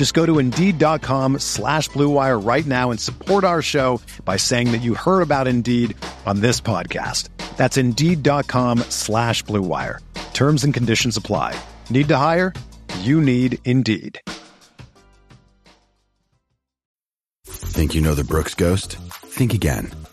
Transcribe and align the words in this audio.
Just 0.00 0.14
go 0.14 0.24
to 0.24 0.38
Indeed.com 0.38 1.40
slash 1.40 1.90
BlueWire 1.90 2.42
right 2.42 2.64
now 2.64 2.90
and 2.90 2.98
support 2.98 3.44
our 3.44 3.60
show 3.60 4.00
by 4.24 4.38
saying 4.38 4.72
that 4.72 4.80
you 4.80 4.94
heard 4.94 5.20
about 5.20 5.46
Indeed 5.46 5.94
on 6.24 6.40
this 6.40 6.58
podcast. 6.58 7.28
That's 7.58 7.76
Indeed.com 7.76 8.78
slash 8.88 9.44
BlueWire. 9.44 9.98
Terms 10.32 10.64
and 10.64 10.72
conditions 10.72 11.18
apply. 11.18 11.54
Need 11.90 12.08
to 12.08 12.16
hire? 12.16 12.54
You 13.00 13.20
need 13.20 13.58
Indeed. 13.66 14.22
Think 17.44 17.94
you 17.94 18.00
know 18.00 18.14
the 18.14 18.24
Brooks 18.24 18.54
Ghost? 18.54 18.96
Think 19.26 19.52
again. 19.52 19.99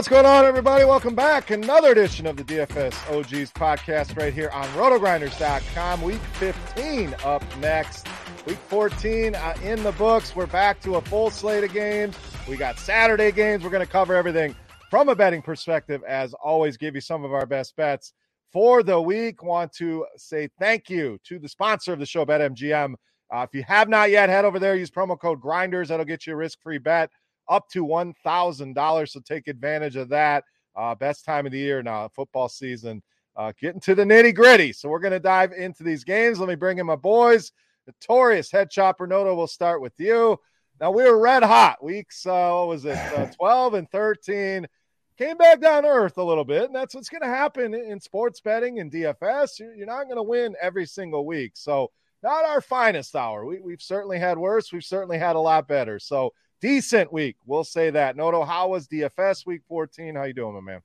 What's 0.00 0.08
going 0.08 0.24
on, 0.24 0.46
everybody? 0.46 0.86
Welcome 0.86 1.14
back. 1.14 1.50
Another 1.50 1.92
edition 1.92 2.26
of 2.26 2.38
the 2.38 2.42
DFS 2.42 2.94
OGs 3.14 3.52
podcast 3.52 4.16
right 4.16 4.32
here 4.32 4.48
on 4.48 4.64
rotogrinders.com. 4.68 6.00
Week 6.00 6.22
15 6.38 7.14
up 7.22 7.44
next. 7.58 8.06
Week 8.46 8.56
14 8.56 9.34
uh, 9.34 9.54
in 9.62 9.82
the 9.82 9.92
books. 9.92 10.34
We're 10.34 10.46
back 10.46 10.80
to 10.84 10.94
a 10.94 11.02
full 11.02 11.28
slate 11.28 11.64
of 11.64 11.74
games. 11.74 12.16
We 12.48 12.56
got 12.56 12.78
Saturday 12.78 13.30
games. 13.30 13.62
We're 13.62 13.68
going 13.68 13.84
to 13.84 13.92
cover 13.92 14.14
everything 14.14 14.56
from 14.88 15.10
a 15.10 15.14
betting 15.14 15.42
perspective. 15.42 16.02
As 16.08 16.32
always, 16.32 16.78
give 16.78 16.94
you 16.94 17.02
some 17.02 17.22
of 17.22 17.34
our 17.34 17.44
best 17.44 17.76
bets 17.76 18.14
for 18.54 18.82
the 18.82 18.98
week. 18.98 19.42
Want 19.42 19.70
to 19.74 20.06
say 20.16 20.48
thank 20.58 20.88
you 20.88 21.18
to 21.24 21.38
the 21.38 21.46
sponsor 21.46 21.92
of 21.92 21.98
the 21.98 22.06
show, 22.06 22.24
BetMGM. 22.24 22.94
Uh, 23.30 23.46
if 23.46 23.54
you 23.54 23.64
have 23.64 23.90
not 23.90 24.10
yet, 24.10 24.30
head 24.30 24.46
over 24.46 24.58
there, 24.58 24.76
use 24.76 24.90
promo 24.90 25.20
code 25.20 25.42
GRINDERS. 25.42 25.88
That'll 25.88 26.06
get 26.06 26.26
you 26.26 26.32
a 26.32 26.36
risk 26.36 26.58
free 26.62 26.78
bet 26.78 27.10
up 27.50 27.68
to 27.70 27.84
$1,000. 27.84 29.08
So 29.08 29.20
take 29.20 29.48
advantage 29.48 29.96
of 29.96 30.08
that. 30.08 30.44
Uh, 30.76 30.94
best 30.94 31.24
time 31.24 31.44
of 31.44 31.52
the 31.52 31.58
year 31.58 31.82
now, 31.82 32.08
football 32.08 32.48
season. 32.48 33.02
Uh, 33.36 33.52
getting 33.60 33.80
to 33.80 33.94
the 33.94 34.04
nitty 34.04 34.34
gritty. 34.34 34.72
So 34.72 34.88
we're 34.88 35.00
going 35.00 35.12
to 35.12 35.20
dive 35.20 35.52
into 35.52 35.82
these 35.82 36.04
games. 36.04 36.38
Let 36.38 36.48
me 36.48 36.54
bring 36.54 36.78
in 36.78 36.86
my 36.86 36.96
boys. 36.96 37.52
Notorious 37.86 38.50
head 38.50 38.70
chopper 38.70 39.06
Noto, 39.06 39.34
we'll 39.34 39.46
start 39.46 39.80
with 39.80 39.94
you. 39.98 40.38
Now 40.80 40.90
we 40.90 41.02
were 41.04 41.18
red 41.18 41.42
hot 41.42 41.82
weeks. 41.82 42.24
Uh, 42.24 42.50
what 42.52 42.68
was 42.68 42.84
it? 42.84 42.96
Uh, 42.96 43.26
12 43.36 43.74
and 43.74 43.90
13. 43.90 44.66
Came 45.18 45.36
back 45.36 45.60
down 45.60 45.82
to 45.82 45.88
earth 45.88 46.16
a 46.16 46.22
little 46.22 46.44
bit, 46.44 46.64
and 46.64 46.74
that's 46.74 46.94
what's 46.94 47.10
going 47.10 47.20
to 47.20 47.26
happen 47.26 47.74
in 47.74 48.00
sports 48.00 48.40
betting 48.40 48.78
and 48.78 48.90
DFS. 48.90 49.58
You're 49.58 49.86
not 49.86 50.04
going 50.04 50.16
to 50.16 50.22
win 50.22 50.56
every 50.62 50.86
single 50.86 51.26
week. 51.26 51.52
So 51.56 51.90
not 52.22 52.46
our 52.46 52.60
finest 52.62 53.14
hour. 53.14 53.44
We, 53.44 53.60
we've 53.60 53.82
certainly 53.82 54.18
had 54.18 54.38
worse. 54.38 54.72
We've 54.72 54.84
certainly 54.84 55.18
had 55.18 55.36
a 55.36 55.40
lot 55.40 55.68
better. 55.68 55.98
So 55.98 56.32
decent 56.60 57.12
week. 57.12 57.36
We'll 57.46 57.64
say 57.64 57.90
that. 57.90 58.16
Noto, 58.16 58.44
how 58.44 58.68
was 58.68 58.86
DFS 58.86 59.46
week 59.46 59.62
14? 59.68 60.14
How 60.14 60.24
you 60.24 60.34
doing, 60.34 60.54
my 60.54 60.60
man? 60.60 60.82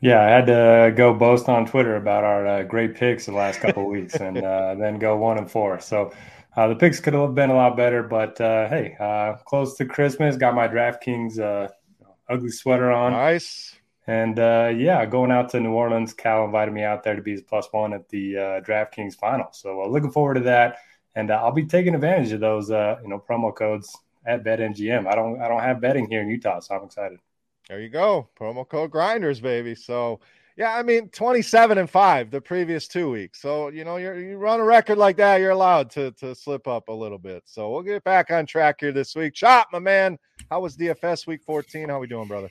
Yeah, 0.00 0.20
I 0.20 0.28
had 0.28 0.46
to 0.46 0.92
go 0.94 1.14
boast 1.14 1.48
on 1.48 1.66
Twitter 1.66 1.96
about 1.96 2.22
our 2.22 2.46
uh, 2.46 2.62
great 2.64 2.94
picks 2.94 3.26
the 3.26 3.32
last 3.32 3.60
couple 3.60 3.86
weeks, 3.90 4.14
and 4.14 4.38
uh, 4.38 4.74
then 4.74 4.98
go 4.98 5.16
one 5.16 5.38
and 5.38 5.50
four. 5.50 5.80
So 5.80 6.12
uh, 6.56 6.68
the 6.68 6.76
picks 6.76 7.00
could 7.00 7.14
have 7.14 7.34
been 7.34 7.50
a 7.50 7.54
lot 7.54 7.76
better, 7.76 8.02
but 8.02 8.40
uh, 8.40 8.68
hey, 8.68 8.96
uh, 9.00 9.34
close 9.44 9.76
to 9.76 9.86
Christmas, 9.86 10.36
got 10.36 10.54
my 10.54 10.68
DraftKings 10.68 11.40
uh, 11.40 11.68
ugly 12.28 12.50
sweater 12.50 12.92
on. 12.92 13.12
Nice. 13.12 13.74
And 14.06 14.36
yeah, 14.38 15.04
going 15.06 15.32
out 15.32 15.48
to 15.50 15.60
New 15.60 15.72
Orleans, 15.72 16.12
Cal 16.12 16.44
invited 16.44 16.72
me 16.72 16.84
out 16.84 17.02
there 17.02 17.16
to 17.16 17.22
be 17.22 17.32
his 17.32 17.42
plus 17.42 17.66
one 17.72 17.92
at 17.92 18.08
the 18.08 18.34
DraftKings 18.64 19.16
final. 19.16 19.48
So 19.52 19.82
looking 19.88 20.12
forward 20.12 20.34
to 20.34 20.40
that, 20.40 20.78
and 21.16 21.32
I'll 21.32 21.50
be 21.50 21.64
taking 21.64 21.94
advantage 21.94 22.30
of 22.30 22.38
those, 22.38 22.68
you 22.68 23.08
know, 23.08 23.20
promo 23.28 23.52
codes 23.52 23.96
at 24.26 24.44
BetMGM. 24.44 25.06
I 25.06 25.14
don't 25.14 25.40
I 25.40 25.48
don't 25.48 25.60
have 25.60 25.80
betting 25.80 26.08
here 26.10 26.22
in 26.22 26.28
Utah, 26.28 26.60
so 26.60 26.74
I'm 26.74 26.84
excited. 26.84 27.18
There 27.68 27.80
you 27.80 27.88
go. 27.88 28.28
Promo 28.38 28.68
code 28.68 28.90
grinders, 28.90 29.40
baby. 29.40 29.74
So 29.74 30.20
yeah, 30.56 30.74
I 30.74 30.82
mean 30.82 31.08
27 31.10 31.78
and 31.78 31.88
5 31.88 32.30
the 32.30 32.40
previous 32.40 32.88
two 32.88 33.10
weeks. 33.10 33.40
So, 33.40 33.68
you 33.68 33.84
know, 33.84 33.96
you 33.96 34.14
you 34.14 34.36
run 34.36 34.60
a 34.60 34.64
record 34.64 34.98
like 34.98 35.16
that, 35.18 35.40
you're 35.40 35.50
allowed 35.50 35.90
to 35.90 36.12
to 36.12 36.34
slip 36.34 36.66
up 36.66 36.88
a 36.88 36.92
little 36.92 37.18
bit. 37.18 37.42
So 37.46 37.70
we'll 37.70 37.82
get 37.82 38.04
back 38.04 38.30
on 38.30 38.46
track 38.46 38.76
here 38.80 38.92
this 38.92 39.14
week. 39.14 39.34
Chop, 39.34 39.68
my 39.72 39.78
man. 39.78 40.18
How 40.50 40.60
was 40.60 40.76
DFS 40.76 41.26
week 41.26 41.42
14? 41.44 41.88
How 41.88 41.98
we 41.98 42.06
doing, 42.06 42.28
brother? 42.28 42.50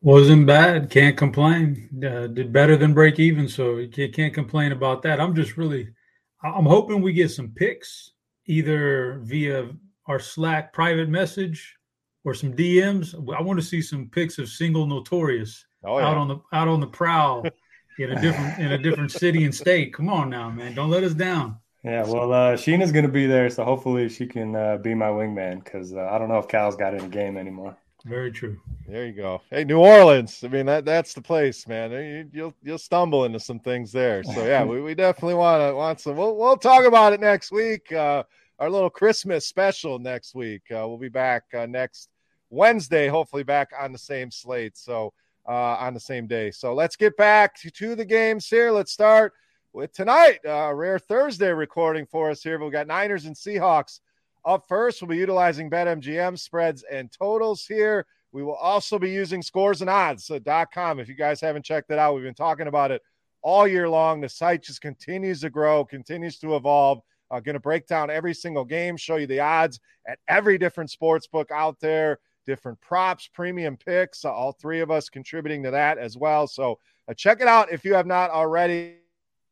Wasn't 0.00 0.46
bad. 0.46 0.90
Can't 0.90 1.16
complain. 1.16 1.88
Uh, 2.04 2.28
did 2.28 2.52
better 2.52 2.76
than 2.76 2.94
break 2.94 3.18
even, 3.18 3.48
so 3.48 3.78
you 3.78 3.88
can't 3.88 4.32
complain 4.32 4.70
about 4.70 5.02
that. 5.02 5.20
I'm 5.20 5.34
just 5.34 5.56
really, 5.56 5.88
I'm 6.42 6.66
hoping 6.66 7.02
we 7.02 7.12
get 7.12 7.32
some 7.32 7.48
picks 7.48 8.12
either 8.46 9.20
via 9.24 9.70
our 10.08 10.18
Slack 10.18 10.72
private 10.72 11.08
message 11.08 11.76
or 12.24 12.34
some 12.34 12.52
DMs. 12.52 13.14
I 13.32 13.40
want 13.40 13.58
to 13.58 13.64
see 13.64 13.82
some 13.82 14.08
pics 14.08 14.38
of 14.38 14.48
single 14.48 14.86
notorious 14.86 15.64
oh, 15.84 15.98
yeah. 15.98 16.06
out 16.06 16.16
on 16.16 16.28
the 16.28 16.38
out 16.52 16.68
on 16.68 16.80
the 16.80 16.86
prowl 16.86 17.44
in 17.98 18.12
a 18.12 18.20
different 18.20 18.58
in 18.58 18.72
a 18.72 18.78
different 18.78 19.12
city 19.22 19.44
and 19.44 19.54
state. 19.54 19.94
Come 19.94 20.08
on 20.08 20.30
now, 20.30 20.50
man. 20.50 20.74
Don't 20.74 20.90
let 20.90 21.04
us 21.04 21.14
down. 21.14 21.58
Yeah, 21.84 22.04
well, 22.04 22.32
uh, 22.32 22.54
Sheena's 22.54 22.90
going 22.90 23.06
to 23.06 23.10
be 23.10 23.26
there, 23.26 23.48
so 23.48 23.64
hopefully 23.64 24.08
she 24.08 24.26
can 24.26 24.56
uh, 24.56 24.78
be 24.78 24.94
my 24.94 25.06
wingman 25.06 25.62
because 25.62 25.94
uh, 25.94 26.08
I 26.10 26.18
don't 26.18 26.28
know 26.28 26.38
if 26.38 26.48
Cal's 26.48 26.74
got 26.74 26.92
in 26.92 27.02
the 27.02 27.08
game 27.08 27.36
anymore. 27.36 27.76
Very 28.04 28.32
true. 28.32 28.58
There 28.86 29.06
you 29.06 29.12
go. 29.12 29.42
Hey, 29.50 29.64
New 29.64 29.78
Orleans. 29.78 30.42
I 30.42 30.48
mean, 30.48 30.66
that 30.66 30.84
that's 30.84 31.14
the 31.14 31.20
place, 31.20 31.68
man. 31.68 31.92
You, 31.92 31.98
will 31.98 32.30
you'll, 32.32 32.54
you'll 32.62 32.78
stumble 32.78 33.24
into 33.24 33.38
some 33.38 33.60
things 33.60 33.92
there. 33.92 34.24
So 34.24 34.44
yeah, 34.44 34.64
we, 34.66 34.80
we 34.80 34.94
definitely 34.94 35.34
want 35.34 35.62
to 35.62 35.74
want 35.74 36.00
some. 36.00 36.16
We'll 36.16 36.36
we'll 36.36 36.56
talk 36.56 36.84
about 36.84 37.12
it 37.12 37.20
next 37.20 37.52
week. 37.52 37.92
Uh, 37.92 38.24
our 38.58 38.70
little 38.70 38.90
Christmas 38.90 39.46
special 39.46 39.98
next 39.98 40.34
week. 40.34 40.62
Uh, 40.70 40.86
we'll 40.88 40.98
be 40.98 41.08
back 41.08 41.44
uh, 41.56 41.66
next 41.66 42.08
Wednesday, 42.50 43.08
hopefully 43.08 43.42
back 43.42 43.70
on 43.78 43.92
the 43.92 43.98
same 43.98 44.30
slate. 44.30 44.76
So 44.76 45.12
uh, 45.48 45.76
on 45.80 45.94
the 45.94 46.00
same 46.00 46.26
day. 46.26 46.50
So 46.50 46.74
let's 46.74 46.94
get 46.94 47.16
back 47.16 47.56
to, 47.56 47.94
the 47.94 48.04
games 48.04 48.46
here. 48.46 48.70
Let's 48.70 48.92
start 48.92 49.32
with 49.72 49.92
tonight. 49.92 50.40
Uh, 50.46 50.72
rare 50.74 50.98
Thursday 50.98 51.48
recording 51.48 52.04
for 52.04 52.30
us 52.30 52.42
here. 52.42 52.62
We've 52.62 52.70
got 52.70 52.86
Niners 52.86 53.24
and 53.24 53.34
Seahawks 53.34 54.00
up 54.44 54.66
first. 54.68 55.00
We'll 55.00 55.08
be 55.08 55.16
utilizing 55.16 55.70
BetMGM 55.70 56.38
spreads 56.38 56.84
and 56.90 57.10
totals 57.10 57.64
here. 57.64 58.06
We 58.30 58.42
will 58.42 58.54
also 58.54 58.98
be 58.98 59.10
using 59.10 59.40
scores 59.40 59.80
and 59.80 59.88
odds.com. 59.88 61.00
If 61.00 61.08
you 61.08 61.14
guys 61.14 61.40
haven't 61.40 61.64
checked 61.64 61.90
it 61.90 61.98
out, 61.98 62.14
we've 62.14 62.24
been 62.24 62.34
talking 62.34 62.66
about 62.66 62.90
it 62.90 63.00
all 63.40 63.66
year 63.66 63.88
long. 63.88 64.20
The 64.20 64.28
site 64.28 64.62
just 64.62 64.82
continues 64.82 65.40
to 65.40 65.50
grow, 65.50 65.82
continues 65.82 66.38
to 66.40 66.56
evolve. 66.56 67.00
Uh, 67.30 67.40
going 67.40 67.54
to 67.54 67.60
break 67.60 67.86
down 67.86 68.10
every 68.10 68.34
single 68.34 68.64
game, 68.64 68.96
show 68.96 69.16
you 69.16 69.26
the 69.26 69.40
odds 69.40 69.80
at 70.06 70.18
every 70.28 70.58
different 70.58 70.90
sports 70.90 71.26
book 71.26 71.50
out 71.50 71.78
there, 71.80 72.18
different 72.46 72.80
props, 72.80 73.28
premium 73.32 73.76
picks. 73.76 74.24
Uh, 74.24 74.32
all 74.32 74.52
three 74.52 74.80
of 74.80 74.90
us 74.90 75.08
contributing 75.08 75.62
to 75.62 75.70
that 75.70 75.98
as 75.98 76.16
well. 76.16 76.46
So 76.46 76.78
uh, 77.08 77.14
check 77.14 77.40
it 77.40 77.48
out 77.48 77.70
if 77.70 77.84
you 77.84 77.94
have 77.94 78.06
not 78.06 78.30
already. 78.30 78.96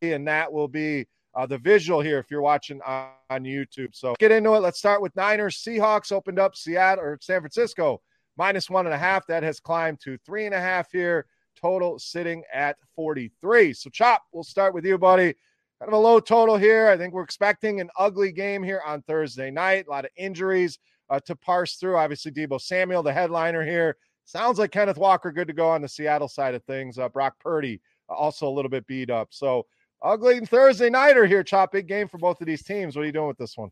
And 0.02 0.26
that 0.28 0.52
will 0.52 0.68
be 0.68 1.06
uh, 1.34 1.46
the 1.46 1.58
visual 1.58 2.00
here 2.00 2.18
if 2.18 2.30
you're 2.30 2.42
watching 2.42 2.80
on, 2.82 3.08
on 3.30 3.44
YouTube. 3.44 3.94
So 3.94 4.14
get 4.18 4.32
into 4.32 4.54
it. 4.54 4.60
Let's 4.60 4.78
start 4.78 5.02
with 5.02 5.14
Niners. 5.14 5.62
Seahawks 5.62 6.12
opened 6.12 6.38
up 6.38 6.56
Seattle 6.56 7.04
or 7.04 7.18
San 7.20 7.40
Francisco 7.40 8.00
minus 8.36 8.70
one 8.70 8.86
and 8.86 8.94
a 8.94 8.98
half. 8.98 9.26
That 9.26 9.42
has 9.42 9.60
climbed 9.60 10.00
to 10.00 10.18
three 10.24 10.46
and 10.46 10.54
a 10.54 10.60
half 10.60 10.90
here. 10.90 11.26
Total 11.60 11.98
sitting 11.98 12.42
at 12.52 12.76
43. 12.94 13.72
So, 13.72 13.90
Chop, 13.90 14.22
we'll 14.32 14.44
start 14.44 14.74
with 14.74 14.84
you, 14.84 14.98
buddy. 14.98 15.34
Kind 15.78 15.92
of 15.92 15.98
a 15.98 16.02
low 16.02 16.20
total 16.20 16.56
here. 16.56 16.88
I 16.88 16.96
think 16.96 17.12
we're 17.12 17.22
expecting 17.22 17.80
an 17.80 17.90
ugly 17.98 18.32
game 18.32 18.62
here 18.62 18.80
on 18.86 19.02
Thursday 19.02 19.50
night. 19.50 19.86
A 19.86 19.90
lot 19.90 20.06
of 20.06 20.10
injuries 20.16 20.78
uh, 21.10 21.20
to 21.26 21.36
parse 21.36 21.76
through. 21.76 21.96
Obviously, 21.96 22.32
Deebo 22.32 22.60
Samuel, 22.60 23.02
the 23.02 23.12
headliner 23.12 23.64
here. 23.64 23.96
Sounds 24.24 24.58
like 24.58 24.70
Kenneth 24.70 24.96
Walker 24.96 25.30
good 25.30 25.48
to 25.48 25.54
go 25.54 25.68
on 25.68 25.82
the 25.82 25.88
Seattle 25.88 26.28
side 26.28 26.54
of 26.54 26.64
things. 26.64 26.98
Uh, 26.98 27.08
Brock 27.08 27.34
Purdy 27.40 27.80
uh, 28.08 28.14
also 28.14 28.48
a 28.48 28.50
little 28.50 28.70
bit 28.70 28.86
beat 28.86 29.10
up. 29.10 29.28
So, 29.30 29.66
ugly 30.02 30.40
Thursday 30.40 30.88
nighter 30.88 31.26
here, 31.26 31.44
Chop. 31.44 31.72
Big 31.72 31.86
game 31.86 32.08
for 32.08 32.18
both 32.18 32.40
of 32.40 32.46
these 32.46 32.62
teams. 32.62 32.96
What 32.96 33.02
are 33.02 33.06
you 33.06 33.12
doing 33.12 33.28
with 33.28 33.38
this 33.38 33.56
one? 33.56 33.70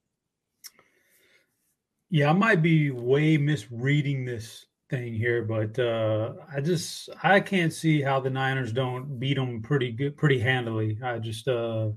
Yeah, 2.11 2.31
I 2.31 2.35
might 2.35 2.63
be 2.63 2.91
way 2.91 3.39
misreading 3.39 4.25
this 4.25 4.67
thing 4.95 5.15
here, 5.15 5.43
but 5.43 5.79
uh, 5.79 6.33
I 6.55 6.61
just 6.61 7.09
I 7.23 7.41
can't 7.41 7.73
see 7.73 8.01
how 8.01 8.21
the 8.21 8.31
Niners 8.31 8.73
don't 8.73 9.19
beat 9.19 9.35
them 9.35 9.61
pretty 9.63 9.91
good, 9.91 10.17
pretty 10.17 10.39
handily. 10.39 10.99
I 11.03 11.19
just 11.19 11.49
uh, 11.49 11.89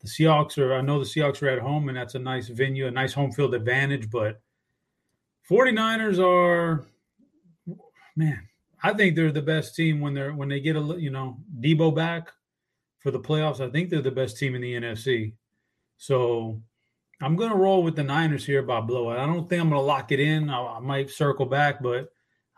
the 0.00 0.08
Seahawks 0.08 0.58
are. 0.58 0.74
I 0.74 0.80
know 0.80 0.98
the 0.98 1.04
Seahawks 1.04 1.42
are 1.42 1.48
at 1.48 1.58
home, 1.58 1.88
and 1.88 1.96
that's 1.96 2.14
a 2.14 2.18
nice 2.18 2.48
venue, 2.48 2.86
a 2.86 2.90
nice 2.90 3.12
home 3.12 3.32
field 3.32 3.54
advantage. 3.54 4.10
But 4.10 4.40
49ers 5.50 6.18
are, 6.18 6.86
man, 8.16 8.48
I 8.82 8.94
think 8.94 9.14
they're 9.14 9.32
the 9.32 9.42
best 9.42 9.74
team 9.74 10.00
when 10.00 10.14
they're 10.14 10.32
when 10.32 10.48
they 10.48 10.60
get 10.60 10.76
a 10.76 10.96
you 10.98 11.10
know 11.10 11.38
Deebo 11.60 11.94
back 11.94 12.30
for 13.00 13.10
the 13.10 13.20
playoffs. 13.20 13.60
I 13.60 13.70
think 13.70 13.90
they're 13.90 14.00
the 14.00 14.10
best 14.10 14.38
team 14.38 14.54
in 14.54 14.62
the 14.62 14.74
NFC. 14.74 15.34
So 15.98 16.62
I'm 17.20 17.36
going 17.36 17.50
to 17.50 17.56
roll 17.56 17.82
with 17.82 17.94
the 17.94 18.02
Niners 18.02 18.44
here 18.44 18.62
by 18.62 18.80
blowout. 18.80 19.18
I 19.18 19.26
don't 19.26 19.48
think 19.48 19.60
I'm 19.60 19.68
going 19.68 19.80
to 19.80 19.86
lock 19.86 20.10
it 20.10 20.18
in. 20.18 20.50
I, 20.50 20.76
I, 20.76 20.80
might 20.80 21.08
circle 21.08 21.46
back, 21.46 21.80
but 21.80 22.11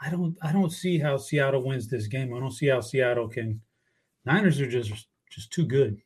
I 0.04 0.10
don't. 0.10 0.36
I 0.42 0.52
don't 0.52 0.70
see 0.70 0.98
how 0.98 1.16
Seattle 1.16 1.64
wins 1.64 1.88
this 1.88 2.06
game. 2.08 2.34
I 2.34 2.40
don't 2.40 2.50
see 2.50 2.66
how 2.66 2.80
Seattle 2.80 3.28
can. 3.28 3.60
Niners 4.26 4.60
are 4.60 4.66
just 4.66 5.06
just 5.30 5.50
too 5.52 5.64
good. 5.64 6.00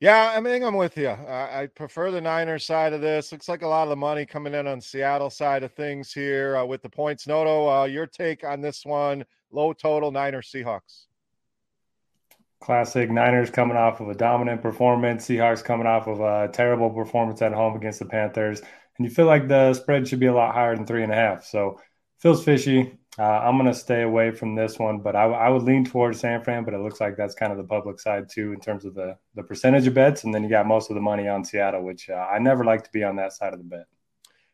Yeah, 0.00 0.32
I 0.34 0.40
mean, 0.40 0.62
I'm 0.62 0.76
with 0.76 0.96
you. 0.96 1.10
I 1.10 1.68
prefer 1.74 2.10
the 2.10 2.22
Niners 2.22 2.64
side 2.64 2.94
of 2.94 3.02
this. 3.02 3.32
Looks 3.32 3.50
like 3.50 3.60
a 3.60 3.66
lot 3.66 3.82
of 3.82 3.90
the 3.90 3.96
money 3.96 4.24
coming 4.24 4.54
in 4.54 4.66
on 4.66 4.80
Seattle 4.80 5.28
side 5.28 5.62
of 5.62 5.72
things 5.72 6.10
here 6.10 6.56
uh, 6.56 6.64
with 6.64 6.80
the 6.80 6.88
points. 6.88 7.26
Noto, 7.26 7.68
uh, 7.68 7.84
your 7.84 8.06
take 8.06 8.42
on 8.42 8.62
this 8.62 8.86
one? 8.86 9.26
Low 9.50 9.74
total 9.74 10.10
Niners 10.10 10.50
Seahawks. 10.54 11.06
Classic 12.60 13.10
Niners 13.10 13.50
coming 13.50 13.76
off 13.76 14.00
of 14.00 14.08
a 14.08 14.14
dominant 14.14 14.60
performance. 14.60 15.26
Seahawks 15.26 15.64
coming 15.64 15.86
off 15.86 16.06
of 16.06 16.20
a 16.20 16.52
terrible 16.52 16.90
performance 16.90 17.40
at 17.42 17.52
home 17.52 17.74
against 17.74 18.00
the 18.00 18.04
Panthers. 18.04 18.60
And 18.60 19.08
you 19.08 19.10
feel 19.10 19.26
like 19.26 19.48
the 19.48 19.72
spread 19.72 20.06
should 20.06 20.20
be 20.20 20.26
a 20.26 20.34
lot 20.34 20.54
higher 20.54 20.76
than 20.76 20.86
three 20.86 21.02
and 21.02 21.12
a 21.12 21.16
half. 21.16 21.44
So 21.46 21.80
feels 22.18 22.44
fishy. 22.44 22.98
Uh, 23.18 23.22
I'm 23.22 23.56
going 23.56 23.66
to 23.66 23.74
stay 23.74 24.02
away 24.02 24.30
from 24.30 24.54
this 24.54 24.78
one, 24.78 24.98
but 24.98 25.16
I, 25.16 25.24
I, 25.24 25.48
would 25.48 25.62
lean 25.62 25.84
towards 25.84 26.20
San 26.20 26.44
Fran. 26.44 26.64
But 26.64 26.74
it 26.74 26.80
looks 26.80 27.00
like 27.00 27.16
that's 27.16 27.34
kind 27.34 27.50
of 27.50 27.58
the 27.58 27.64
public 27.64 27.98
side 27.98 28.28
too 28.30 28.52
in 28.52 28.60
terms 28.60 28.84
of 28.84 28.94
the 28.94 29.16
the 29.34 29.42
percentage 29.42 29.86
of 29.86 29.94
bets, 29.94 30.24
and 30.24 30.32
then 30.32 30.44
you 30.44 30.48
got 30.48 30.66
most 30.66 30.90
of 30.90 30.94
the 30.94 31.02
money 31.02 31.26
on 31.26 31.44
Seattle, 31.44 31.82
which 31.82 32.08
uh, 32.08 32.14
I 32.14 32.38
never 32.38 32.64
like 32.64 32.84
to 32.84 32.90
be 32.92 33.02
on 33.02 33.16
that 33.16 33.32
side 33.32 33.52
of 33.52 33.58
the 33.58 33.64
bet. 33.64 33.86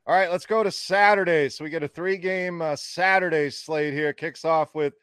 All 0.07 0.15
right, 0.15 0.31
let's 0.31 0.47
go 0.47 0.63
to 0.63 0.71
Saturday. 0.71 1.49
So 1.49 1.65
we 1.65 1.71
get 1.71 1.83
a 1.83 1.89
three 1.89 2.17
game 2.17 2.63
uh, 2.63 2.77
Saturday 2.77 3.51
slate 3.51 3.93
here. 3.93 4.13
Kicks 4.13 4.45
off 4.45 4.75
with 4.75 4.95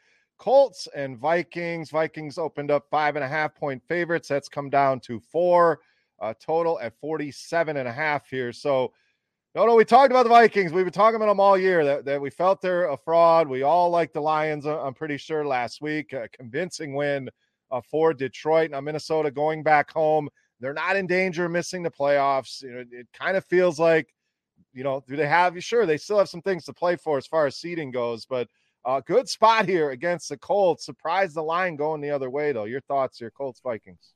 Colts 0.43 0.89
and 0.93 1.17
Vikings. 1.17 1.89
Vikings 1.89 2.37
opened 2.37 2.69
up 2.69 2.85
five 2.91 3.15
and 3.15 3.23
a 3.23 3.27
half 3.29 3.55
point 3.55 3.81
favorites. 3.87 4.27
That's 4.27 4.49
come 4.49 4.69
down 4.69 4.99
to 4.99 5.21
four, 5.21 5.79
uh, 6.19 6.33
total 6.37 6.77
at 6.81 6.99
47 6.99 7.77
and 7.77 7.87
a 7.87 7.91
half 7.93 8.29
here. 8.29 8.51
So, 8.51 8.91
no, 9.55 9.65
no, 9.65 9.75
we 9.75 9.85
talked 9.85 10.11
about 10.11 10.23
the 10.23 10.29
Vikings. 10.29 10.73
We've 10.73 10.83
been 10.83 10.91
talking 10.91 11.15
about 11.15 11.27
them 11.27 11.39
all 11.39 11.57
year 11.57 11.85
that, 11.85 12.03
that 12.03 12.19
we 12.19 12.29
felt 12.29 12.59
they're 12.59 12.89
a 12.89 12.97
fraud. 12.97 13.47
We 13.47 13.63
all 13.63 13.89
like 13.89 14.11
the 14.11 14.19
Lions, 14.19 14.65
uh, 14.65 14.81
I'm 14.81 14.93
pretty 14.93 15.15
sure, 15.15 15.47
last 15.47 15.81
week. 15.81 16.11
A 16.11 16.27
convincing 16.27 16.93
win 16.93 17.29
uh, 17.71 17.79
for 17.79 18.13
Detroit. 18.13 18.71
Now, 18.71 18.81
Minnesota 18.81 19.31
going 19.31 19.63
back 19.63 19.93
home. 19.93 20.27
They're 20.59 20.73
not 20.73 20.97
in 20.97 21.07
danger 21.07 21.45
of 21.45 21.51
missing 21.51 21.83
the 21.83 21.89
playoffs. 21.89 22.61
You 22.61 22.71
know, 22.73 22.83
it 22.91 23.07
kind 23.13 23.37
of 23.37 23.45
feels 23.45 23.79
like, 23.79 24.13
you 24.73 24.83
know, 24.83 25.05
do 25.07 25.15
they 25.15 25.25
have, 25.25 25.55
you? 25.55 25.61
sure, 25.61 25.85
they 25.85 25.95
still 25.95 26.17
have 26.17 26.27
some 26.27 26.41
things 26.41 26.65
to 26.65 26.73
play 26.73 26.97
for 26.97 27.17
as 27.17 27.27
far 27.27 27.47
as 27.47 27.55
seeding 27.55 27.91
goes, 27.91 28.25
but 28.25 28.49
uh, 28.85 29.01
good 29.01 29.30
spot 29.30 29.68
here 29.68 29.91
against 29.91 30.30
the 30.30 30.38
Colts. 30.38 30.85
Surprised 30.85 31.35
the 31.35 31.44
line 31.44 31.75
going 31.75 32.01
the 32.01 32.09
other 32.09 32.30
way, 32.30 32.51
though. 32.51 32.65
Your 32.65 32.81
thoughts 32.81 33.19
here, 33.19 33.31
Colts 33.31 33.62
Vikings. 33.63 34.13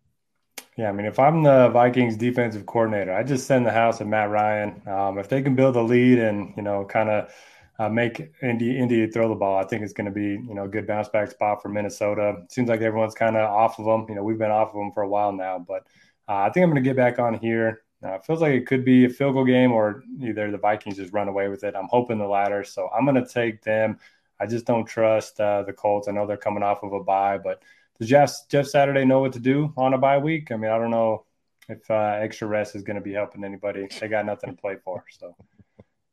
Yeah, 0.78 0.90
I 0.90 0.92
mean, 0.92 1.08
if 1.08 1.18
I'm 1.18 1.42
the 1.42 1.70
Vikings 1.70 2.18
defensive 2.18 2.68
coordinator, 2.68 3.12
I 3.12 3.24
just 3.24 3.48
send 3.48 3.66
the 3.66 3.72
house 3.72 4.00
of 4.00 4.08
Matt 4.08 4.30
Ryan. 4.30 4.82
Um, 4.88 5.18
if 5.18 5.28
they 5.28 5.42
can 5.42 5.56
build 5.56 5.76
a 5.76 5.82
lead 5.82 6.20
and 6.20 6.54
you 6.56 6.62
know, 6.62 6.86
kind 6.86 7.10
of 7.10 7.34
uh, 7.80 7.90
make 7.90 8.32
Indy 8.44 8.78
Indy 8.78 9.08
throw 9.08 9.28
the 9.28 9.36
ball, 9.36 9.58
I 9.58 9.64
think 9.64 9.82
it's 9.82 9.94
going 9.94 10.06
to 10.06 10.12
be 10.12 10.40
you 10.48 10.54
know 10.54 10.66
a 10.66 10.68
good 10.68 10.86
bounce 10.86 11.10
back 11.10 11.32
spot 11.32 11.64
for 11.64 11.70
Minnesota. 11.70 12.44
Seems 12.50 12.70
like 12.70 12.82
everyone's 12.82 13.16
kind 13.16 13.36
of 13.36 13.50
off 13.50 13.80
of 13.80 13.86
them. 13.86 14.06
You 14.08 14.16
know, 14.16 14.24
we've 14.24 14.38
been 14.38 14.52
off 14.52 14.70
of 14.70 14.76
them 14.76 14.92
for 14.92 15.02
a 15.02 15.10
while 15.10 15.32
now, 15.32 15.58
but 15.58 15.88
uh, 16.30 16.36
I 16.36 16.52
think 16.52 16.64
I'm 16.64 16.70
going 16.70 16.84
to 16.84 16.88
get 16.88 16.96
back 16.96 17.18
on 17.18 17.34
here. 17.34 17.82
Uh, 18.04 18.20
feels 18.20 18.42
like 18.42 18.54
it 18.54 18.68
could 18.68 18.86
be 18.86 19.06
a 19.06 19.10
field 19.10 19.34
goal 19.34 19.46
game, 19.46 19.72
or 19.72 20.04
either 20.22 20.52
the 20.52 20.60
Vikings 20.60 20.98
just 20.98 21.14
run 21.14 21.28
away 21.28 21.48
with 21.48 21.64
it. 21.64 21.76
I'm 21.76 21.88
hoping 21.90 22.20
the 22.20 22.28
latter, 22.28 22.64
so 22.64 22.90
I'm 22.96 23.06
going 23.06 23.24
to 23.24 23.28
take 23.28 23.64
them. 23.64 23.98
I 24.40 24.46
just 24.46 24.66
don't 24.66 24.86
trust 24.86 25.40
uh, 25.40 25.64
the 25.64 25.74
Colts. 25.74 26.08
I 26.08 26.12
know 26.12 26.28
they're 26.28 26.38
coming 26.38 26.64
off 26.64 26.84
of 26.84 26.94
a 26.94 27.04
bye, 27.04 27.38
but 27.38 27.62
does 28.00 28.10
Jeff 28.10 28.34
Jeff 28.50 28.68
Saturday 28.68 29.06
know 29.06 29.20
what 29.20 29.34
to 29.34 29.40
do 29.40 29.74
on 29.78 29.94
a 29.94 29.98
bye 29.98 30.18
week? 30.18 30.52
I 30.52 30.58
mean, 30.58 30.72
I 30.72 30.78
don't 30.78 30.92
know 30.92 31.26
if 31.70 31.90
uh, 31.90 32.18
extra 32.20 32.48
rest 32.48 32.76
is 32.76 32.84
going 32.84 32.96
to 32.96 33.02
be 33.02 33.14
helping 33.14 33.44
anybody. 33.44 33.88
They 34.00 34.08
got 34.08 34.26
nothing 34.26 34.52
to 34.52 34.62
play 34.62 34.78
for, 34.84 35.04
so 35.10 35.36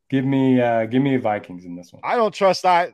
give 0.09 0.25
me 0.25 0.59
uh, 0.59 0.85
give 0.85 1.01
me 1.01 1.17
Vikings 1.17 1.65
in 1.65 1.75
this 1.75 1.93
one. 1.93 2.01
I 2.03 2.15
don't 2.15 2.33
trust 2.33 2.65
I. 2.65 2.93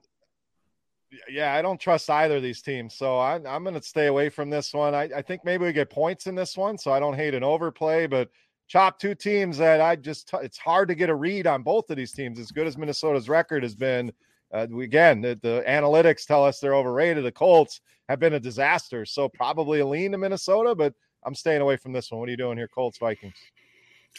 Yeah, 1.29 1.53
I 1.53 1.61
don't 1.61 1.79
trust 1.79 2.09
either 2.09 2.37
of 2.37 2.43
these 2.43 2.61
teams, 2.61 2.93
so 2.93 3.17
I, 3.17 3.35
am 3.35 3.63
going 3.63 3.75
to 3.75 3.83
stay 3.83 4.07
away 4.07 4.29
from 4.29 4.49
this 4.49 4.73
one. 4.73 4.95
I, 4.95 5.09
I 5.13 5.21
think 5.21 5.43
maybe 5.43 5.65
we 5.65 5.73
get 5.73 5.89
points 5.89 6.25
in 6.25 6.35
this 6.35 6.55
one, 6.55 6.77
so 6.77 6.93
I 6.93 7.01
don't 7.01 7.15
hate 7.15 7.33
an 7.33 7.43
overplay, 7.43 8.07
but 8.07 8.29
chop 8.69 8.97
two 8.97 9.13
teams 9.13 9.57
that 9.57 9.81
I 9.81 9.97
just 9.97 10.31
it's 10.35 10.57
hard 10.57 10.87
to 10.87 10.95
get 10.95 11.09
a 11.09 11.15
read 11.15 11.47
on 11.47 11.63
both 11.63 11.89
of 11.89 11.97
these 11.97 12.13
teams. 12.13 12.39
As 12.39 12.51
good 12.51 12.65
as 12.65 12.77
Minnesota's 12.77 13.27
record 13.27 13.63
has 13.63 13.75
been, 13.75 14.13
uh, 14.53 14.67
again, 14.79 15.21
the, 15.21 15.39
the, 15.41 15.63
analytics 15.67 16.25
tell 16.25 16.43
us 16.43 16.59
they're 16.59 16.75
overrated. 16.75 17.23
The 17.23 17.31
Colts 17.31 17.81
have 18.09 18.19
been 18.19 18.33
a 18.33 18.39
disaster, 18.39 19.05
so 19.05 19.29
probably 19.29 19.79
a 19.79 19.87
lean 19.87 20.11
to 20.11 20.17
Minnesota, 20.17 20.75
but 20.75 20.93
I'm 21.23 21.35
staying 21.35 21.61
away 21.61 21.77
from 21.77 21.93
this 21.93 22.11
one. 22.11 22.19
What 22.19 22.27
are 22.27 22.31
you 22.31 22.37
doing 22.37 22.57
here, 22.57 22.67
Colts 22.67 22.97
Vikings? 22.97 23.35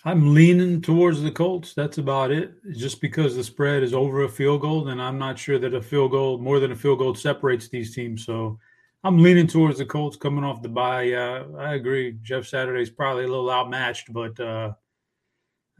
I'm 0.04 0.34
leaning 0.34 0.80
towards 0.80 1.22
the 1.22 1.30
Colts. 1.30 1.74
That's 1.74 1.98
about 1.98 2.30
it. 2.30 2.54
Just 2.72 3.00
because 3.00 3.36
the 3.36 3.44
spread 3.44 3.82
is 3.82 3.92
over 3.92 4.24
a 4.24 4.28
field 4.28 4.62
goal, 4.62 4.88
and 4.88 5.00
I'm 5.00 5.18
not 5.18 5.38
sure 5.38 5.58
that 5.58 5.74
a 5.74 5.82
field 5.82 6.12
goal, 6.12 6.38
more 6.38 6.60
than 6.60 6.72
a 6.72 6.76
field 6.76 6.98
goal, 6.98 7.14
separates 7.14 7.68
these 7.68 7.94
teams. 7.94 8.24
So 8.24 8.58
I'm 9.04 9.18
leaning 9.18 9.46
towards 9.46 9.78
the 9.78 9.84
Colts 9.84 10.16
coming 10.16 10.44
off 10.44 10.62
the 10.62 10.68
bye. 10.68 11.02
Yeah, 11.02 11.44
I 11.58 11.74
agree. 11.74 12.18
Jeff 12.22 12.46
Saturday's 12.46 12.90
probably 12.90 13.24
a 13.24 13.28
little 13.28 13.50
outmatched, 13.50 14.12
but 14.12 14.38
uh, 14.40 14.72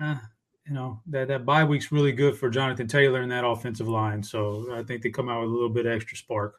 uh, 0.00 0.17
you 0.66 0.75
know 0.75 1.00
that 1.07 1.28
that 1.28 1.45
bye 1.45 1.64
week's 1.64 1.92
really 1.92 2.12
good 2.12 2.37
for 2.37 2.49
Jonathan 2.49 2.87
Taylor 2.87 3.23
and 3.23 3.33
that 3.33 3.47
offensive 3.47 3.88
line. 3.88 4.23
So 4.23 4.69
I 4.73 4.83
think 4.83 5.02
they 5.02 5.11
come 5.11 5.28
out 5.28 5.42
with 5.42 5.50
a 5.50 5.52
little 5.52 5.69
bit 5.69 5.87
extra 5.87 6.16
spark. 6.16 6.57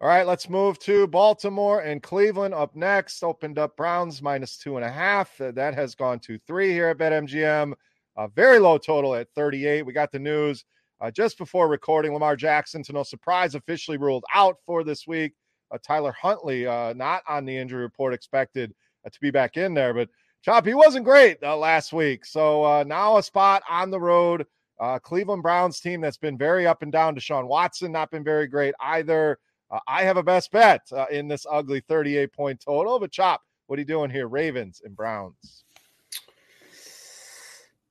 All 0.00 0.08
right, 0.08 0.26
let's 0.26 0.50
move 0.50 0.78
to 0.80 1.06
Baltimore 1.06 1.80
and 1.80 2.02
Cleveland 2.02 2.52
up 2.52 2.76
next. 2.76 3.22
Opened 3.22 3.58
up 3.58 3.74
Browns 3.76 4.20
minus 4.20 4.58
two 4.58 4.76
and 4.76 4.84
a 4.84 4.90
half. 4.90 5.40
Uh, 5.40 5.50
that 5.52 5.74
has 5.74 5.94
gone 5.94 6.18
to 6.20 6.38
three 6.46 6.72
here 6.72 6.88
at 6.88 6.98
BetMGM. 6.98 7.72
A 8.16 8.28
very 8.28 8.58
low 8.58 8.76
total 8.76 9.14
at 9.14 9.28
38. 9.34 9.86
We 9.86 9.92
got 9.92 10.12
the 10.12 10.18
news 10.18 10.64
uh, 11.00 11.10
just 11.10 11.38
before 11.38 11.68
recording. 11.68 12.12
Lamar 12.12 12.36
Jackson, 12.36 12.82
to 12.82 12.92
no 12.92 13.02
surprise, 13.02 13.54
officially 13.54 13.96
ruled 13.96 14.24
out 14.34 14.56
for 14.66 14.84
this 14.84 15.06
week. 15.06 15.32
Uh, 15.72 15.78
Tyler 15.82 16.14
Huntley, 16.20 16.66
uh, 16.66 16.92
not 16.92 17.22
on 17.26 17.46
the 17.46 17.56
injury 17.56 17.80
report, 17.80 18.12
expected 18.12 18.74
uh, 19.06 19.10
to 19.10 19.20
be 19.20 19.30
back 19.30 19.56
in 19.56 19.72
there. 19.72 19.94
But 19.94 20.10
Chop, 20.44 20.66
he 20.66 20.74
wasn't 20.74 21.06
great 21.06 21.38
uh, 21.42 21.56
last 21.56 21.94
week. 21.94 22.26
So 22.26 22.64
uh, 22.64 22.84
now 22.86 23.16
a 23.16 23.22
spot 23.22 23.62
on 23.66 23.90
the 23.90 23.98
road. 23.98 24.46
Uh, 24.78 24.98
Cleveland 24.98 25.42
Browns 25.42 25.80
team 25.80 26.02
that's 26.02 26.18
been 26.18 26.36
very 26.36 26.66
up 26.66 26.82
and 26.82 26.92
down. 26.92 27.16
Deshaun 27.16 27.46
Watson 27.46 27.90
not 27.90 28.10
been 28.10 28.22
very 28.22 28.46
great 28.46 28.74
either. 28.78 29.38
Uh, 29.70 29.78
I 29.88 30.02
have 30.02 30.18
a 30.18 30.22
best 30.22 30.52
bet 30.52 30.82
uh, 30.92 31.06
in 31.10 31.28
this 31.28 31.46
ugly 31.50 31.80
38 31.88 32.30
point 32.30 32.60
total. 32.60 33.00
But 33.00 33.10
Chop, 33.10 33.40
what 33.68 33.78
are 33.78 33.80
you 33.80 33.86
doing 33.86 34.10
here? 34.10 34.28
Ravens 34.28 34.82
and 34.84 34.94
Browns. 34.94 35.64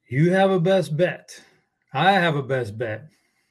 You 0.07 0.31
have 0.33 0.51
a 0.51 0.59
best 0.59 0.95
bet. 0.95 1.41
I 1.91 2.11
have 2.11 2.35
a 2.35 2.43
best 2.43 2.77
bet. 2.77 3.07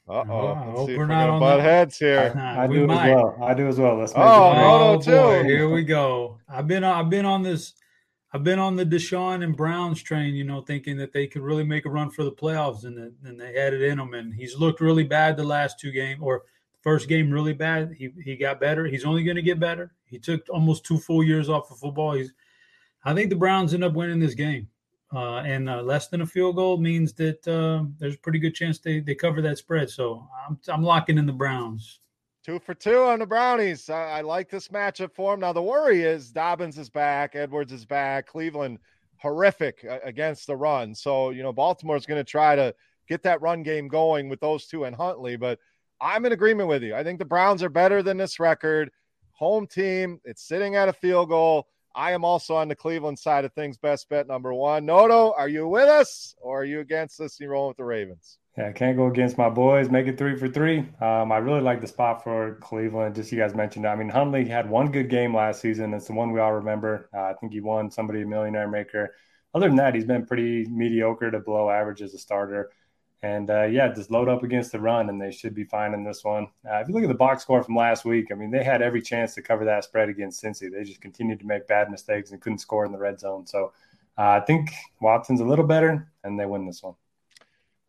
Uh 0.09 0.23
oh. 0.29 0.53
I 0.53 0.71
hope 0.71 0.89
we're 0.91 1.07
not 1.07 1.29
on 1.29 1.41
butt 1.41 1.59
heads 1.59 1.99
here. 1.99 2.33
I 2.39 2.69
do 2.69 2.87
might. 2.87 3.09
as 3.09 3.17
well. 3.17 3.39
I 3.43 3.55
do 3.55 3.67
as 3.67 3.81
well. 3.81 3.97
Let's 3.97 4.15
make 4.15 4.23
oh, 4.25 4.53
it 4.53 5.09
oh, 5.09 5.43
boy, 5.43 5.43
here 5.43 5.69
we 5.69 5.83
go. 5.83 6.39
I've 6.49 6.69
been 6.69 6.85
I've 6.85 7.11
been 7.11 7.25
on 7.25 7.43
this 7.43 7.75
I've 8.35 8.45
been 8.45 8.59
on 8.59 8.77
the 8.77 8.87
Deshaun 8.87 9.45
and 9.45 9.57
Browns 9.57 10.03
train, 10.03 10.35
you 10.35 10.45
know, 10.45 10.63
thinking 10.63 10.97
that 10.97 11.13
they 11.13 11.27
could 11.27 11.43
really 11.43 11.65
make 11.65 11.85
a 11.85 11.91
run 11.91 12.11
for 12.11 12.25
the 12.25 12.33
playoffs, 12.33 12.85
and 12.85 13.13
then 13.23 13.37
they 13.37 13.53
had 13.53 13.75
it 13.75 13.83
in 13.83 13.99
them. 13.99 14.15
And 14.15 14.33
he's 14.33 14.57
looked 14.57 14.81
really 14.81 15.05
bad 15.05 15.37
the 15.37 15.45
last 15.45 15.79
two 15.79 15.91
games, 15.91 16.21
or 16.23 16.45
first 16.81 17.09
game 17.09 17.31
really 17.31 17.53
bad. 17.53 17.95
He 17.97 18.11
he 18.25 18.37
got 18.37 18.61
better. 18.61 18.87
He's 18.87 19.05
only 19.05 19.23
going 19.23 19.37
to 19.37 19.43
get 19.43 19.61
better. 19.61 19.93
He 20.07 20.19
took 20.19 20.49
almost 20.49 20.85
two 20.85 20.99
full 20.99 21.23
years 21.23 21.49
off 21.49 21.71
of 21.71 21.79
football. 21.79 22.13
He's 22.15 22.33
I 23.05 23.15
think 23.15 23.31
the 23.31 23.37
Browns 23.37 23.75
end 23.75 23.85
up 23.85 23.93
winning 23.93 24.21
this 24.21 24.35
game. 24.35 24.69
Uh, 25.15 25.41
and 25.41 25.69
uh, 25.69 25.83
less 25.83 26.09
than 26.09 26.23
a 26.23 26.27
field 26.27 26.57
goal 26.57 26.79
means 26.79 27.13
that 27.13 27.47
uh, 27.47 27.85
there's 27.99 28.15
a 28.15 28.21
pretty 28.21 28.39
good 28.39 28.55
chance 28.55 28.79
they, 28.79 29.01
they 29.01 29.15
cover 29.15 29.43
that 29.43 29.59
spread. 29.59 29.91
So 29.91 30.27
I'm, 30.49 30.59
I'm 30.69 30.83
locking 30.83 31.19
in 31.19 31.27
the 31.27 31.33
Browns. 31.35 32.01
Two 32.45 32.59
for 32.59 32.75
two 32.75 32.99
on 33.03 33.21
the 33.21 33.27
Brownies. 33.27 33.89
I, 33.89 34.19
I 34.19 34.21
like 34.23 34.51
this 34.51 34.69
matchup 34.69 35.13
for 35.15 35.33
them. 35.33 35.41
Now, 35.41 35.53
the 35.53 35.63
worry 35.63 36.03
is 36.03 36.33
Dobbins 36.33 36.77
is 36.77 36.91
back, 36.91 37.37
Edwards 37.37 37.73
is 37.73 37.85
back, 37.85 38.27
Cleveland 38.27 38.79
horrific 39.19 39.87
uh, 39.89 39.99
against 40.03 40.49
the 40.49 40.57
run. 40.57 40.93
So, 40.95 41.31
you 41.31 41.45
know, 41.45 41.53
Baltimore's 41.53 42.05
going 42.05 42.19
to 42.19 42.29
try 42.29 42.57
to 42.57 42.75
get 43.09 43.23
that 43.23 43.41
run 43.41 43.63
game 43.63 43.87
going 43.87 44.29
with 44.29 44.41
those 44.41 44.67
two 44.67 44.85
and 44.85 44.97
Huntley. 44.97 45.37
But 45.37 45.61
I'm 46.01 46.27
in 46.27 46.33
agreement 46.33 46.69
with 46.69 46.83
you. 46.83 46.97
I 46.97 47.05
think 47.05 47.21
the 47.21 47.25
Browns 47.25 47.63
are 47.63 47.69
better 47.69 48.03
than 48.03 48.17
this 48.17 48.41
record. 48.41 48.91
Home 49.33 49.69
team, 49.69 50.21
it's 50.25 50.43
sitting 50.43 50.75
at 50.75 50.89
a 50.89 50.93
field 50.93 51.29
goal. 51.29 51.69
I 51.95 52.11
am 52.11 52.25
also 52.25 52.57
on 52.57 52.67
the 52.67 52.75
Cleveland 52.75 53.19
side 53.21 53.45
of 53.45 53.53
things. 53.53 53.79
Best 53.79 54.09
bet 54.09 54.27
number 54.27 54.53
one. 54.53 54.85
Noto, 54.85 55.33
are 55.35 55.49
you 55.49 55.69
with 55.69 55.89
us 55.89 56.35
or 56.41 56.63
are 56.63 56.65
you 56.65 56.81
against 56.81 57.21
us? 57.21 57.39
You 57.39 57.49
rolling 57.49 57.69
with 57.69 57.77
the 57.77 57.85
Ravens? 57.85 58.39
Yeah, 58.57 58.69
I 58.69 58.73
can't 58.73 58.99
go 58.99 59.07
against 59.07 59.39
my 59.39 59.49
boys. 59.49 59.89
Make 59.89 60.07
it 60.07 60.19
three 60.19 60.37
for 60.37 60.47
three. 60.47 60.81
Um, 61.01 61.33
I 61.33 61.39
really 61.39 61.63
like 61.63 61.81
the 61.81 61.87
spot 61.87 62.23
for 62.23 62.57
Cleveland. 62.61 63.15
Just 63.15 63.33
you 63.33 63.39
guys 63.39 63.55
mentioned. 63.55 63.87
I 63.87 63.95
mean, 63.97 64.11
Huntley 64.11 64.47
had 64.47 64.69
one 64.69 64.93
good 64.93 65.09
game 65.09 65.35
last 65.35 65.63
season. 65.63 65.95
It's 65.95 66.07
the 66.07 66.13
one 66.13 66.33
we 66.33 66.41
all 66.41 66.53
remember. 66.53 67.09
Uh, 67.15 67.23
I 67.23 67.35
think 67.35 67.53
he 67.53 67.61
won 67.61 67.91
somebody 67.91 68.23
a 68.23 68.27
millionaire 68.27 68.69
maker. 68.69 69.15
Other 69.55 69.69
than 69.69 69.77
that, 69.77 69.95
he's 69.95 70.05
been 70.05 70.27
pretty 70.27 70.67
mediocre 70.67 71.31
to 71.31 71.41
below 71.41 71.71
average 71.71 72.03
as 72.03 72.13
a 72.13 72.19
starter. 72.19 72.71
And 73.23 73.49
uh, 73.49 73.65
yeah, 73.65 73.89
just 73.95 74.11
load 74.11 74.29
up 74.29 74.43
against 74.43 74.73
the 74.73 74.81
run, 74.81 75.09
and 75.09 75.21
they 75.21 75.31
should 75.31 75.55
be 75.55 75.65
fine 75.65 75.95
in 75.95 76.05
this 76.05 76.23
one. 76.23 76.49
Uh, 76.69 76.77
if 76.81 76.89
you 76.89 76.95
look 76.95 77.05
at 77.05 77.09
the 77.09 77.15
box 77.15 77.43
score 77.43 77.63
from 77.63 77.77
last 77.77 78.05
week, 78.05 78.33
I 78.33 78.35
mean, 78.35 78.51
they 78.51 78.65
had 78.65 78.83
every 78.83 79.01
chance 79.01 79.35
to 79.37 79.43
cover 79.43 79.65
that 79.65 79.85
spread 79.85 80.11
against 80.11 80.43
Cincy. 80.43 80.71
They 80.71 80.85
just 80.85 81.01
continued 81.01 81.41
to 81.41 81.47
make 81.47 81.69
bad 81.69 81.91
mistakes 81.91 82.33
and 82.33 82.41
couldn't 82.41 82.59
score 82.59 82.85
in 82.85 82.93
the 82.93 82.99
red 82.99 83.19
zone. 83.19 83.47
So 83.47 83.73
uh, 84.19 84.23
I 84.23 84.41
think 84.41 84.73
Watson's 85.01 85.41
a 85.41 85.45
little 85.45 85.67
better, 85.67 86.13
and 86.25 86.39
they 86.39 86.45
win 86.45 86.67
this 86.67 86.83
one. 86.83 86.95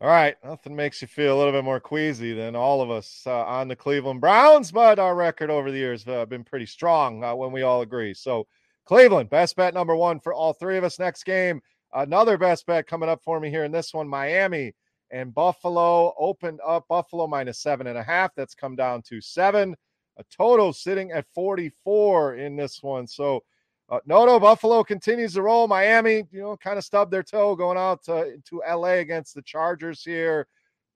All 0.00 0.08
right, 0.08 0.36
nothing 0.44 0.74
makes 0.74 1.00
you 1.00 1.08
feel 1.08 1.36
a 1.36 1.38
little 1.38 1.52
bit 1.52 1.64
more 1.64 1.80
queasy 1.80 2.34
than 2.34 2.56
all 2.56 2.82
of 2.82 2.90
us 2.90 3.22
uh, 3.26 3.44
on 3.44 3.68
the 3.68 3.76
Cleveland 3.76 4.20
Browns, 4.20 4.72
but 4.72 4.98
our 4.98 5.14
record 5.14 5.50
over 5.50 5.70
the 5.70 5.78
years 5.78 6.04
have 6.04 6.14
uh, 6.14 6.26
been 6.26 6.44
pretty 6.44 6.66
strong 6.66 7.22
uh, 7.22 7.34
when 7.34 7.52
we 7.52 7.62
all 7.62 7.80
agree. 7.80 8.12
So, 8.12 8.46
Cleveland, 8.84 9.30
best 9.30 9.56
bet 9.56 9.72
number 9.72 9.94
one 9.96 10.20
for 10.20 10.34
all 10.34 10.52
three 10.52 10.76
of 10.76 10.84
us. 10.84 10.98
Next 10.98 11.24
game, 11.24 11.62
another 11.94 12.36
best 12.36 12.66
bet 12.66 12.86
coming 12.86 13.08
up 13.08 13.22
for 13.22 13.38
me 13.38 13.50
here 13.50 13.64
in 13.64 13.72
this 13.72 13.94
one 13.94 14.08
Miami 14.08 14.74
and 15.10 15.32
Buffalo 15.32 16.12
opened 16.18 16.60
up 16.66 16.88
Buffalo 16.88 17.28
minus 17.28 17.60
seven 17.60 17.86
and 17.86 17.96
a 17.96 18.02
half. 18.02 18.34
That's 18.34 18.54
come 18.54 18.74
down 18.74 19.00
to 19.02 19.20
seven. 19.20 19.76
A 20.16 20.24
total 20.24 20.72
sitting 20.72 21.12
at 21.12 21.26
44 21.34 22.34
in 22.34 22.56
this 22.56 22.82
one. 22.82 23.06
So, 23.06 23.44
uh, 23.90 24.00
no. 24.06 24.40
Buffalo 24.40 24.82
continues 24.82 25.34
to 25.34 25.42
roll. 25.42 25.68
Miami, 25.68 26.24
you 26.30 26.40
know, 26.40 26.56
kind 26.56 26.78
of 26.78 26.84
stubbed 26.84 27.12
their 27.12 27.22
toe 27.22 27.54
going 27.54 27.78
out 27.78 28.02
to, 28.04 28.40
to 28.48 28.62
LA 28.68 28.94
against 28.94 29.34
the 29.34 29.42
Chargers 29.42 30.02
here. 30.02 30.46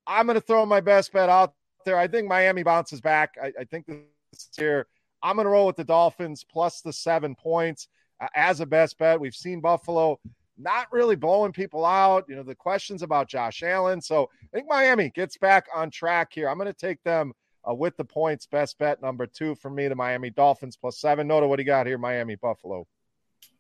I'm 0.07 0.26
going 0.26 0.40
to 0.40 0.47
throw 0.47 0.64
my 0.64 0.80
best 0.80 1.12
bet 1.12 1.28
out 1.28 1.52
there. 1.85 1.99
I 1.99 2.09
think 2.09 2.28
Miami 2.28 2.62
bounces 2.62 3.00
back. 3.00 3.35
I, 3.42 3.52
I 3.61 3.64
think 3.64 3.87
this 3.87 4.49
year 4.59 4.87
I'm 5.23 5.37
going 5.37 5.45
to 5.45 5.50
roll 5.50 5.66
with 5.66 5.76
the 5.76 5.85
Dolphins 5.85 6.45
plus 6.50 6.80
the 6.80 6.92
seven 6.92 7.35
points 7.35 7.88
uh, 8.21 8.28
as 8.35 8.61
a 8.61 8.66
best 8.66 8.99
bet. 8.99 9.21
We've 9.21 9.35
seen 9.35 9.61
Buffalo 9.61 10.18
not 10.57 10.87
really 10.90 11.16
blowing 11.16 11.52
people 11.52 11.85
out. 11.85 12.25
You 12.28 12.37
know, 12.37 12.42
the 12.42 12.54
questions 12.54 13.02
about 13.02 13.28
Josh 13.28 13.62
Allen. 13.62 14.00
So 14.00 14.30
I 14.42 14.57
think 14.57 14.68
Miami 14.68 15.11
gets 15.11 15.37
back 15.37 15.66
on 15.75 15.90
track 15.90 16.30
here. 16.33 16.49
I'm 16.49 16.59
going 16.59 16.66
to 16.66 16.73
take 16.73 17.02
them 17.02 17.33
uh, 17.69 17.75
with 17.75 17.97
the 17.97 18.05
points. 18.05 18.47
Best 18.47 18.79
bet 18.79 19.00
number 19.00 19.27
two 19.27 19.55
for 19.55 19.71
me, 19.71 19.88
the 19.88 19.95
Miami 19.95 20.31
Dolphins 20.31 20.77
plus 20.77 20.99
seven. 20.99 21.29
Noto, 21.29 21.49
what 21.49 21.57
do 21.57 21.62
you 21.62 21.67
got 21.67 21.87
here? 21.87 21.99
Miami 21.99 22.37
Buffalo. 22.37 22.87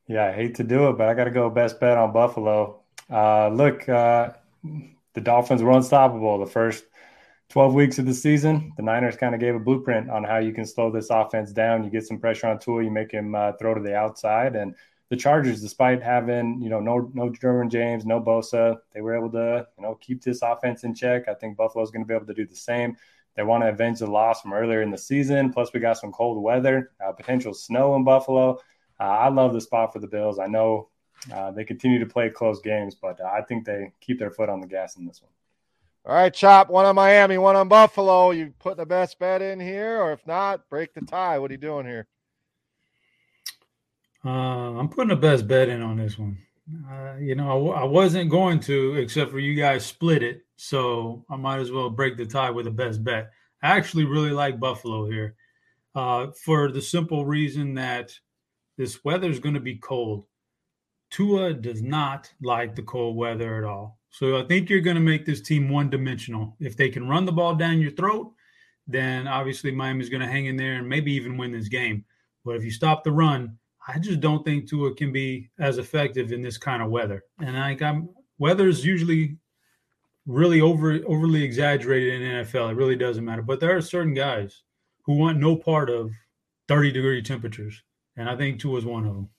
Yeah, 0.06 0.26
I 0.26 0.32
hate 0.32 0.54
to 0.56 0.64
do 0.64 0.88
it, 0.88 0.98
but 0.98 1.08
I 1.08 1.14
got 1.14 1.24
to 1.24 1.30
go 1.30 1.50
best 1.50 1.78
bet 1.80 1.98
on 1.98 2.12
Buffalo. 2.12 2.80
Uh, 3.10 3.48
look, 3.48 3.88
uh, 3.88 4.30
the 5.14 5.20
Dolphins 5.20 5.62
were 5.62 5.72
unstoppable 5.72 6.38
the 6.38 6.46
first 6.46 6.84
12 7.50 7.74
weeks 7.74 7.98
of 7.98 8.06
the 8.06 8.14
season. 8.14 8.72
The 8.76 8.82
Niners 8.82 9.16
kind 9.16 9.34
of 9.34 9.40
gave 9.40 9.54
a 9.54 9.58
blueprint 9.58 10.10
on 10.10 10.24
how 10.24 10.38
you 10.38 10.52
can 10.52 10.66
slow 10.66 10.90
this 10.90 11.10
offense 11.10 11.52
down. 11.52 11.84
You 11.84 11.90
get 11.90 12.06
some 12.06 12.18
pressure 12.18 12.46
on 12.46 12.58
Tua, 12.58 12.84
you 12.84 12.90
make 12.90 13.10
him 13.10 13.34
uh, 13.34 13.52
throw 13.52 13.74
to 13.74 13.80
the 13.80 13.96
outside. 13.96 14.56
And 14.56 14.74
the 15.08 15.16
Chargers, 15.16 15.62
despite 15.62 16.02
having, 16.02 16.60
you 16.60 16.68
know, 16.68 16.80
no 16.80 17.10
no 17.14 17.30
Derwin 17.30 17.70
James, 17.70 18.04
no 18.04 18.20
Bosa, 18.20 18.76
they 18.92 19.00
were 19.00 19.16
able 19.16 19.30
to, 19.32 19.66
you 19.78 19.82
know, 19.82 19.94
keep 19.94 20.22
this 20.22 20.42
offense 20.42 20.84
in 20.84 20.94
check. 20.94 21.28
I 21.28 21.34
think 21.34 21.56
Buffalo's 21.56 21.90
going 21.90 22.04
to 22.04 22.08
be 22.08 22.14
able 22.14 22.26
to 22.26 22.34
do 22.34 22.46
the 22.46 22.56
same. 22.56 22.96
They 23.38 23.44
want 23.44 23.62
to 23.62 23.68
avenge 23.68 24.00
the 24.00 24.08
loss 24.08 24.40
from 24.40 24.52
earlier 24.52 24.82
in 24.82 24.90
the 24.90 24.98
season. 24.98 25.52
Plus, 25.52 25.72
we 25.72 25.78
got 25.78 25.96
some 25.96 26.10
cold 26.10 26.42
weather, 26.42 26.90
uh, 27.00 27.12
potential 27.12 27.54
snow 27.54 27.94
in 27.94 28.02
Buffalo. 28.02 28.58
Uh, 28.98 29.04
I 29.04 29.28
love 29.28 29.52
the 29.52 29.60
spot 29.60 29.92
for 29.92 30.00
the 30.00 30.08
Bills. 30.08 30.40
I 30.40 30.48
know 30.48 30.88
uh, 31.32 31.52
they 31.52 31.62
continue 31.62 32.00
to 32.00 32.06
play 32.06 32.30
close 32.30 32.60
games, 32.60 32.96
but 33.00 33.20
uh, 33.20 33.26
I 33.32 33.42
think 33.42 33.64
they 33.64 33.92
keep 34.00 34.18
their 34.18 34.32
foot 34.32 34.48
on 34.48 34.60
the 34.60 34.66
gas 34.66 34.96
in 34.96 35.06
this 35.06 35.22
one. 35.22 35.30
All 36.04 36.20
right, 36.20 36.34
Chop, 36.34 36.68
one 36.68 36.84
on 36.84 36.96
Miami, 36.96 37.38
one 37.38 37.54
on 37.54 37.68
Buffalo. 37.68 38.32
You 38.32 38.52
put 38.58 38.76
the 38.76 38.84
best 38.84 39.20
bet 39.20 39.40
in 39.40 39.60
here, 39.60 40.02
or 40.02 40.10
if 40.10 40.26
not, 40.26 40.68
break 40.68 40.92
the 40.92 41.02
tie. 41.02 41.38
What 41.38 41.52
are 41.52 41.54
you 41.54 41.58
doing 41.58 41.86
here? 41.86 42.08
Uh, 44.24 44.30
I'm 44.30 44.88
putting 44.88 45.10
the 45.10 45.16
best 45.16 45.46
bet 45.46 45.68
in 45.68 45.80
on 45.80 45.96
this 45.96 46.18
one. 46.18 46.38
Uh, 46.90 47.16
you 47.18 47.34
know, 47.34 47.46
I 47.46 47.54
w- 47.54 47.72
I 47.72 47.84
wasn't 47.84 48.30
going 48.30 48.60
to, 48.60 48.96
except 48.96 49.30
for 49.30 49.38
you 49.38 49.54
guys 49.54 49.86
split 49.86 50.22
it. 50.22 50.42
So 50.56 51.24
I 51.30 51.36
might 51.36 51.60
as 51.60 51.70
well 51.70 51.88
break 51.88 52.16
the 52.16 52.26
tie 52.26 52.50
with 52.50 52.66
the 52.66 52.70
best 52.70 53.02
bet. 53.02 53.30
I 53.62 53.76
actually 53.76 54.04
really 54.04 54.30
like 54.30 54.60
Buffalo 54.60 55.06
here 55.06 55.36
uh, 55.94 56.28
for 56.44 56.70
the 56.70 56.82
simple 56.82 57.24
reason 57.24 57.74
that 57.74 58.12
this 58.76 59.04
weather 59.04 59.30
is 59.30 59.40
going 59.40 59.54
to 59.54 59.60
be 59.60 59.76
cold. 59.76 60.24
Tua 61.10 61.54
does 61.54 61.82
not 61.82 62.30
like 62.42 62.74
the 62.74 62.82
cold 62.82 63.16
weather 63.16 63.56
at 63.56 63.64
all. 63.64 63.98
So 64.10 64.38
I 64.38 64.44
think 64.44 64.68
you're 64.68 64.80
going 64.80 64.96
to 64.96 65.00
make 65.02 65.24
this 65.24 65.40
team 65.40 65.68
one 65.68 65.90
dimensional. 65.90 66.56
If 66.60 66.76
they 66.76 66.90
can 66.90 67.08
run 67.08 67.24
the 67.24 67.32
ball 67.32 67.54
down 67.54 67.80
your 67.80 67.90
throat, 67.92 68.32
then 68.86 69.26
obviously 69.26 69.70
Miami's 69.70 70.08
going 70.08 70.22
to 70.22 70.28
hang 70.28 70.46
in 70.46 70.56
there 70.56 70.74
and 70.74 70.88
maybe 70.88 71.12
even 71.12 71.36
win 71.36 71.52
this 71.52 71.68
game. 71.68 72.04
But 72.44 72.56
if 72.56 72.64
you 72.64 72.70
stop 72.70 73.04
the 73.04 73.12
run, 73.12 73.58
I 73.88 73.98
just 73.98 74.20
don't 74.20 74.44
think 74.44 74.68
Tua 74.68 74.94
can 74.94 75.12
be 75.12 75.48
as 75.58 75.78
effective 75.78 76.30
in 76.30 76.42
this 76.42 76.58
kind 76.58 76.82
of 76.82 76.90
weather. 76.90 77.24
And 77.40 77.56
I 77.56 77.72
got 77.72 77.96
weather 78.38 78.68
is 78.68 78.84
usually 78.84 79.38
really 80.26 80.60
over 80.60 81.00
overly 81.06 81.42
exaggerated 81.42 82.20
in 82.20 82.44
NFL. 82.44 82.70
It 82.70 82.76
really 82.76 82.96
doesn't 82.96 83.24
matter. 83.24 83.40
But 83.40 83.60
there 83.60 83.74
are 83.74 83.80
certain 83.80 84.12
guys 84.12 84.62
who 85.04 85.14
want 85.14 85.38
no 85.38 85.56
part 85.56 85.88
of 85.88 86.10
30 86.68 86.92
degree 86.92 87.22
temperatures. 87.22 87.82
And 88.16 88.28
I 88.28 88.36
think 88.36 88.60
Tua 88.60 88.76
is 88.76 88.84
one 88.84 89.06
of 89.06 89.14
them. 89.14 89.30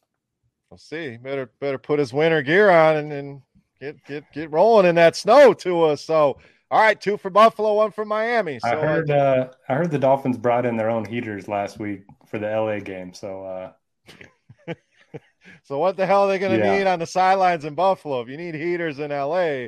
We'll 0.72 0.79
see. 0.79 1.18
Better 1.18 1.51
better 1.62 1.77
put 1.77 2.00
his 2.00 2.12
winter 2.12 2.41
gear 2.41 2.72
on 2.72 2.98
and, 2.98 3.13
and 3.13 3.41
get 3.79 4.03
get 4.06 4.24
get 4.34 4.51
rolling 4.51 4.88
in 4.88 4.96
that 4.96 5.15
snow 5.15 5.53
to 5.53 5.84
us. 5.84 6.03
So 6.03 6.39
all 6.72 6.82
right, 6.82 7.00
two 7.00 7.18
for 7.18 7.29
Buffalo, 7.29 7.75
one 7.75 7.91
for 7.91 8.06
Miami. 8.06 8.60
So 8.60 8.70
I 8.70 8.75
heard 8.75 9.12
uh, 9.12 9.50
I 9.68 9.75
heard 9.75 9.91
the 9.91 10.00
Dolphins 10.00 10.38
brought 10.38 10.65
in 10.65 10.75
their 10.75 10.89
own 10.89 11.06
heaters 11.06 11.48
last 11.48 11.77
week 11.77 12.01
for 12.27 12.39
the 12.39 12.48
LA 12.48 12.79
game. 12.79 13.13
So 13.13 13.44
uh, 13.44 13.72
so 15.69 15.77
what 15.77 15.97
the 15.97 16.05
hell 16.07 16.23
are 16.23 16.27
they 16.29 16.39
going 16.39 16.59
to 16.59 16.65
yeah. 16.65 16.79
need 16.79 16.88
on 16.88 16.97
the 16.97 17.05
sidelines 17.05 17.63
in 17.63 17.75
Buffalo? 17.75 18.21
If 18.21 18.27
you 18.27 18.38
need 18.38 18.55
heaters 18.55 18.97
in 18.97 19.11
LA, 19.11 19.67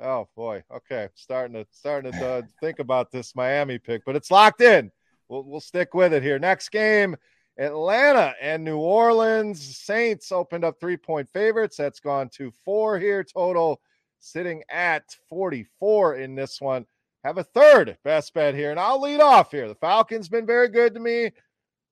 oh 0.00 0.28
boy, 0.36 0.62
okay, 0.72 1.08
starting 1.16 1.54
to 1.54 1.66
starting 1.72 2.12
to 2.12 2.28
uh, 2.28 2.42
think 2.60 2.78
about 2.78 3.10
this 3.10 3.34
Miami 3.34 3.78
pick, 3.78 4.04
but 4.04 4.14
it's 4.14 4.30
locked 4.30 4.60
in. 4.60 4.92
We'll 5.28 5.42
we'll 5.42 5.58
stick 5.58 5.92
with 5.92 6.14
it 6.14 6.22
here. 6.22 6.38
Next 6.38 6.68
game, 6.68 7.16
Atlanta 7.58 8.32
and 8.40 8.62
New 8.62 8.78
Orleans 8.78 9.76
Saints 9.76 10.30
opened 10.30 10.62
up 10.62 10.78
three 10.78 10.96
point 10.96 11.28
favorites. 11.28 11.78
That's 11.78 11.98
gone 11.98 12.28
to 12.34 12.52
four 12.64 12.96
here 13.00 13.24
total, 13.24 13.80
sitting 14.20 14.62
at 14.70 15.02
forty 15.28 15.66
four 15.80 16.14
in 16.14 16.36
this 16.36 16.60
one. 16.60 16.86
Have 17.24 17.38
a 17.38 17.42
third 17.42 17.98
best 18.04 18.34
bet 18.34 18.54
here, 18.54 18.70
and 18.70 18.78
I'll 18.78 19.00
lead 19.00 19.20
off 19.20 19.50
here. 19.50 19.66
The 19.66 19.74
Falcons 19.74 20.28
been 20.28 20.46
very 20.46 20.68
good 20.68 20.94
to 20.94 21.00
me 21.00 21.32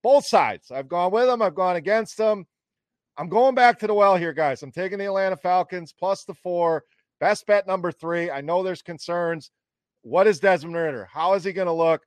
both 0.04 0.24
sides. 0.24 0.70
I've 0.70 0.86
gone 0.86 1.10
with 1.10 1.26
them, 1.26 1.42
I've 1.42 1.56
gone 1.56 1.74
against 1.74 2.18
them. 2.18 2.46
I'm 3.18 3.28
going 3.28 3.54
back 3.54 3.78
to 3.78 3.86
the 3.86 3.94
well 3.94 4.16
here, 4.16 4.34
guys. 4.34 4.62
I'm 4.62 4.70
taking 4.70 4.98
the 4.98 5.06
Atlanta 5.06 5.36
Falcons 5.36 5.92
plus 5.92 6.24
the 6.24 6.34
four. 6.34 6.84
Best 7.18 7.46
bet 7.46 7.66
number 7.66 7.90
three. 7.90 8.30
I 8.30 8.42
know 8.42 8.62
there's 8.62 8.82
concerns. 8.82 9.50
What 10.02 10.26
is 10.26 10.38
Desmond 10.38 10.76
Ridder? 10.76 11.08
How 11.10 11.32
is 11.32 11.42
he 11.42 11.52
going 11.52 11.66
to 11.66 11.72
look? 11.72 12.02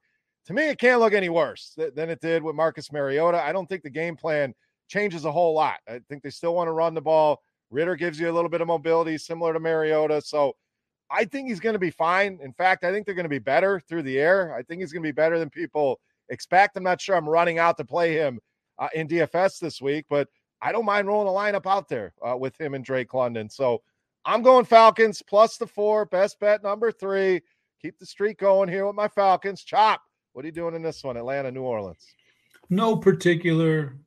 To 0.46 0.54
me, 0.54 0.70
it 0.70 0.80
can't 0.80 1.00
look 1.00 1.14
any 1.14 1.30
worse 1.30 1.76
than 1.76 2.10
it 2.10 2.22
did 2.22 2.44
with 2.44 2.56
Marcus 2.56 2.92
Mariota. 2.92 3.44
I 3.44 3.52
don't 3.52 3.68
think 3.68 3.84
the 3.84 3.90
game 3.90 4.16
plan 4.16 4.54
changes 4.88 5.26
a 5.26 5.32
whole 5.32 5.54
lot. 5.54 5.80
I 5.88 6.00
think 6.10 6.22
they 6.22 6.30
still 6.30 6.54
want 6.54 6.68
to 6.68 6.74
run 6.74 6.94
the 6.94 7.02
ball. 7.02 7.42
Ridder 7.72 7.96
gives 7.96 8.20
you 8.20 8.30
a 8.30 8.34
little 8.34 8.50
bit 8.50 8.62
of 8.62 8.68
mobility, 8.68 9.18
similar 9.18 9.54
to 9.54 9.60
Mariota. 9.60 10.22
So 10.22 10.56
I 11.12 11.26
think 11.26 11.50
he's 11.50 11.60
going 11.60 11.74
to 11.74 11.80
be 11.80 11.92
fine. 11.92 12.40
In 12.42 12.54
fact, 12.54 12.84
I 12.84 12.92
think 12.92 13.06
they're 13.06 13.16
going 13.16 13.26
to 13.26 13.30
be 13.30 13.40
better 13.40 13.80
through 13.80 14.04
the 14.04 14.20
air. 14.20 14.56
I 14.56 14.62
think 14.64 14.82
he's 14.82 14.94
going 14.94 15.04
to 15.04 15.08
be 15.08 15.12
better 15.12 15.40
than 15.40 15.50
people 15.50 16.00
expect. 16.30 16.78
I'm 16.78 16.84
not 16.84 17.02
sure 17.02 17.16
I'm 17.16 17.30
running 17.30 17.58
out 17.58 17.78
to 17.78 17.86
play 17.86 18.14
him 18.14 18.40
uh, 18.78 18.90
in 18.94 19.08
DFS 19.08 19.60
this 19.60 19.82
week, 19.82 20.06
but 20.10 20.28
I 20.62 20.72
don't 20.72 20.86
mind 20.86 21.08
rolling 21.08 21.28
a 21.28 21.32
lineup 21.32 21.66
out 21.66 21.88
there 21.88 22.14
uh, 22.28 22.36
with 22.36 22.60
him 22.60 22.74
and 22.74 22.84
Drake 22.84 23.14
London. 23.14 23.50
So 23.50 23.82
I'm 24.26 24.42
going 24.42 24.66
Falcons 24.66 25.22
plus 25.22 25.58
the 25.58 25.68
four. 25.68 26.06
Best 26.06 26.40
bet 26.40 26.64
number 26.64 26.92
three. 26.92 27.42
Keep 27.82 27.98
the 27.98 28.06
streak 28.06 28.40
going 28.40 28.70
here 28.70 28.86
with 28.86 28.96
my 28.96 29.08
Falcons. 29.08 29.64
Chop. 29.64 30.02
What 30.34 30.44
are 30.44 30.48
you 30.48 30.52
doing 30.52 30.76
in 30.76 30.82
this 30.82 31.04
one? 31.04 31.18
Atlanta, 31.18 31.52
New 31.52 31.64
Orleans. 31.64 32.06
No 32.70 32.96
particular 32.96 33.98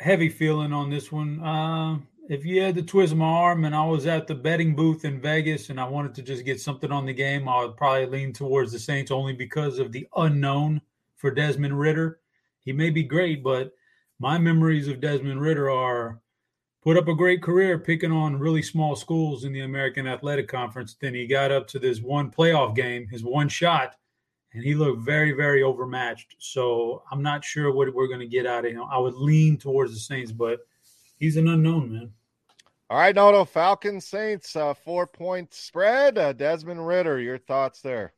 heavy 0.00 0.28
feeling 0.28 0.72
on 0.72 0.90
this 0.90 1.10
one. 1.10 1.42
Uh, 1.42 1.98
if 2.28 2.44
you 2.44 2.60
had 2.62 2.74
to 2.76 2.82
twist 2.82 3.14
my 3.14 3.24
arm 3.24 3.64
and 3.64 3.74
I 3.74 3.84
was 3.84 4.06
at 4.06 4.26
the 4.26 4.34
betting 4.34 4.76
booth 4.76 5.04
in 5.04 5.20
Vegas 5.20 5.70
and 5.70 5.80
I 5.80 5.88
wanted 5.88 6.14
to 6.14 6.22
just 6.22 6.44
get 6.44 6.60
something 6.60 6.92
on 6.92 7.06
the 7.06 7.12
game, 7.12 7.48
I 7.48 7.64
would 7.64 7.76
probably 7.76 8.06
lean 8.06 8.32
towards 8.32 8.72
the 8.72 8.78
Saints 8.78 9.10
only 9.10 9.32
because 9.32 9.78
of 9.78 9.92
the 9.92 10.06
unknown 10.16 10.80
for 11.16 11.30
Desmond 11.30 11.78
Ridder. 11.78 12.20
He 12.60 12.72
may 12.72 12.90
be 12.90 13.02
great, 13.02 13.42
but 13.42 13.72
my 14.18 14.38
memories 14.38 14.88
of 14.88 15.00
Desmond 15.00 15.40
Ridder 15.40 15.70
are 15.70 16.20
put 16.82 16.96
up 16.96 17.08
a 17.08 17.14
great 17.14 17.42
career 17.42 17.78
picking 17.78 18.12
on 18.12 18.38
really 18.38 18.62
small 18.62 18.96
schools 18.96 19.44
in 19.44 19.52
the 19.52 19.60
American 19.60 20.06
Athletic 20.06 20.48
Conference. 20.48 20.96
Then 21.00 21.14
he 21.14 21.26
got 21.26 21.52
up 21.52 21.66
to 21.68 21.78
this 21.78 22.00
one 22.00 22.30
playoff 22.30 22.74
game, 22.74 23.06
his 23.08 23.24
one 23.24 23.48
shot, 23.48 23.96
and 24.52 24.64
he 24.64 24.74
looked 24.74 25.02
very, 25.02 25.32
very 25.32 25.62
overmatched. 25.62 26.36
So 26.38 27.02
I'm 27.10 27.22
not 27.22 27.44
sure 27.44 27.72
what 27.72 27.92
we're 27.94 28.08
going 28.08 28.20
to 28.20 28.26
get 28.26 28.46
out 28.46 28.64
of 28.64 28.72
him. 28.72 28.84
I 28.90 28.98
would 28.98 29.14
lean 29.14 29.56
towards 29.56 29.92
the 29.94 30.00
Saints, 30.00 30.32
but 30.32 30.60
he's 31.18 31.36
an 31.36 31.48
unknown, 31.48 31.92
man. 31.92 32.12
All 32.90 32.98
right, 32.98 33.14
Noto, 33.14 33.46
Falcons 33.46 34.04
Saints, 34.04 34.54
uh, 34.54 34.74
four 34.74 35.06
point 35.06 35.54
spread. 35.54 36.18
Uh, 36.18 36.34
Desmond 36.34 36.86
Ridder, 36.86 37.18
your 37.20 37.38
thoughts 37.38 37.80
there? 37.80 38.12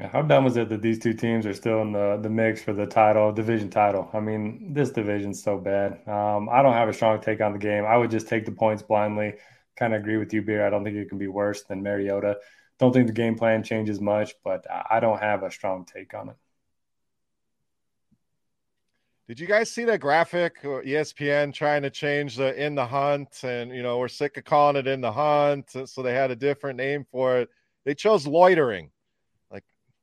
Yeah, 0.00 0.08
how 0.08 0.22
dumb 0.22 0.46
is 0.46 0.56
it 0.56 0.70
that 0.70 0.80
these 0.80 0.98
two 0.98 1.12
teams 1.12 1.44
are 1.44 1.52
still 1.52 1.82
in 1.82 1.92
the, 1.92 2.18
the 2.22 2.30
mix 2.30 2.62
for 2.62 2.72
the 2.72 2.86
title, 2.86 3.32
division 3.32 3.68
title? 3.68 4.08
I 4.14 4.20
mean, 4.20 4.72
this 4.72 4.88
division's 4.88 5.42
so 5.42 5.58
bad. 5.58 6.00
Um, 6.08 6.48
I 6.48 6.62
don't 6.62 6.72
have 6.72 6.88
a 6.88 6.92
strong 6.94 7.20
take 7.20 7.42
on 7.42 7.52
the 7.52 7.58
game. 7.58 7.84
I 7.84 7.98
would 7.98 8.10
just 8.10 8.26
take 8.26 8.46
the 8.46 8.52
points 8.52 8.82
blindly. 8.82 9.34
Kind 9.76 9.92
of 9.92 10.00
agree 10.00 10.16
with 10.16 10.32
you, 10.32 10.40
Beer. 10.40 10.66
I 10.66 10.70
don't 10.70 10.84
think 10.84 10.96
it 10.96 11.10
can 11.10 11.18
be 11.18 11.26
worse 11.26 11.64
than 11.64 11.82
Mariota. 11.82 12.38
Don't 12.78 12.94
think 12.94 13.08
the 13.08 13.12
game 13.12 13.36
plan 13.36 13.62
changes 13.62 14.00
much, 14.00 14.32
but 14.42 14.64
I 14.90 15.00
don't 15.00 15.20
have 15.20 15.42
a 15.42 15.50
strong 15.50 15.84
take 15.84 16.14
on 16.14 16.30
it. 16.30 16.36
Did 19.28 19.38
you 19.38 19.46
guys 19.46 19.70
see 19.70 19.84
that 19.84 20.00
graphic? 20.00 20.62
ESPN 20.62 21.52
trying 21.52 21.82
to 21.82 21.90
change 21.90 22.36
the 22.36 22.54
in 22.54 22.74
the 22.74 22.86
hunt, 22.86 23.44
and 23.44 23.70
you 23.70 23.82
know 23.82 23.98
we're 23.98 24.08
sick 24.08 24.38
of 24.38 24.44
calling 24.44 24.76
it 24.76 24.86
in 24.86 25.02
the 25.02 25.12
hunt, 25.12 25.72
so 25.84 26.02
they 26.02 26.14
had 26.14 26.30
a 26.30 26.36
different 26.36 26.78
name 26.78 27.04
for 27.12 27.40
it. 27.40 27.50
They 27.84 27.94
chose 27.94 28.26
loitering. 28.26 28.90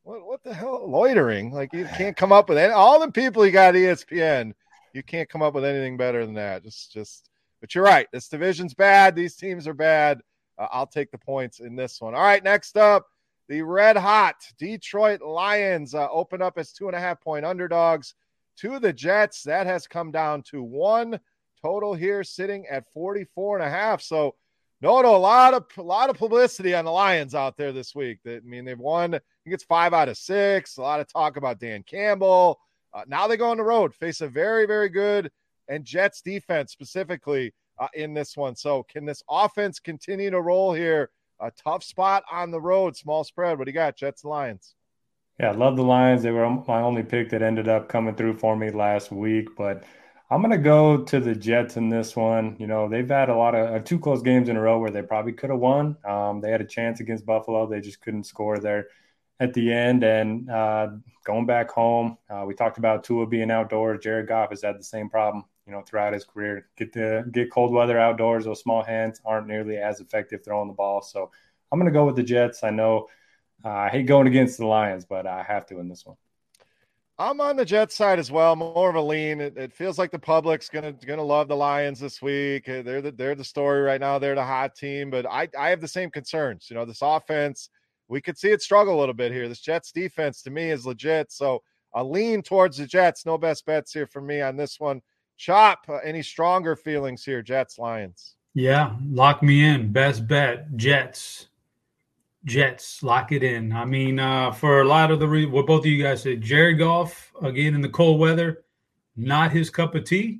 What? 0.08 0.26
What 0.26 0.42
the 0.42 0.54
hell? 0.54 0.90
Loitering? 0.90 1.52
Like 1.52 1.74
you 1.74 1.84
can't 1.84 2.16
come 2.16 2.32
up 2.32 2.48
with 2.48 2.58
any, 2.58 2.72
all 2.72 2.98
the 3.02 3.12
people 3.12 3.46
you 3.46 3.52
got 3.52 3.74
ESPN. 3.74 4.54
You 4.94 5.04
can't 5.04 5.28
come 5.28 5.42
up 5.42 5.54
with 5.54 5.66
anything 5.66 5.98
better 5.98 6.26
than 6.26 6.36
that. 6.36 6.64
Just, 6.64 6.94
just. 6.94 7.30
But 7.60 7.76
you're 7.76 7.84
right. 7.84 8.08
This 8.14 8.30
division's 8.30 8.74
bad. 8.74 9.18
These 9.18 9.36
teams 9.36 9.68
are 9.68 9.74
bad. 9.74 10.22
Uh, 10.58 10.68
I'll 10.72 10.88
take 10.88 11.12
the 11.12 11.18
points 11.18 11.60
in 11.60 11.76
this 11.76 12.00
one. 12.00 12.16
All 12.16 12.22
right. 12.22 12.42
Next 12.42 12.78
up, 12.78 13.06
the 13.50 13.64
red 13.64 13.98
hot 13.98 14.36
Detroit 14.58 15.22
Lions 15.22 15.94
uh, 15.94 16.08
open 16.10 16.42
up 16.42 16.58
as 16.58 16.72
two 16.72 16.88
and 16.88 16.96
a 16.96 17.02
half 17.02 17.20
point 17.20 17.46
underdogs 17.46 18.16
to 18.60 18.80
the 18.80 18.94
Jets. 18.94 19.44
That 19.44 19.68
has 19.68 19.88
come 19.88 20.12
down 20.12 20.42
to 20.52 20.64
one 20.64 21.20
total 21.62 21.94
here, 21.94 22.24
sitting 22.24 22.66
at 22.68 22.90
44 22.94 23.58
and 23.58 23.68
a 23.68 23.70
half. 23.70 24.02
So, 24.02 24.36
no, 24.82 25.02
no, 25.02 25.16
a 25.16 25.18
lot 25.18 25.54
of 25.54 25.66
a 25.78 25.82
lot 25.82 26.10
of 26.10 26.18
publicity 26.18 26.76
on 26.76 26.86
the 26.86 26.92
Lions 26.92 27.34
out 27.34 27.58
there 27.58 27.72
this 27.72 27.96
week. 27.96 28.20
That 28.24 28.44
I 28.46 28.48
mean, 28.48 28.66
they've 28.66 28.78
won. 28.78 29.16
I 29.16 29.20
think 29.44 29.54
it's 29.54 29.64
five 29.64 29.94
out 29.94 30.10
of 30.10 30.18
six. 30.18 30.78
A 30.78 30.82
lot 30.82 31.00
of 31.00 31.12
talk 31.12 31.38
about 31.38 31.60
Dan 31.60 31.84
Campbell. 31.84 32.60
Uh, 32.94 33.04
now 33.08 33.28
they 33.28 33.38
go 33.38 33.50
on 33.50 33.58
the 33.58 33.64
road, 33.64 33.94
face 33.94 34.22
a 34.22 34.28
very, 34.28 34.66
very 34.66 34.90
good 34.90 35.32
and 35.68 35.86
Jets 35.86 36.22
defense 36.22 36.72
specifically 36.72 37.54
uh, 37.80 37.88
in 37.94 38.14
this 38.14 38.36
one. 38.38 38.56
So, 38.56 38.84
can 38.84 39.06
this 39.06 39.24
offense 39.30 39.80
continue 39.80 40.30
to 40.30 40.42
roll 40.42 40.74
here? 40.74 41.10
A 41.40 41.52
tough 41.52 41.84
spot 41.84 42.24
on 42.32 42.50
the 42.50 42.60
road, 42.60 42.96
small 42.96 43.24
spread. 43.24 43.58
What 43.58 43.66
do 43.66 43.72
you 43.72 43.76
got, 43.76 43.96
Jets 43.96 44.26
Lions? 44.26 44.74
Yeah, 45.40 45.52
I 45.52 45.54
love 45.54 45.76
the 45.76 45.84
Lions. 45.84 46.24
They 46.24 46.32
were 46.32 46.50
my 46.50 46.82
only 46.82 47.04
pick 47.04 47.30
that 47.30 47.44
ended 47.44 47.68
up 47.68 47.90
coming 47.90 48.16
through 48.16 48.38
for 48.38 48.56
me 48.56 48.72
last 48.72 49.12
week, 49.12 49.50
but 49.56 49.84
I'm 50.30 50.42
going 50.42 50.52
to 50.52 50.58
go 50.58 51.04
to 51.06 51.20
the 51.22 51.34
Jets 51.34 51.78
in 51.78 51.88
this 51.90 52.16
one. 52.16 52.58
You 52.60 52.68
know, 52.68 52.90
they've 52.90 53.08
had 53.08 53.30
a 53.30 53.36
lot 53.36 53.56
of 53.56 53.74
uh, 53.74 53.80
two 53.80 53.98
close 53.98 54.22
games 54.22 54.50
in 54.50 54.58
a 54.58 54.62
row 54.62 54.78
where 54.78 54.92
they 54.92 55.02
probably 55.02 55.32
could 55.32 55.50
have 55.50 55.60
won. 55.60 55.96
Um, 56.04 56.42
they 56.42 56.52
had 56.52 56.60
a 56.60 56.66
chance 56.66 57.00
against 57.00 57.26
Buffalo. 57.26 57.66
They 57.66 57.80
just 57.80 58.02
couldn't 58.02 58.26
score 58.26 58.60
there 58.60 58.88
at 59.40 59.54
the 59.54 59.72
end. 59.72 60.04
And 60.04 60.50
uh, 60.50 60.90
going 61.24 61.46
back 61.46 61.72
home, 61.72 62.18
uh, 62.30 62.44
we 62.46 62.56
talked 62.56 62.78
about 62.78 63.06
Tua 63.06 63.26
being 63.26 63.50
outdoors. 63.50 64.04
Jared 64.04 64.28
Goff 64.28 64.50
has 64.50 64.62
had 64.62 64.78
the 64.78 64.84
same 64.84 65.10
problem, 65.10 65.46
you 65.66 65.72
know, 65.72 65.82
throughout 65.82 66.12
his 66.12 66.26
career. 66.26 66.68
Get 66.76 66.92
the 66.92 67.26
get 67.32 67.50
cold 67.50 67.72
weather 67.72 67.98
outdoors. 67.98 68.44
Those 68.44 68.60
small 68.60 68.84
hands 68.84 69.22
aren't 69.24 69.48
nearly 69.48 69.78
as 69.78 70.02
effective 70.02 70.44
throwing 70.44 70.68
the 70.68 70.74
ball. 70.74 71.02
So 71.02 71.32
I'm 71.72 71.80
going 71.80 71.92
to 71.92 71.98
go 71.98 72.06
with 72.06 72.18
the 72.18 72.24
Jets. 72.24 72.66
I 72.66 72.72
know 72.72 73.08
uh, 73.63 73.70
I 73.70 73.90
hate 73.90 74.08
going 74.08 74.28
against 74.28 74.58
the 74.58 74.66
Lions, 74.66 75.06
but 75.06 75.26
I 75.26 75.42
have 75.44 75.66
to 75.68 75.80
in 75.80 75.88
this 75.88 76.06
one. 76.06 76.18
I'm 77.19 77.41
on 77.41 77.56
the 77.56 77.65
Jets 77.65 77.95
side 77.95 78.19
as 78.19 78.32
well. 78.32 78.56
More 78.56 78.89
of 78.89 78.95
a 78.95 79.01
lean. 79.01 79.41
It, 79.41 79.58
it, 79.58 79.73
feels 79.73 79.97
like 79.97 80.12
the 80.12 80.19
public's 80.19 80.69
gonna 80.69 80.93
gonna 80.93 81.23
love 81.23 81.47
the 81.47 81.56
Lions 81.56 81.99
this 81.99 82.21
week. 82.21 82.69
Uh, 82.69 82.84
they're 82.84 83.01
the 83.01 83.12
they're 83.12 83.34
the 83.34 83.43
story 83.43 83.82
right 83.82 83.99
now. 83.99 84.19
They're 84.19 84.36
the 84.36 84.45
hot 84.45 84.75
team, 84.75 85.10
but 85.10 85.25
I 85.25 85.49
I 85.58 85.69
have 85.69 85.82
the 85.82 85.88
same 85.88 86.12
concerns. 86.12 86.67
You 86.69 86.75
know, 86.75 86.86
this 86.86 87.01
offense 87.01 87.69
we 88.08 88.21
could 88.21 88.38
see 88.38 88.49
it 88.49 88.62
struggle 88.62 88.97
a 88.97 88.99
little 88.99 89.13
bit 89.13 89.32
here. 89.32 89.47
This 89.49 89.60
Jets 89.60 89.91
defense 89.91 90.41
to 90.43 90.49
me 90.49 90.71
is 90.71 90.86
legit. 90.86 91.32
So 91.32 91.62
a 91.93 92.03
lean 92.03 92.41
towards 92.41 92.77
the 92.77 92.86
Jets. 92.86 93.25
No 93.25 93.38
best 93.38 93.65
bets 93.65 93.93
here 93.93 94.08
for 94.08 94.21
me 94.21 94.41
on 94.41 94.56
this 94.56 94.80
one. 94.80 95.01
Chop. 95.38 95.80
Uh, 95.88 95.95
any 95.97 96.23
stronger 96.23 96.75
feelings 96.75 97.23
here? 97.23 97.41
Jets 97.41 97.77
Lions. 97.77 98.36
Yeah, 98.53 98.95
lock 99.12 99.43
me 99.43 99.63
in. 99.63 99.91
Best 99.91 100.27
bet 100.27 100.75
Jets. 100.75 101.47
Jets, 102.48 103.04
lock 103.04 103.34
it 103.34 103.44
in. 103.44 103.74
I 103.74 103.84
mean, 103.84 104.20
uh, 104.20 104.52
for 104.52 104.80
a 104.80 104.88
lot 104.88 105.12
of 105.12 105.20
the 105.20 105.28
re- 105.28 105.46
what 105.46 105.68
both 105.68 105.82
of 105.82 105.86
you 105.88 106.02
guys 106.02 106.24
said, 106.24 106.42
Jared 106.42 106.80
Goff 106.80 107.32
again 107.42 107.76
in 107.76 107.82
the 107.82 107.90
cold 107.90 108.20
weather, 108.20 108.64
not 109.18 109.52
his 109.52 109.70
cup 109.70 109.96
of 109.96 110.06
tea. 110.06 110.40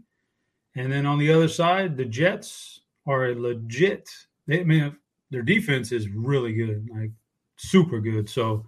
And 0.76 0.92
then 0.92 1.06
on 1.06 1.20
the 1.20 1.32
other 1.32 1.50
side, 1.50 1.98
the 1.98 2.06
Jets 2.06 2.80
are 3.06 3.28
a 3.28 3.36
legit. 3.36 4.10
They 4.48 4.62
I 4.62 4.64
mean 4.64 4.96
their 5.32 5.42
defense 5.42 5.92
is 5.92 6.10
really 6.10 6.54
good, 6.54 6.88
like 6.94 7.12
super 7.58 8.00
good. 8.00 8.30
So 8.30 8.66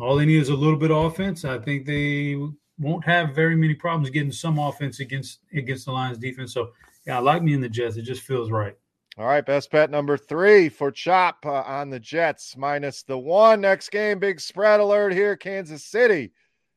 all 0.00 0.16
they 0.16 0.26
need 0.26 0.42
is 0.42 0.48
a 0.48 0.54
little 0.54 0.78
bit 0.78 0.90
of 0.90 1.04
offense. 1.04 1.44
I 1.44 1.58
think 1.58 1.86
they 1.86 2.36
won't 2.78 3.04
have 3.04 3.34
very 3.34 3.54
many 3.54 3.74
problems 3.74 4.10
getting 4.10 4.32
some 4.32 4.58
offense 4.58 4.98
against 4.98 5.38
against 5.54 5.84
the 5.84 5.92
Lions 5.92 6.18
defense. 6.18 6.52
So 6.52 6.72
yeah, 7.06 7.18
I 7.18 7.20
like 7.20 7.44
me 7.44 7.54
in 7.54 7.60
the 7.60 7.68
Jets. 7.68 7.96
It 7.96 8.02
just 8.02 8.22
feels 8.22 8.50
right. 8.50 8.76
All 9.18 9.26
right, 9.26 9.44
best 9.44 9.70
bet 9.70 9.90
number 9.90 10.16
three 10.16 10.70
for 10.70 10.90
Chop 10.90 11.44
uh, 11.44 11.50
on 11.50 11.90
the 11.90 12.00
Jets 12.00 12.56
minus 12.56 13.02
the 13.02 13.18
one. 13.18 13.60
Next 13.60 13.90
game, 13.90 14.18
big 14.18 14.40
spread 14.40 14.80
alert 14.80 15.12
here. 15.12 15.36
Kansas 15.36 15.84
City. 15.84 16.32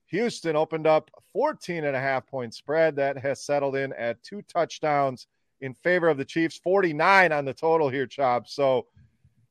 Houston 0.08 0.58
opened 0.58 0.86
up 0.86 1.10
14 1.32 1.86
and 1.86 1.95
a 1.95 2.00
half 2.00 2.28
point 2.28 2.54
spread 2.54 2.98
that 2.98 3.17
has 3.17 3.45
settled 3.45 3.78
in 3.78 3.93
at 3.93 4.21
two 4.21 4.41
touchdowns 4.41 5.28
in 5.62 5.74
favor 5.76 6.10
of 6.10 6.17
the 6.17 6.26
Chiefs, 6.26 6.58
49 6.58 7.32
on 7.32 7.45
the 7.45 7.54
total 7.54 7.88
here, 7.88 8.06
Chop. 8.06 8.50
So, 8.50 8.86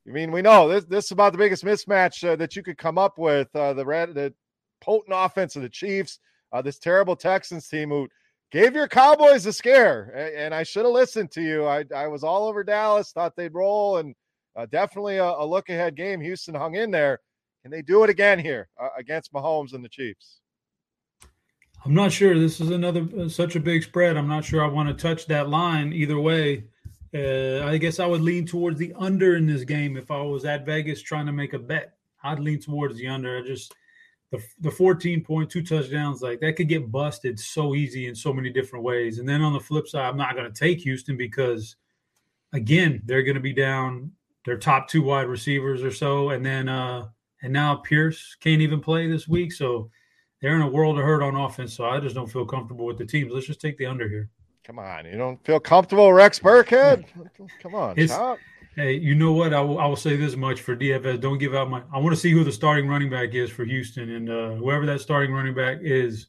I 0.07 0.11
mean, 0.11 0.31
we 0.31 0.43
know 0.43 0.69
this, 0.69 0.85
this 0.85 1.07
is 1.07 1.13
about 1.13 1.33
the 1.33 1.39
biggest 1.39 1.65
mismatch 1.65 2.23
uh, 2.29 2.37
that 2.37 2.55
you 2.55 2.63
could 2.63 2.77
come 2.77 2.99
up 2.99 3.17
with. 3.17 3.49
Uh, 3.57 3.73
the 3.73 3.87
red, 3.87 4.13
the 4.13 4.35
potent 4.83 5.15
offense 5.17 5.57
of 5.57 5.63
the 5.63 5.71
Chiefs, 5.71 6.19
uh, 6.53 6.61
this 6.61 6.79
terrible 6.79 7.17
Texans 7.17 7.67
team 7.67 7.89
who 7.89 8.09
gave 8.55 8.77
your 8.77 8.87
Cowboys 8.87 9.45
a 9.47 9.53
scare, 9.53 10.33
and 10.37 10.55
I 10.55 10.63
should 10.63 10.85
have 10.85 10.95
listened 10.95 11.33
to 11.33 11.43
you. 11.43 11.67
I, 11.67 11.85
I 11.93 12.07
was 12.07 12.23
all 12.23 12.47
over 12.47 12.63
Dallas, 12.63 13.11
thought 13.11 13.35
they'd 13.35 13.53
roll, 13.53 13.97
and 13.97 14.15
uh, 14.55 14.65
definitely 14.67 15.17
a, 15.17 15.25
a, 15.25 15.45
look 15.45 15.71
ahead 15.71 15.97
game. 15.97 16.21
Houston 16.21 16.55
hung 16.55 16.77
in 16.77 16.93
there. 16.93 17.19
Can 17.63 17.73
they 17.73 17.83
do 17.83 18.05
it 18.05 18.11
again 18.11 18.39
here 18.39 18.69
uh, 18.81 18.91
against 18.97 19.33
Mahomes 19.33 19.75
and 19.75 19.85
the 19.85 19.89
Chiefs? 19.89 20.39
I'm 21.85 21.95
not 21.95 22.13
sure. 22.13 22.39
This 22.39 22.61
is 22.61 22.71
another 22.71 23.09
uh, 23.19 23.29
such 23.29 23.57
a 23.57 23.61
big 23.61 23.83
spread. 23.83 24.17
I'm 24.17 24.29
not 24.29 24.45
sure 24.45 24.65
I 24.65 24.69
want 24.69 24.89
to 24.89 24.95
touch 24.95 25.27
that 25.27 25.49
line 25.49 25.93
either 25.93 26.21
way. 26.21 26.63
Uh, 27.13 27.67
I 27.67 27.77
guess 27.77 27.99
I 27.99 28.07
would 28.07 28.23
lean 28.23 28.47
towards 28.47 28.79
the 28.79 28.95
under 28.97 29.35
in 29.35 29.49
this 29.49 29.65
game 29.65 29.97
if 29.97 30.13
I 30.13 30.23
was 30.23 30.45
at 30.45 30.65
Vegas 30.65 31.03
trying 31.03 31.27
to 31.27 31.33
make 31.33 31.55
a 31.55 31.59
bet. 31.59 31.95
I'd 32.23 32.39
lean 32.39 32.61
towards 32.61 32.97
the 32.99 33.09
under. 33.09 33.37
I 33.37 33.43
just 33.43 33.75
the 34.35 34.43
the 34.61 34.71
14 34.71 35.23
point 35.23 35.51
two 35.51 35.63
touchdowns 35.63 36.21
like 36.21 36.41
that 36.41 36.57
could 36.57 36.69
get 36.69 36.91
busted 36.91 37.39
so 37.39 37.75
easy 37.75 38.07
in 38.07 38.15
so 38.15 38.33
many 38.33 38.51
different 38.51 38.85
ways. 38.85 39.19
And 39.19 39.29
then 39.29 39.43
on 39.43 39.53
the 39.53 39.61
flip 39.61 39.87
side, 39.87 40.09
I'm 40.09 40.17
not 40.17 40.35
going 40.35 40.51
to 40.51 40.59
take 40.59 40.81
Houston 40.81 41.17
because 41.17 41.77
again 42.53 43.01
they're 43.05 43.23
going 43.23 43.37
to 43.37 43.41
be 43.41 43.53
down 43.53 44.11
their 44.45 44.59
top 44.59 44.89
two 44.89 45.03
wide 45.03 45.29
receivers 45.29 45.83
or 45.83 45.91
so, 45.91 46.31
and 46.31 46.45
then 46.45 46.69
uh 46.69 47.09
and 47.43 47.53
now 47.53 47.77
Pierce 47.77 48.37
can't 48.41 48.63
even 48.63 48.81
play 48.81 49.07
this 49.07 49.29
week, 49.29 49.53
so 49.53 49.91
they're 50.41 50.57
in 50.57 50.63
a 50.63 50.69
world 50.69 50.99
of 50.99 51.05
hurt 51.05 51.23
on 51.23 51.37
offense. 51.37 51.75
So 51.75 51.85
I 51.85 52.01
just 52.01 52.15
don't 52.15 52.31
feel 52.31 52.47
comfortable 52.47 52.87
with 52.87 52.99
the 52.99 53.07
teams. 53.07 53.33
Let's 53.33 53.47
just 53.47 53.61
take 53.61 53.79
the 53.79 53.87
under 53.87 54.09
here. 54.09 54.31
Come 54.65 54.79
on, 54.79 55.05
you 55.05 55.19
don't 55.19 55.45
feel 55.45 55.61
comfortable, 55.61 56.11
Rex 56.13 56.39
Burkhead? 56.39 57.05
Come 57.61 57.75
on, 57.75 57.99
it's, 57.99 58.15
Hey, 58.77 58.95
you 58.95 59.15
know 59.15 59.33
what? 59.33 59.55
I 59.55 59.61
will, 59.61 59.79
I 59.79 59.87
will 59.87 59.95
say 59.95 60.17
this 60.17 60.35
much 60.35 60.61
for 60.61 60.75
DFS. 60.75 61.21
Don't 61.21 61.39
give 61.39 61.55
out 61.55 61.71
my. 61.71 61.83
I 61.93 61.99
want 61.99 62.15
to 62.15 62.21
see 62.21 62.33
who 62.33 62.43
the 62.43 62.51
starting 62.51 62.89
running 62.89 63.09
back 63.09 63.33
is 63.35 63.51
for 63.51 63.65
Houston, 63.65 64.11
and 64.11 64.29
uh, 64.29 64.55
whoever 64.55 64.85
that 64.87 65.01
starting 65.01 65.33
running 65.33 65.55
back 65.55 65.79
is, 65.81 66.27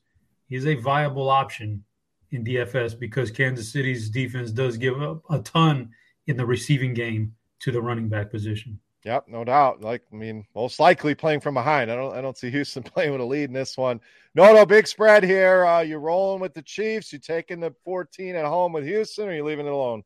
he's 0.48 0.68
a 0.68 0.76
viable 0.76 1.30
option 1.30 1.84
in 2.32 2.44
DFS 2.44 3.00
because 3.00 3.32
Kansas 3.32 3.72
City's 3.72 4.10
defense 4.10 4.52
does 4.52 4.78
give 4.78 5.02
up 5.02 5.24
a 5.32 5.40
ton 5.40 5.90
in 6.28 6.38
the 6.38 6.46
receiving 6.46 6.94
game 6.94 7.34
to 7.62 7.72
the 7.72 7.82
running 7.82 8.10
back 8.10 8.30
position. 8.30 8.80
Yep, 9.06 9.26
no 9.28 9.44
doubt. 9.44 9.82
Like, 9.82 10.02
I 10.12 10.16
mean, 10.16 10.46
most 10.56 10.80
likely 10.80 11.14
playing 11.14 11.40
from 11.40 11.54
behind. 11.54 11.92
I 11.92 11.96
don't, 11.96 12.16
I 12.16 12.22
don't 12.22 12.38
see 12.38 12.50
Houston 12.50 12.84
playing 12.84 13.12
with 13.12 13.22
a 13.22 13.26
lead 13.26 13.46
in 13.46 13.54
this 13.54 13.78
one. 13.78 14.02
No, 14.34 14.54
no, 14.54 14.66
big 14.66 14.88
spread 14.88 15.24
here. 15.24 15.66
Uh, 15.66 15.82
you're 15.82 16.00
rolling 16.00 16.42
with 16.42 16.54
the 16.54 16.62
Chiefs. 16.62 17.14
You 17.14 17.20
taking 17.20 17.60
the 17.60 17.74
14 17.84 18.36
at 18.36 18.46
home 18.46 18.74
with 18.74 18.84
Houston, 18.84 19.30
or 19.30 19.34
you 19.34 19.44
leaving 19.44 19.68
it 19.68 19.72
alone? 19.72 20.04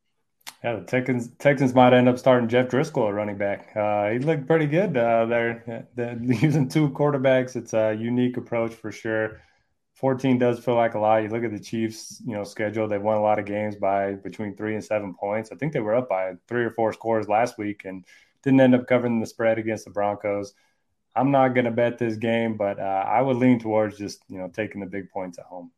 Yeah, 0.64 0.76
the 0.76 0.86
Texans 0.86 1.30
Texans 1.40 1.74
might 1.74 1.94
end 1.94 2.10
up 2.10 2.20
starting 2.20 2.50
Jeff 2.50 2.68
Driskel 2.68 3.08
at 3.08 3.14
running 3.14 3.38
back. 3.38 3.76
Uh, 3.76 4.10
he 4.10 4.20
looked 4.20 4.46
pretty 4.46 4.66
good 4.66 4.98
uh, 4.98 5.26
there. 5.26 5.88
They're 5.96 6.18
using 6.22 6.68
two 6.68 6.90
quarterbacks. 6.90 7.56
It's 7.56 7.74
a 7.74 7.94
unique 7.94 8.38
approach 8.38 8.74
for 8.74 8.92
sure. 8.92 9.42
14 9.94 10.38
does 10.38 10.60
feel 10.60 10.76
like 10.76 10.94
a 10.94 11.00
lot. 11.00 11.24
You 11.24 11.30
look 11.30 11.44
at 11.44 11.52
the 11.52 11.60
Chiefs, 11.60 12.22
you 12.26 12.34
know, 12.34 12.46
schedule. 12.46 12.88
They've 12.88 13.02
won 13.02 13.18
a 13.18 13.22
lot 13.22 13.38
of 13.38 13.46
games 13.46 13.76
by 13.76 14.14
between 14.14 14.56
three 14.56 14.76
and 14.76 14.84
seven 14.84 15.14
points. 15.14 15.52
I 15.52 15.56
think 15.56 15.74
they 15.74 15.82
were 15.82 15.96
up 15.96 16.08
by 16.08 16.36
three 16.48 16.64
or 16.64 16.72
four 16.72 16.94
scores 16.94 17.28
last 17.28 17.58
week 17.58 17.84
and 17.84 18.06
didn't 18.42 18.62
end 18.62 18.76
up 18.76 18.88
covering 18.88 19.20
the 19.20 19.26
spread 19.26 19.60
against 19.60 19.84
the 19.86 19.92
Broncos. 19.92 20.54
I'm 21.16 21.32
not 21.32 21.50
going 21.50 21.66
to 21.66 21.72
bet 21.72 21.98
this 21.98 22.16
game, 22.16 22.56
but 22.56 22.80
uh, 22.80 23.04
I 23.08 23.22
would 23.22 23.36
lean 23.38 23.60
towards 23.60 23.98
just 23.98 24.24
you 24.30 24.38
know 24.38 24.48
taking 24.48 24.80
the 24.80 24.88
big 24.88 25.10
points 25.10 25.38
at 25.38 25.46
home. 25.46 25.72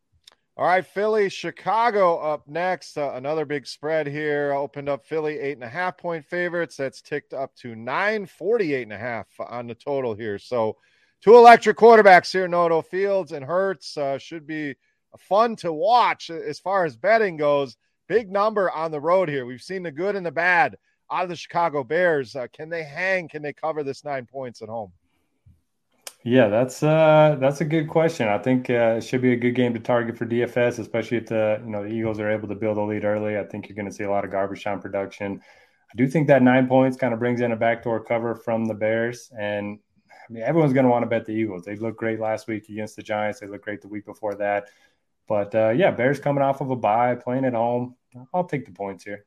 All 0.61 0.67
right, 0.67 0.85
Philly, 0.85 1.27
Chicago 1.27 2.19
up 2.19 2.47
next. 2.47 2.95
Uh, 2.95 3.13
another 3.15 3.45
big 3.45 3.65
spread 3.65 4.05
here. 4.05 4.53
Opened 4.53 4.89
up 4.89 5.03
Philly 5.03 5.39
eight 5.39 5.53
and 5.53 5.63
a 5.63 5.67
half 5.67 5.97
point 5.97 6.23
favorites. 6.23 6.77
That's 6.77 7.01
ticked 7.01 7.33
up 7.33 7.55
to 7.55 7.73
nine 7.73 8.27
forty-eight 8.27 8.83
and 8.83 8.93
a 8.93 8.97
half 8.99 9.25
on 9.39 9.65
the 9.65 9.73
total 9.73 10.13
here. 10.13 10.37
So 10.37 10.77
two 11.19 11.35
electric 11.35 11.77
quarterbacks 11.77 12.31
here, 12.31 12.47
Noto 12.47 12.83
Fields 12.83 13.31
and 13.31 13.43
Hurts. 13.43 13.97
Uh, 13.97 14.19
should 14.19 14.45
be 14.45 14.75
fun 15.17 15.55
to 15.55 15.73
watch 15.73 16.29
as 16.29 16.59
far 16.59 16.85
as 16.85 16.95
betting 16.95 17.37
goes. 17.37 17.75
Big 18.07 18.29
number 18.31 18.69
on 18.69 18.91
the 18.91 19.01
road 19.01 19.29
here. 19.29 19.47
We've 19.47 19.63
seen 19.63 19.81
the 19.81 19.91
good 19.91 20.15
and 20.15 20.23
the 20.23 20.31
bad 20.31 20.77
out 21.11 21.23
of 21.23 21.29
the 21.29 21.35
Chicago 21.35 21.83
Bears. 21.83 22.35
Uh, 22.35 22.45
can 22.53 22.69
they 22.69 22.83
hang? 22.83 23.27
Can 23.27 23.41
they 23.41 23.51
cover 23.51 23.81
this 23.81 24.05
nine 24.05 24.27
points 24.27 24.61
at 24.61 24.69
home? 24.69 24.91
Yeah, 26.23 26.49
that's 26.49 26.83
uh, 26.83 27.37
that's 27.39 27.61
a 27.61 27.65
good 27.65 27.87
question. 27.89 28.27
I 28.27 28.37
think 28.37 28.69
uh, 28.69 28.95
it 28.97 29.01
should 29.01 29.23
be 29.23 29.33
a 29.33 29.35
good 29.35 29.55
game 29.55 29.73
to 29.73 29.79
target 29.79 30.17
for 30.17 30.25
DFS, 30.27 30.77
especially 30.77 31.17
if 31.17 31.25
the 31.27 31.59
you 31.63 31.71
know 31.71 31.81
the 31.83 31.89
Eagles 31.89 32.19
are 32.19 32.29
able 32.29 32.47
to 32.47 32.55
build 32.55 32.77
a 32.77 32.81
lead 32.81 33.05
early. 33.05 33.39
I 33.39 33.43
think 33.43 33.67
you're 33.67 33.75
going 33.75 33.89
to 33.89 33.93
see 33.93 34.03
a 34.03 34.09
lot 34.09 34.23
of 34.23 34.29
garbage 34.31 34.63
time 34.63 34.79
production. 34.79 35.41
I 35.91 35.95
do 35.97 36.07
think 36.07 36.27
that 36.27 36.43
nine 36.43 36.67
points 36.67 36.95
kind 36.95 37.13
of 37.13 37.19
brings 37.19 37.41
in 37.41 37.51
a 37.51 37.55
backdoor 37.55 38.03
cover 38.03 38.35
from 38.35 38.65
the 38.65 38.75
Bears, 38.75 39.31
and 39.37 39.79
I 40.07 40.31
mean 40.31 40.43
everyone's 40.43 40.73
going 40.73 40.85
to 40.85 40.91
want 40.91 41.01
to 41.03 41.09
bet 41.09 41.25
the 41.25 41.33
Eagles. 41.33 41.63
They 41.63 41.75
looked 41.75 41.97
great 41.97 42.19
last 42.19 42.47
week 42.47 42.69
against 42.69 42.95
the 42.95 43.03
Giants. 43.03 43.39
They 43.39 43.47
looked 43.47 43.65
great 43.65 43.81
the 43.81 43.87
week 43.87 44.05
before 44.05 44.35
that. 44.35 44.69
But 45.27 45.55
uh, 45.55 45.69
yeah, 45.69 45.89
Bears 45.89 46.19
coming 46.19 46.43
off 46.43 46.61
of 46.61 46.69
a 46.69 46.75
bye, 46.75 47.15
playing 47.15 47.45
at 47.45 47.53
home. 47.53 47.95
I'll 48.31 48.43
take 48.43 48.65
the 48.65 48.73
points 48.73 49.03
here. 49.03 49.25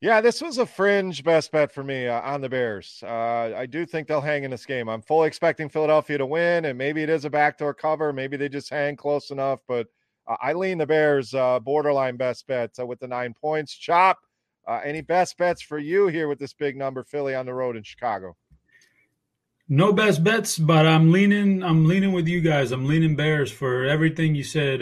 Yeah, 0.00 0.20
this 0.20 0.40
was 0.40 0.58
a 0.58 0.66
fringe 0.66 1.24
best 1.24 1.50
bet 1.50 1.72
for 1.72 1.82
me 1.82 2.06
uh, 2.06 2.20
on 2.20 2.40
the 2.40 2.48
Bears. 2.48 3.02
Uh, 3.04 3.52
I 3.56 3.66
do 3.66 3.84
think 3.84 4.06
they'll 4.06 4.20
hang 4.20 4.44
in 4.44 4.50
this 4.52 4.64
game. 4.64 4.88
I'm 4.88 5.02
fully 5.02 5.26
expecting 5.26 5.68
Philadelphia 5.68 6.18
to 6.18 6.26
win, 6.26 6.66
and 6.66 6.78
maybe 6.78 7.02
it 7.02 7.10
is 7.10 7.24
a 7.24 7.30
backdoor 7.30 7.74
cover. 7.74 8.12
Maybe 8.12 8.36
they 8.36 8.48
just 8.48 8.70
hang 8.70 8.94
close 8.94 9.30
enough, 9.30 9.58
but 9.66 9.88
uh, 10.28 10.36
I 10.40 10.52
lean 10.52 10.78
the 10.78 10.86
Bears 10.86 11.34
uh, 11.34 11.58
borderline 11.58 12.16
best 12.16 12.46
bet 12.46 12.70
uh, 12.78 12.86
with 12.86 13.00
the 13.00 13.08
nine 13.08 13.34
points. 13.34 13.74
Chop, 13.74 14.18
uh, 14.68 14.80
any 14.84 15.00
best 15.00 15.36
bets 15.36 15.62
for 15.62 15.80
you 15.80 16.06
here 16.06 16.28
with 16.28 16.38
this 16.38 16.52
big 16.52 16.76
number, 16.76 17.02
Philly 17.02 17.34
on 17.34 17.46
the 17.46 17.54
road 17.54 17.76
in 17.76 17.82
Chicago? 17.82 18.36
No 19.68 19.92
best 19.92 20.22
bets, 20.22 20.58
but 20.58 20.86
I'm 20.86 21.10
leaning. 21.10 21.64
I'm 21.64 21.86
leaning 21.86 22.12
with 22.12 22.28
you 22.28 22.40
guys. 22.40 22.70
I'm 22.70 22.86
leaning 22.86 23.16
Bears 23.16 23.50
for 23.50 23.84
everything 23.84 24.36
you 24.36 24.44
said 24.44 24.80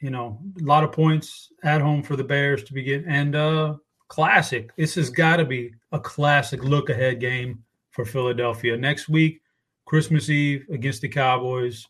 you 0.00 0.10
know, 0.10 0.38
a 0.60 0.64
lot 0.64 0.84
of 0.84 0.92
points 0.92 1.52
at 1.64 1.80
home 1.80 2.02
for 2.02 2.16
the 2.16 2.24
Bears 2.24 2.62
to 2.64 2.72
begin, 2.72 3.04
and 3.08 3.34
uh, 3.34 3.74
classic. 4.08 4.74
This 4.76 4.94
has 4.94 5.10
got 5.10 5.36
to 5.36 5.44
be 5.44 5.72
a 5.92 5.98
classic 5.98 6.62
look 6.62 6.90
ahead 6.90 7.20
game 7.20 7.62
for 7.90 8.04
Philadelphia 8.04 8.76
next 8.76 9.08
week, 9.08 9.40
Christmas 9.86 10.30
Eve 10.30 10.64
against 10.70 11.02
the 11.02 11.08
Cowboys. 11.08 11.86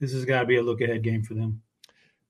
This 0.00 0.12
has 0.12 0.24
got 0.24 0.40
to 0.40 0.46
be 0.46 0.56
a 0.56 0.62
look 0.62 0.80
ahead 0.80 1.02
game 1.02 1.22
for 1.22 1.34
them. 1.34 1.62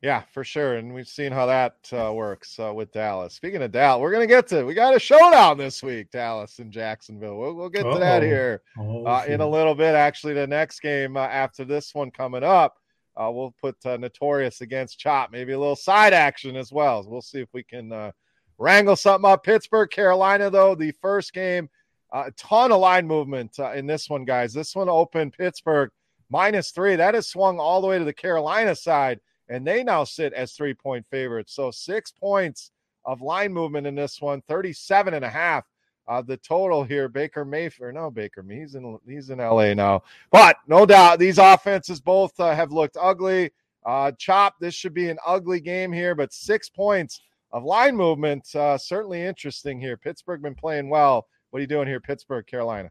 Yeah, 0.02 0.22
for 0.32 0.44
sure, 0.44 0.74
and 0.74 0.92
we've 0.94 1.08
seen 1.08 1.32
how 1.32 1.46
that 1.46 1.76
uh, 1.90 2.12
works 2.12 2.58
uh, 2.60 2.72
with 2.72 2.92
Dallas. 2.92 3.32
Speaking 3.34 3.62
of 3.62 3.72
Dallas, 3.72 4.00
we're 4.00 4.12
gonna 4.12 4.26
get 4.26 4.46
to 4.48 4.62
we 4.62 4.74
got 4.74 4.94
a 4.94 5.00
showdown 5.00 5.56
this 5.56 5.82
week, 5.82 6.10
Dallas 6.10 6.58
and 6.58 6.70
Jacksonville. 6.70 7.38
We'll, 7.38 7.54
we'll 7.54 7.70
get 7.70 7.82
to 7.84 7.88
Uh-oh. 7.88 7.98
that 7.98 8.22
here 8.22 8.62
uh, 8.78 9.24
in 9.26 9.40
a 9.40 9.48
little 9.48 9.74
bit. 9.74 9.94
Actually, 9.94 10.34
the 10.34 10.46
next 10.46 10.80
game 10.80 11.16
uh, 11.16 11.20
after 11.20 11.64
this 11.64 11.94
one 11.94 12.10
coming 12.10 12.44
up 12.44 12.76
uh, 13.16 13.30
we'll 13.32 13.54
put 13.60 13.76
uh, 13.86 13.96
Notorious 13.96 14.60
against 14.60 14.98
Chop, 14.98 15.30
maybe 15.32 15.52
a 15.52 15.58
little 15.58 15.76
side 15.76 16.12
action 16.12 16.56
as 16.56 16.70
well. 16.70 17.04
We'll 17.06 17.22
see 17.22 17.40
if 17.40 17.48
we 17.52 17.62
can 17.62 17.92
uh, 17.92 18.12
wrangle 18.58 18.96
something 18.96 19.30
up. 19.30 19.44
Pittsburgh, 19.44 19.90
Carolina, 19.90 20.50
though, 20.50 20.74
the 20.74 20.92
first 21.00 21.32
game, 21.32 21.70
uh, 22.12 22.24
a 22.26 22.30
ton 22.32 22.72
of 22.72 22.80
line 22.80 23.06
movement 23.06 23.58
uh, 23.58 23.72
in 23.72 23.86
this 23.86 24.10
one, 24.10 24.24
guys. 24.24 24.52
This 24.52 24.74
one 24.74 24.88
opened 24.88 25.32
Pittsburgh 25.32 25.90
minus 26.30 26.70
three. 26.70 26.96
That 26.96 27.14
has 27.14 27.28
swung 27.28 27.58
all 27.58 27.80
the 27.80 27.86
way 27.86 27.98
to 27.98 28.04
the 28.04 28.12
Carolina 28.12 28.76
side, 28.76 29.20
and 29.48 29.66
they 29.66 29.82
now 29.82 30.04
sit 30.04 30.32
as 30.34 30.52
three 30.52 30.74
point 30.74 31.06
favorites. 31.10 31.54
So 31.54 31.70
six 31.70 32.10
points 32.10 32.70
of 33.04 33.22
line 33.22 33.52
movement 33.52 33.86
in 33.86 33.94
this 33.94 34.20
one, 34.20 34.42
37 34.42 35.14
and 35.14 35.24
a 35.24 35.30
half 35.30 35.64
uh, 36.08 36.22
the 36.22 36.36
total 36.36 36.84
here, 36.84 37.08
Baker 37.08 37.44
Mayfield, 37.44 37.94
no 37.94 38.10
Baker, 38.10 38.44
he's 38.48 38.74
in 38.74 38.98
he's 39.06 39.30
in 39.30 39.38
LA 39.38 39.74
now, 39.74 40.02
but 40.30 40.56
no 40.66 40.86
doubt 40.86 41.18
these 41.18 41.38
offenses 41.38 42.00
both 42.00 42.38
uh, 42.38 42.54
have 42.54 42.72
looked 42.72 42.96
ugly. 43.00 43.50
Uh, 43.84 44.10
chop, 44.12 44.54
this 44.60 44.74
should 44.74 44.94
be 44.94 45.08
an 45.08 45.18
ugly 45.24 45.60
game 45.60 45.92
here, 45.92 46.14
but 46.14 46.32
six 46.32 46.68
points 46.68 47.20
of 47.52 47.64
line 47.64 47.96
movement, 47.96 48.54
uh, 48.54 48.76
certainly 48.76 49.22
interesting 49.22 49.80
here. 49.80 49.96
Pittsburgh 49.96 50.42
been 50.42 50.54
playing 50.54 50.88
well. 50.88 51.28
What 51.50 51.58
are 51.58 51.60
you 51.60 51.68
doing 51.68 51.86
here, 51.86 52.00
Pittsburgh, 52.00 52.46
Carolina? 52.46 52.90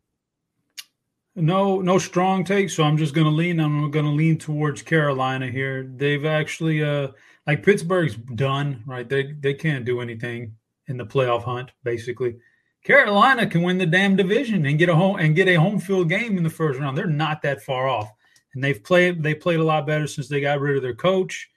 No, 1.35 1.81
no 1.81 1.97
strong 1.97 2.45
take, 2.45 2.69
so 2.69 2.83
I'm 2.83 2.95
just 2.97 3.13
going 3.13 3.25
to 3.25 3.31
lean. 3.31 3.59
I'm 3.59 3.91
going 3.91 4.05
to 4.05 4.11
lean 4.11 4.37
towards 4.37 4.81
Carolina 4.81 5.47
here. 5.47 5.91
They've 5.97 6.23
actually, 6.23 6.81
uh, 6.81 7.09
like 7.45 7.61
Pittsburgh's 7.61 8.15
done, 8.15 8.81
right? 8.85 9.07
They 9.07 9.33
they 9.33 9.53
can't 9.53 9.83
do 9.83 9.99
anything 9.99 10.55
in 10.87 10.95
the 10.95 11.05
playoff 11.05 11.43
hunt, 11.43 11.71
basically. 11.83 12.37
Carolina 12.85 13.47
can 13.47 13.63
win 13.63 13.79
the 13.79 13.85
damn 13.87 14.15
division 14.15 14.67
and 14.67 14.77
get 14.77 14.89
a 14.89 14.95
home 14.95 15.17
and 15.17 15.35
get 15.35 15.47
a 15.47 15.55
home 15.55 15.79
field 15.79 16.07
game 16.07 16.37
in 16.37 16.43
the 16.43 16.49
first 16.51 16.79
round. 16.79 16.95
They're 16.95 17.07
not 17.07 17.41
that 17.41 17.63
far 17.63 17.87
off, 17.87 18.11
and 18.53 18.63
they've 18.63 18.81
played 18.81 19.23
they 19.23 19.33
played 19.33 19.59
a 19.59 19.63
lot 19.63 19.87
better 19.87 20.05
since 20.05 20.27
they 20.27 20.39
got 20.39 20.59
rid 20.59 20.77
of 20.77 20.83
their 20.83 20.93
coach. 20.93 21.49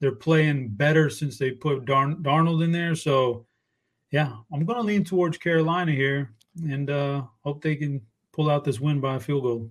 They're 0.00 0.10
playing 0.10 0.70
better 0.70 1.08
since 1.08 1.38
they 1.38 1.52
put 1.52 1.84
Darn, 1.84 2.16
Darnold 2.24 2.64
in 2.64 2.72
there. 2.72 2.96
So, 2.96 3.46
yeah, 4.10 4.32
I'm 4.52 4.64
going 4.64 4.78
to 4.78 4.82
lean 4.82 5.04
towards 5.04 5.38
Carolina 5.38 5.92
here 5.92 6.34
and 6.64 6.90
uh, 6.90 7.22
hope 7.44 7.62
they 7.62 7.76
can 7.76 8.00
pull 8.32 8.50
out 8.50 8.64
this 8.64 8.80
win 8.80 9.00
by 9.00 9.14
a 9.14 9.20
field 9.20 9.44
goal. 9.44 9.70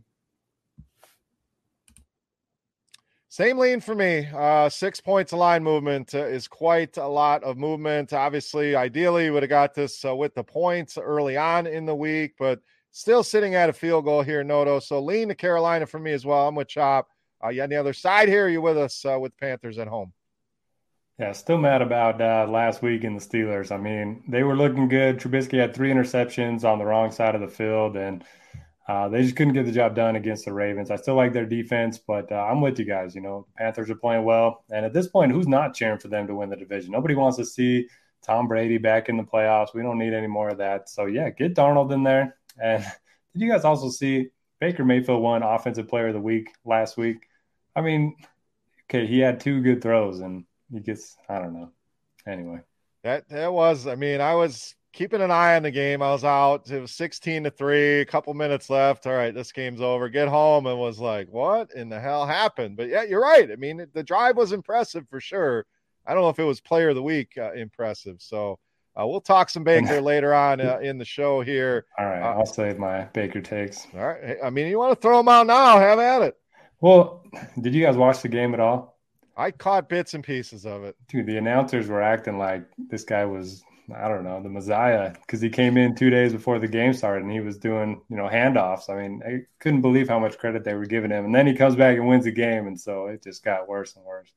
Same 3.32 3.58
lean 3.60 3.80
for 3.80 3.96
me. 3.96 4.28
Uh, 4.36 4.68
six 4.68 5.00
points 5.00 5.32
of 5.32 5.40
line 5.40 5.64
movement 5.64 6.14
uh, 6.14 6.26
is 6.26 6.50
quite 6.50 6.98
a 6.98 7.08
lot 7.08 7.42
of 7.46 7.58
movement. 7.58 8.12
Obviously, 8.12 8.76
ideally, 8.76 9.30
would 9.30 9.42
have 9.42 9.50
got 9.50 9.74
this 9.74 10.04
uh, 10.04 10.14
with 10.14 10.36
the 10.36 10.44
points 10.44 10.98
early 10.98 11.38
on 11.38 11.66
in 11.66 11.86
the 11.86 11.96
week, 11.96 12.34
but 12.38 12.60
still 12.92 13.24
sitting 13.24 13.56
at 13.56 13.70
a 13.70 13.74
field 13.74 14.04
goal 14.04 14.22
here, 14.22 14.44
Noto. 14.44 14.80
So 14.80 15.00
lean 15.00 15.30
to 15.30 15.36
Carolina 15.36 15.86
for 15.86 15.98
me 15.98 16.12
as 16.12 16.26
well. 16.26 16.46
I'm 16.46 16.56
with 16.56 16.68
Chop. 16.68 17.08
Uh, 17.42 17.48
you 17.48 17.64
on 17.64 17.70
the 17.70 17.78
other 17.78 17.94
side 17.94 18.28
here? 18.28 18.50
you 18.50 18.62
with 18.62 18.78
us 18.78 19.06
uh, 19.06 19.18
with 19.18 19.38
Panthers 19.38 19.80
at 19.80 19.88
home? 19.88 20.12
Yeah, 21.18 21.32
still 21.32 21.58
mad 21.58 21.82
about 21.82 22.22
uh, 22.22 22.52
last 22.52 22.82
week 22.82 23.06
in 23.06 23.16
the 23.16 23.22
Steelers. 23.22 23.72
I 23.72 23.78
mean, 23.78 24.26
they 24.28 24.44
were 24.44 24.58
looking 24.58 24.90
good. 24.90 25.20
Trubisky 25.20 25.58
had 25.58 25.74
three 25.74 25.90
interceptions 25.90 26.66
on 26.66 26.80
the 26.80 26.86
wrong 26.86 27.12
side 27.12 27.36
of 27.36 27.40
the 27.40 27.48
field, 27.48 27.96
and– 27.96 28.26
uh, 28.88 29.08
they 29.10 29.22
just 29.22 29.36
couldn't 29.36 29.54
get 29.54 29.66
the 29.66 29.72
job 29.72 29.96
done 29.96 30.16
against 30.16 30.46
the 30.46 30.54
Ravens. 30.54 30.90
I 30.90 30.96
still 30.96 31.16
like 31.16 31.34
their 31.34 31.46
defense, 31.46 32.00
but 32.00 32.32
uh, 32.32 32.36
I'm 32.36 32.62
with 32.62 32.80
you 32.80 32.86
guys. 32.86 33.14
You 33.14 33.22
know, 33.22 33.48
Panthers 33.56 33.90
are 33.90 33.96
playing 33.96 34.24
well, 34.24 34.64
and 34.72 34.86
at 34.86 34.94
this 34.94 35.08
point, 35.08 35.32
who's 35.32 35.48
not 35.48 35.76
cheering 35.76 36.00
for 36.00 36.08
them 36.08 36.28
to 36.28 36.36
win 36.36 36.50
the 36.50 36.56
division? 36.56 36.92
Nobody 36.92 37.16
wants 37.16 37.38
to 37.38 37.46
see 37.46 37.88
Tom 38.24 38.48
Brady 38.48 38.78
back 38.78 39.08
in 39.08 39.18
the 39.18 39.24
playoffs. 39.24 39.74
We 39.74 39.84
don't 39.84 40.00
need 40.00 40.14
any 40.14 40.28
more 40.28 40.50
of 40.50 40.58
that. 40.58 40.90
So 40.90 41.06
yeah, 41.06 41.30
get 41.30 41.56
Darnold 41.56 41.92
in 41.94 42.04
there. 42.04 42.38
And 42.62 42.84
did 43.34 43.42
you 43.42 43.52
guys 43.52 43.64
also 43.64 43.90
see 43.90 44.30
Baker 44.60 44.84
Mayfield 44.84 45.22
won 45.22 45.44
Offensive 45.44 45.88
Player 45.88 46.08
of 46.08 46.14
the 46.14 46.20
Week 46.20 46.50
last 46.66 46.98
week? 46.98 47.28
I 47.76 47.82
mean, 47.82 48.16
okay, 48.90 49.06
he 49.06 49.20
had 49.20 49.40
two 49.40 49.62
good 49.62 49.82
throws, 49.82 50.20
and 50.20 50.46
he 50.72 50.80
gets 50.80 51.18
I 51.30 51.40
don't 51.40 51.54
know. 51.54 51.72
Anyway, 52.28 52.60
that 53.04 53.30
that 53.30 53.54
was. 53.54 53.88
I 53.88 53.96
mean, 53.96 54.22
I 54.22 54.34
was 54.36 54.76
keeping 54.94 55.22
an 55.22 55.32
eye 55.32 55.56
on 55.56 55.64
the 55.64 55.72
game. 55.72 56.02
I 56.02 56.12
was 56.12 56.24
out. 56.24 56.70
It 56.70 56.80
was 56.80 56.92
16 56.92 57.46
to 57.46 57.52
3, 57.52 58.02
a 58.02 58.06
couple 58.06 58.34
minutes 58.34 58.70
left. 58.70 59.08
All 59.08 59.14
right, 59.14 59.34
this 59.34 59.52
game's 59.52 59.82
over. 59.82 60.10
Get 60.10 60.28
home 60.28 60.66
and 60.66 60.80
was 60.80 61.00
like, 61.00 61.28
what 61.30 61.72
in 61.74 61.90
the 61.90 62.00
hell 62.00 62.26
happened? 62.26 62.78
But 62.78 62.90
yeah, 62.90 63.04
you're 63.04 63.22
right. 63.22 63.50
I 63.52 63.56
mean, 63.56 63.86
the 63.94 64.04
drive 64.04 64.38
was 64.38 64.52
impressive 64.52 65.08
for 65.10 65.20
sure. 65.20 65.66
I 66.06 66.14
don't 66.14 66.24
know 66.24 66.30
if 66.30 66.40
it 66.40 66.44
was 66.44 66.62
player 66.62 66.90
of 66.90 66.96
the 66.96 67.04
week 67.04 67.38
uh, 67.38 67.54
impressive. 67.54 68.18
So 68.20 68.60
uh, 69.00 69.08
we'll 69.08 69.22
talk 69.22 69.50
some 69.50 69.64
Baker 69.64 70.02
later 70.02 70.34
on 70.34 70.60
uh, 70.60 70.80
in 70.82 70.98
the 70.98 71.06
show 71.06 71.42
here. 71.42 71.86
All 71.98 72.06
right, 72.06 72.22
uh, 72.22 72.36
I'll 72.38 72.46
save 72.46 72.78
my 72.78 73.04
Baker 73.14 73.42
takes. 73.42 73.88
All 73.94 74.08
right. 74.08 74.38
I 74.44 74.50
mean, 74.50 74.68
you 74.68 74.78
want 74.78 74.94
to 74.94 75.02
throw 75.02 75.18
them 75.18 75.30
out 75.30 75.48
now? 75.48 75.80
Have 75.80 76.00
at 76.00 76.22
it. 76.22 76.38
Well, 76.82 77.24
did 77.62 77.76
you 77.76 77.86
guys 77.86 77.96
watch 77.96 78.22
the 78.22 78.28
game 78.28 78.54
at 78.54 78.60
all? 78.60 78.98
I 79.38 79.52
caught 79.52 79.88
bits 79.88 80.14
and 80.14 80.24
pieces 80.24 80.66
of 80.66 80.84
it. 80.84 80.96
Dude, 81.08 81.26
the 81.26 81.38
announcers 81.38 81.88
were 81.88 82.02
acting 82.02 82.38
like 82.38 82.66
this 82.90 83.04
guy 83.04 83.24
was 83.24 83.64
I 83.94 84.08
don't 84.08 84.24
know, 84.24 84.42
the 84.42 84.50
Messiah, 84.50 85.12
because 85.12 85.42
he 85.42 85.50
came 85.50 85.78
in 85.78 85.96
two 85.96 86.10
days 86.10 86.34
before 86.34 86.60
the 86.60 86.68
game 86.68 86.94
started 86.94 87.24
and 87.24 87.32
he 87.32 87.40
was 87.40 87.58
doing, 87.58 88.02
you 88.10 88.16
know, 88.16 88.28
handoffs. 88.28 88.90
I 88.90 89.02
mean, 89.02 89.22
I 89.26 89.42
couldn't 89.60 89.82
believe 89.82 90.08
how 90.08 90.20
much 90.20 90.38
credit 90.38 90.64
they 90.64 90.74
were 90.74 90.86
giving 90.86 91.12
him. 91.12 91.26
And 91.26 91.36
then 91.36 91.48
he 91.48 91.54
comes 91.54 91.76
back 91.76 91.98
and 91.98 92.08
wins 92.08 92.26
the 92.26 92.32
game. 92.32 92.68
And 92.68 92.80
so 92.80 93.08
it 93.08 93.24
just 93.24 93.44
got 93.44 93.68
worse 93.68 93.96
and 93.96 94.06
worse. 94.06 94.32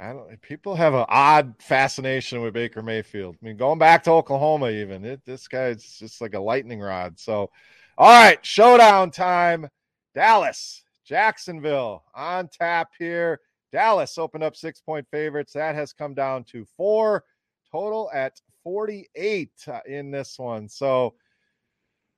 I 0.00 0.12
don't. 0.12 0.40
People 0.42 0.76
have 0.76 0.94
an 0.94 1.06
odd 1.08 1.56
fascination 1.58 2.40
with 2.40 2.54
Baker 2.54 2.82
Mayfield. 2.82 3.36
I 3.42 3.44
mean, 3.44 3.56
going 3.56 3.80
back 3.80 4.04
to 4.04 4.12
Oklahoma, 4.12 4.70
even 4.70 5.04
it, 5.04 5.22
this 5.24 5.48
guy's 5.48 5.98
just 5.98 6.20
like 6.20 6.34
a 6.34 6.40
lightning 6.40 6.80
rod. 6.80 7.18
So, 7.18 7.50
all 7.98 8.08
right, 8.08 8.44
showdown 8.46 9.10
time. 9.10 9.68
Dallas, 10.14 10.84
Jacksonville 11.04 12.04
on 12.14 12.48
tap 12.48 12.90
here. 12.96 13.40
Dallas 13.72 14.18
opened 14.18 14.44
up 14.44 14.54
six 14.54 14.80
point 14.80 15.06
favorites. 15.10 15.52
That 15.54 15.74
has 15.74 15.92
come 15.92 16.14
down 16.14 16.44
to 16.44 16.64
four 16.76 17.24
total 17.70 18.08
at 18.14 18.40
48 18.68 19.50
uh, 19.66 19.80
in 19.86 20.10
this 20.10 20.38
one. 20.38 20.68
So, 20.68 21.14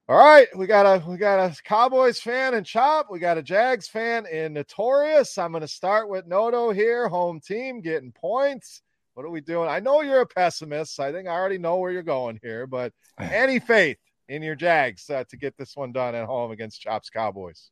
all 0.08 0.18
right, 0.18 0.48
we 0.56 0.66
got 0.66 0.84
a 0.84 1.08
we 1.08 1.16
got 1.16 1.38
a 1.38 1.62
Cowboys 1.62 2.18
fan 2.18 2.54
in 2.54 2.64
Chop. 2.64 3.06
We 3.08 3.20
got 3.20 3.38
a 3.38 3.42
Jags 3.42 3.86
fan 3.86 4.26
in 4.26 4.54
Notorious. 4.54 5.38
I'm 5.38 5.52
going 5.52 5.60
to 5.60 5.68
start 5.68 6.08
with 6.08 6.26
Noto 6.26 6.72
here, 6.72 7.06
home 7.06 7.38
team 7.38 7.80
getting 7.80 8.10
points. 8.10 8.82
What 9.14 9.24
are 9.24 9.30
we 9.30 9.40
doing? 9.40 9.68
I 9.68 9.78
know 9.78 10.00
you're 10.00 10.22
a 10.22 10.26
pessimist. 10.26 10.98
I 10.98 11.12
think 11.12 11.28
I 11.28 11.30
already 11.30 11.58
know 11.58 11.76
where 11.76 11.92
you're 11.92 12.02
going 12.02 12.40
here, 12.42 12.66
but 12.66 12.92
any 13.20 13.60
faith 13.60 13.98
in 14.28 14.42
your 14.42 14.56
Jags 14.56 15.08
uh, 15.08 15.22
to 15.28 15.36
get 15.36 15.56
this 15.56 15.76
one 15.76 15.92
done 15.92 16.16
at 16.16 16.26
home 16.26 16.50
against 16.50 16.80
Chop's 16.80 17.10
Cowboys? 17.10 17.70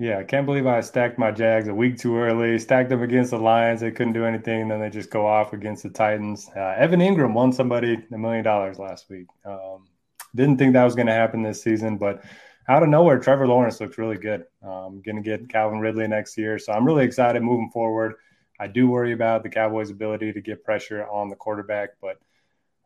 Yeah, 0.00 0.16
I 0.16 0.24
can't 0.24 0.46
believe 0.46 0.66
I 0.66 0.80
stacked 0.80 1.18
my 1.18 1.30
Jags 1.30 1.68
a 1.68 1.74
week 1.74 1.98
too 1.98 2.16
early. 2.16 2.58
Stacked 2.58 2.88
them 2.88 3.02
against 3.02 3.32
the 3.32 3.38
Lions. 3.38 3.82
They 3.82 3.90
couldn't 3.90 4.14
do 4.14 4.24
anything. 4.24 4.68
Then 4.68 4.80
they 4.80 4.88
just 4.88 5.10
go 5.10 5.26
off 5.26 5.52
against 5.52 5.82
the 5.82 5.90
Titans. 5.90 6.48
Uh, 6.56 6.74
Evan 6.78 7.00
Engram 7.00 7.34
won 7.34 7.52
somebody 7.52 7.98
a 8.10 8.16
million 8.16 8.42
dollars 8.42 8.78
last 8.78 9.10
week. 9.10 9.26
Um, 9.44 9.88
didn't 10.34 10.56
think 10.56 10.72
that 10.72 10.84
was 10.84 10.94
going 10.94 11.08
to 11.08 11.12
happen 11.12 11.42
this 11.42 11.62
season, 11.62 11.98
but 11.98 12.24
out 12.66 12.82
of 12.82 12.88
nowhere, 12.88 13.18
Trevor 13.18 13.46
Lawrence 13.46 13.78
looks 13.78 13.98
really 13.98 14.16
good. 14.16 14.44
Um, 14.62 15.02
going 15.04 15.16
to 15.16 15.22
get 15.22 15.50
Calvin 15.50 15.80
Ridley 15.80 16.08
next 16.08 16.38
year, 16.38 16.58
so 16.58 16.72
I'm 16.72 16.86
really 16.86 17.04
excited 17.04 17.42
moving 17.42 17.70
forward. 17.70 18.14
I 18.58 18.68
do 18.68 18.88
worry 18.88 19.12
about 19.12 19.42
the 19.42 19.50
Cowboys' 19.50 19.90
ability 19.90 20.32
to 20.32 20.40
get 20.40 20.64
pressure 20.64 21.06
on 21.06 21.28
the 21.28 21.36
quarterback, 21.36 21.90
but 22.00 22.16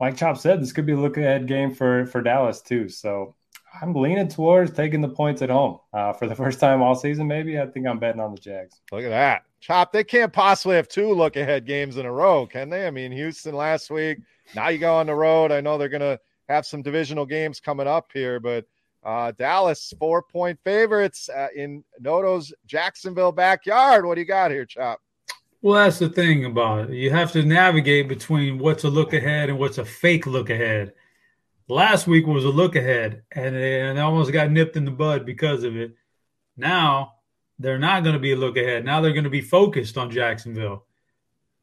like 0.00 0.16
Chop 0.16 0.36
said, 0.36 0.60
this 0.60 0.72
could 0.72 0.86
be 0.86 0.94
a 0.94 0.96
look 0.96 1.16
ahead 1.16 1.46
game 1.46 1.74
for 1.74 2.06
for 2.06 2.22
Dallas 2.22 2.60
too. 2.60 2.88
So 2.88 3.36
I'm 3.80 3.92
leaning 3.94 4.28
towards 4.28 4.72
taking 4.72 5.00
the 5.00 5.08
points 5.08 5.42
at 5.42 5.50
home 5.50 5.78
uh, 5.92 6.12
for 6.12 6.28
the 6.28 6.34
first 6.36 6.60
time 6.60 6.82
all 6.82 6.94
season. 6.94 7.26
Maybe 7.26 7.58
I 7.58 7.66
think 7.66 7.86
I'm 7.86 7.98
betting 7.98 8.20
on 8.20 8.32
the 8.32 8.40
Jags. 8.40 8.80
Look 8.92 9.04
at 9.04 9.10
that, 9.10 9.44
Chop. 9.60 9.92
They 9.92 10.04
can't 10.04 10.32
possibly 10.32 10.76
have 10.76 10.88
two 10.88 11.12
look 11.12 11.36
ahead 11.36 11.66
games 11.66 11.96
in 11.96 12.06
a 12.06 12.12
row, 12.12 12.46
can 12.46 12.70
they? 12.70 12.86
I 12.86 12.90
mean, 12.90 13.12
Houston 13.12 13.54
last 13.54 13.90
week. 13.90 14.18
Now 14.54 14.68
you 14.68 14.78
go 14.78 14.96
on 14.96 15.06
the 15.06 15.14
road. 15.14 15.52
I 15.52 15.60
know 15.60 15.78
they're 15.78 15.88
going 15.88 16.00
to 16.00 16.20
have 16.48 16.66
some 16.66 16.82
divisional 16.82 17.26
games 17.26 17.60
coming 17.60 17.86
up 17.86 18.10
here, 18.12 18.38
but 18.38 18.66
uh, 19.02 19.32
Dallas 19.32 19.92
four 19.98 20.22
point 20.22 20.58
favorites 20.64 21.28
uh, 21.28 21.48
in 21.54 21.84
Noto's 22.00 22.52
Jacksonville 22.66 23.32
backyard. 23.32 24.06
What 24.06 24.14
do 24.14 24.20
you 24.20 24.26
got 24.26 24.50
here, 24.50 24.64
Chop? 24.64 25.00
Well, 25.62 25.82
that's 25.82 25.98
the 25.98 26.10
thing 26.10 26.44
about 26.44 26.90
it. 26.90 26.94
You 26.94 27.10
have 27.10 27.32
to 27.32 27.42
navigate 27.42 28.06
between 28.06 28.58
what's 28.58 28.84
a 28.84 28.90
look 28.90 29.14
ahead 29.14 29.48
and 29.48 29.58
what's 29.58 29.78
a 29.78 29.84
fake 29.84 30.26
look 30.26 30.50
ahead. 30.50 30.92
Last 31.68 32.06
week 32.06 32.26
was 32.26 32.44
a 32.44 32.50
look 32.50 32.76
ahead, 32.76 33.22
and 33.32 33.54
they 33.54 33.98
almost 33.98 34.32
got 34.32 34.50
nipped 34.50 34.76
in 34.76 34.84
the 34.84 34.90
bud 34.90 35.24
because 35.24 35.64
of 35.64 35.76
it. 35.76 35.94
Now 36.56 37.14
they're 37.58 37.78
not 37.78 38.02
going 38.02 38.14
to 38.14 38.20
be 38.20 38.32
a 38.32 38.36
look 38.36 38.56
ahead. 38.56 38.84
Now 38.84 39.00
they're 39.00 39.12
going 39.12 39.24
to 39.24 39.30
be 39.30 39.40
focused 39.40 39.96
on 39.96 40.10
Jacksonville 40.10 40.84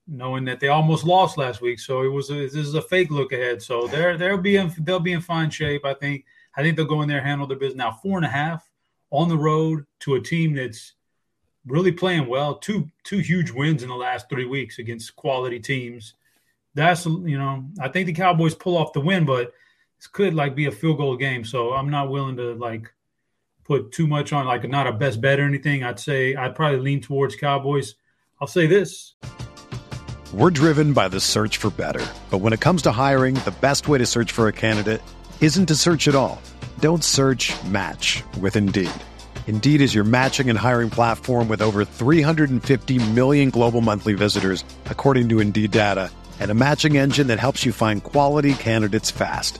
knowing 0.08 0.46
that 0.46 0.60
they 0.60 0.68
almost 0.68 1.06
lost 1.06 1.38
last 1.38 1.62
week. 1.62 1.80
So 1.80 2.04
it 2.04 2.10
was 2.10 2.30
a, 2.30 2.34
this 2.34 2.56
is 2.56 2.76
a 2.76 2.82
fake 2.82 3.12
look 3.12 3.32
ahead. 3.32 3.62
So 3.62 3.88
they're 3.88 4.18
they'll 4.18 4.38
be 4.38 4.58
in 4.58 4.74
they'll 4.80 5.00
be 5.00 5.14
in 5.14 5.22
fine 5.22 5.50
shape. 5.50 5.86
I 5.86 5.94
think 5.94 6.26
I 6.56 6.62
think 6.62 6.76
they'll 6.76 6.86
go 6.86 7.02
in 7.02 7.10
there 7.10 7.22
handle 7.22 7.48
their 7.48 7.58
business. 7.58 7.78
Now 7.78 7.92
four 7.92 8.18
and 8.18 8.26
a 8.26 8.30
half 8.30 8.70
on 9.10 9.30
the 9.30 9.38
road 9.38 9.86
to 10.02 10.16
a 10.16 10.22
team 10.22 10.54
that's 10.54 10.94
really 11.66 11.92
playing 11.92 12.28
well. 12.28 12.56
Two 12.56 12.90
two 13.04 13.20
huge 13.20 13.52
wins 13.52 13.84
in 13.84 13.90
the 13.90 13.96
last 13.96 14.30
three 14.30 14.46
weeks 14.46 14.80
against 14.80 15.16
quality 15.16 15.60
teams. 15.60 16.14
That's 16.76 17.06
you 17.06 17.38
know 17.38 17.66
I 17.80 17.88
think 17.88 18.08
the 18.08 18.14
Cowboys 18.14 18.56
pull 18.56 18.78
off 18.78 18.94
the 18.94 19.02
win, 19.02 19.26
but 19.26 19.54
this 20.02 20.08
could 20.08 20.34
like 20.34 20.56
be 20.56 20.66
a 20.66 20.72
field 20.72 20.98
goal 20.98 21.16
game. 21.16 21.46
So 21.46 21.74
I'm 21.74 21.92
not 21.92 22.10
willing 22.10 22.36
to 22.38 22.56
like 22.56 22.92
put 23.64 23.92
too 23.92 24.08
much 24.08 24.34
on 24.34 24.48
like 24.48 24.68
not 24.68 24.88
a 24.88 24.92
best 24.92 25.22
bet 25.22 25.40
or 25.40 25.46
anything. 25.46 25.84
I'd 25.84 26.00
say 26.00 26.34
I'd 26.36 26.56
probably 26.56 26.80
lean 26.80 27.02
towards 27.02 27.36
Cowboys. 27.36 27.94
I'll 28.40 28.48
say 28.48 28.66
this. 28.66 29.14
We're 30.34 30.50
driven 30.50 30.94
by 30.94 31.08
the 31.08 31.20
search 31.20 31.58
for 31.58 31.70
better. 31.70 32.04
But 32.32 32.40
when 32.40 32.52
it 32.52 32.60
comes 32.60 32.82
to 32.84 32.92
hiring, 32.92 33.36
the 33.36 33.54
best 33.62 33.88
way 33.88 34.00
to 34.00 34.06
search 34.08 34.32
for 34.32 34.48
a 34.48 34.54
candidate 34.54 35.04
isn't 35.40 35.68
to 35.68 35.76
search 35.76 36.08
at 36.08 36.16
all. 36.16 36.42
Don't 36.80 37.04
search 37.04 37.54
match 37.66 38.24
with 38.40 38.56
Indeed. 38.56 38.90
Indeed 39.46 39.82
is 39.82 39.94
your 39.94 40.04
matching 40.04 40.50
and 40.50 40.58
hiring 40.58 40.90
platform 40.90 41.48
with 41.48 41.62
over 41.62 41.86
350 41.86 43.12
million 43.12 43.52
global 43.52 43.82
monthly 43.82 44.14
visitors, 44.14 44.64
according 44.86 45.30
to 45.30 45.42
Indeed 45.42 45.70
data, 45.70 46.10
and 46.40 46.50
a 46.50 46.56
matching 46.56 46.98
engine 46.98 47.28
that 47.28 47.40
helps 47.40 47.66
you 47.66 47.72
find 47.74 48.02
quality 48.02 48.54
candidates 48.54 49.12
fast. 49.12 49.60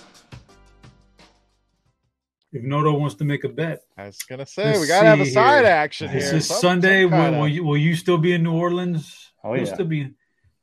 If 2.53 2.63
Noto 2.63 2.93
wants 2.93 3.15
to 3.15 3.23
make 3.23 3.43
a 3.45 3.49
bet. 3.49 3.81
I 3.97 4.07
was 4.07 4.17
going 4.23 4.39
to 4.39 4.45
say, 4.45 4.65
Let's 4.65 4.81
we 4.81 4.87
got 4.87 5.01
to 5.01 5.07
have 5.07 5.21
a 5.21 5.25
side 5.25 5.63
here. 5.63 5.71
action 5.71 6.11
this 6.11 6.25
here. 6.25 6.33
This 6.33 6.49
is 6.49 6.59
Sunday. 6.59 7.03
Some 7.03 7.11
will, 7.11 7.39
will, 7.39 7.47
you, 7.47 7.63
will 7.63 7.77
you 7.77 7.95
still 7.95 8.17
be 8.17 8.33
in 8.33 8.43
New 8.43 8.53
Orleans? 8.53 9.31
Oh, 9.43 9.53
yeah. 9.53 9.61
You'll 9.61 9.73
still 9.73 9.85
be. 9.85 10.11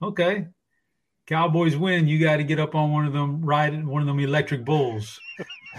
Okay. 0.03 0.47
Cowboys 1.27 1.77
win, 1.77 2.09
you 2.09 2.19
got 2.19 2.39
to 2.39 2.45
get 2.45 2.59
up 2.59 2.75
on 2.75 2.91
one 2.91 3.05
of 3.05 3.13
them, 3.13 3.43
ride 3.43 3.87
one 3.87 4.01
of 4.01 4.09
them 4.09 4.19
electric 4.19 4.65
bulls. 4.65 5.21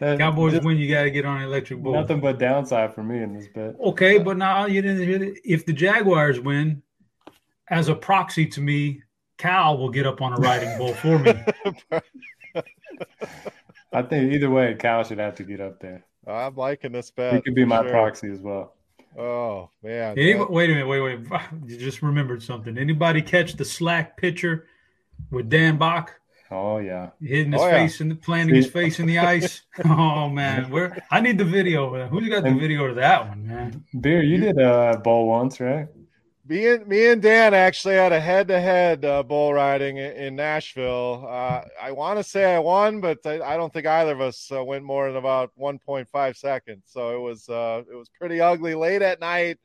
that, 0.00 0.18
Cowboys 0.18 0.52
just, 0.52 0.64
win, 0.64 0.76
you 0.76 0.92
got 0.92 1.04
to 1.04 1.10
get 1.10 1.24
on 1.24 1.38
an 1.38 1.44
electric 1.44 1.82
bull. 1.82 1.94
Nothing 1.94 2.20
but 2.20 2.38
downside 2.38 2.94
for 2.94 3.02
me 3.02 3.22
in 3.22 3.32
this 3.32 3.48
bet. 3.48 3.74
Okay, 3.80 4.18
but 4.18 4.36
now 4.36 4.66
you 4.66 4.82
didn't. 4.82 5.38
If 5.44 5.64
the 5.64 5.72
Jaguars 5.72 6.40
win, 6.40 6.82
as 7.70 7.88
a 7.88 7.94
proxy 7.94 8.46
to 8.48 8.60
me, 8.60 9.02
Cal 9.38 9.78
will 9.78 9.90
get 9.90 10.06
up 10.06 10.20
on 10.20 10.34
a 10.34 10.36
riding 10.36 10.76
bull 10.76 10.92
for 10.92 11.18
me. 11.18 11.32
I 13.92 14.02
think 14.02 14.32
either 14.32 14.50
way, 14.50 14.74
Cal 14.74 15.04
should 15.04 15.18
have 15.18 15.36
to 15.36 15.44
get 15.44 15.60
up 15.60 15.80
there. 15.80 16.04
I'm 16.26 16.56
liking 16.56 16.92
this 16.92 17.10
bet. 17.10 17.34
He 17.34 17.40
could 17.40 17.54
be 17.54 17.64
my 17.64 17.82
sure. 17.82 17.90
proxy 17.90 18.30
as 18.30 18.40
well. 18.40 18.74
Oh 19.18 19.70
man! 19.82 20.18
Anybody, 20.18 20.52
wait 20.52 20.70
a 20.70 20.72
minute, 20.74 20.86
wait, 20.86 21.00
wait. 21.00 21.40
You 21.66 21.76
just 21.78 22.02
remembered 22.02 22.42
something. 22.42 22.76
Anybody 22.76 23.22
catch 23.22 23.54
the 23.54 23.64
slack 23.64 24.16
picture 24.16 24.66
with 25.30 25.48
Dan 25.48 25.78
Bach? 25.78 26.12
Oh 26.50 26.78
yeah, 26.78 27.10
hitting 27.20 27.52
his 27.52 27.62
oh, 27.62 27.70
face 27.70 28.00
and 28.00 28.20
planting 28.20 28.54
his 28.54 28.66
face 28.66 29.00
in 29.00 29.06
the 29.06 29.18
ice. 29.20 29.62
oh 29.84 30.28
man, 30.28 30.70
where 30.70 31.02
I 31.10 31.20
need 31.20 31.38
the 31.38 31.44
video. 31.44 32.08
Who's 32.08 32.28
got 32.28 32.44
the 32.44 32.54
video 32.54 32.84
of 32.84 32.96
that 32.96 33.28
one, 33.28 33.46
man? 33.46 33.84
Beer, 33.98 34.22
you 34.22 34.38
did 34.38 34.58
a 34.58 35.00
bowl 35.02 35.28
once, 35.28 35.60
right? 35.60 35.88
Me 36.48 36.68
and 36.68 36.86
me 36.86 37.08
and 37.08 37.20
Dan 37.20 37.54
actually 37.54 37.94
had 37.94 38.12
a 38.12 38.20
head-to-head 38.20 39.04
uh, 39.04 39.22
bull 39.22 39.52
riding 39.52 39.96
in, 39.96 40.12
in 40.12 40.36
Nashville. 40.36 41.26
Uh, 41.28 41.62
I 41.80 41.92
want 41.92 42.18
to 42.18 42.24
say 42.24 42.54
I 42.54 42.58
won, 42.58 43.00
but 43.00 43.18
I, 43.24 43.40
I, 43.40 43.56
don't 43.56 43.72
think 43.72 43.86
either 43.86 44.12
of 44.12 44.20
us 44.20 44.50
uh, 44.52 44.62
went 44.62 44.84
more 44.84 45.08
than 45.08 45.16
about 45.16 45.50
1.5 45.58 46.36
seconds. 46.36 46.84
So 46.86 47.16
it 47.16 47.20
was 47.20 47.48
uh, 47.48 47.82
it 47.90 47.94
was 47.94 48.08
pretty 48.18 48.40
ugly 48.40 48.74
late 48.74 49.02
at 49.02 49.20
night 49.20 49.58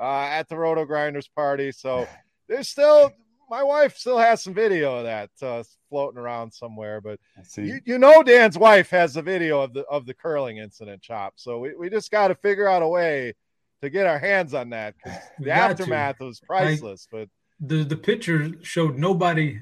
uh, 0.00 0.22
at 0.30 0.48
the 0.48 0.56
Roto 0.56 0.84
Grinders 0.84 1.28
party. 1.28 1.72
So 1.72 2.06
there's 2.48 2.68
still 2.68 3.12
my 3.50 3.62
wife 3.62 3.96
still 3.96 4.18
has 4.18 4.42
some 4.42 4.54
video 4.54 4.96
of 4.98 5.04
that 5.04 5.30
uh, 5.42 5.62
floating 5.88 6.18
around 6.18 6.52
somewhere. 6.52 7.00
But 7.00 7.18
you, 7.56 7.80
you 7.84 7.98
know 7.98 8.22
Dan's 8.22 8.58
wife 8.58 8.90
has 8.90 9.14
the 9.14 9.22
video 9.22 9.60
of 9.60 9.72
the 9.72 9.84
of 9.84 10.06
the 10.06 10.14
curling 10.14 10.58
incident 10.58 11.02
chop. 11.02 11.34
So 11.36 11.58
we, 11.58 11.74
we 11.74 11.90
just 11.90 12.10
got 12.10 12.28
to 12.28 12.34
figure 12.34 12.68
out 12.68 12.82
a 12.82 12.88
way 12.88 13.34
to 13.82 13.90
get 13.90 14.06
our 14.06 14.18
hands 14.18 14.54
on 14.54 14.70
that 14.70 14.94
because 14.96 15.18
the 15.38 15.50
aftermath 15.50 16.18
to. 16.18 16.24
was 16.24 16.40
priceless. 16.40 17.08
but 17.10 17.28
the 17.60 17.84
the 17.84 17.96
picture 17.96 18.52
showed 18.62 18.98
nobody 18.98 19.60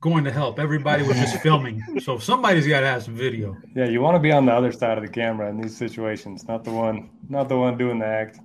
going 0.00 0.24
to 0.24 0.32
help. 0.32 0.58
Everybody 0.58 1.02
was 1.02 1.16
just 1.16 1.38
filming. 1.42 1.82
So 2.00 2.18
somebody's 2.18 2.66
got 2.66 2.80
to 2.80 2.86
have 2.86 3.02
some 3.02 3.14
video. 3.14 3.56
Yeah, 3.74 3.86
you 3.86 4.00
want 4.00 4.14
to 4.14 4.20
be 4.20 4.30
on 4.30 4.46
the 4.46 4.52
other 4.52 4.72
side 4.72 4.98
of 4.98 5.04
the 5.04 5.10
camera 5.10 5.48
in 5.48 5.60
these 5.60 5.76
situations, 5.76 6.46
not 6.46 6.64
the 6.64 6.70
one, 6.70 7.10
not 7.28 7.48
the 7.48 7.56
one 7.56 7.76
doing 7.78 7.98
the 7.98 8.06
act. 8.06 8.38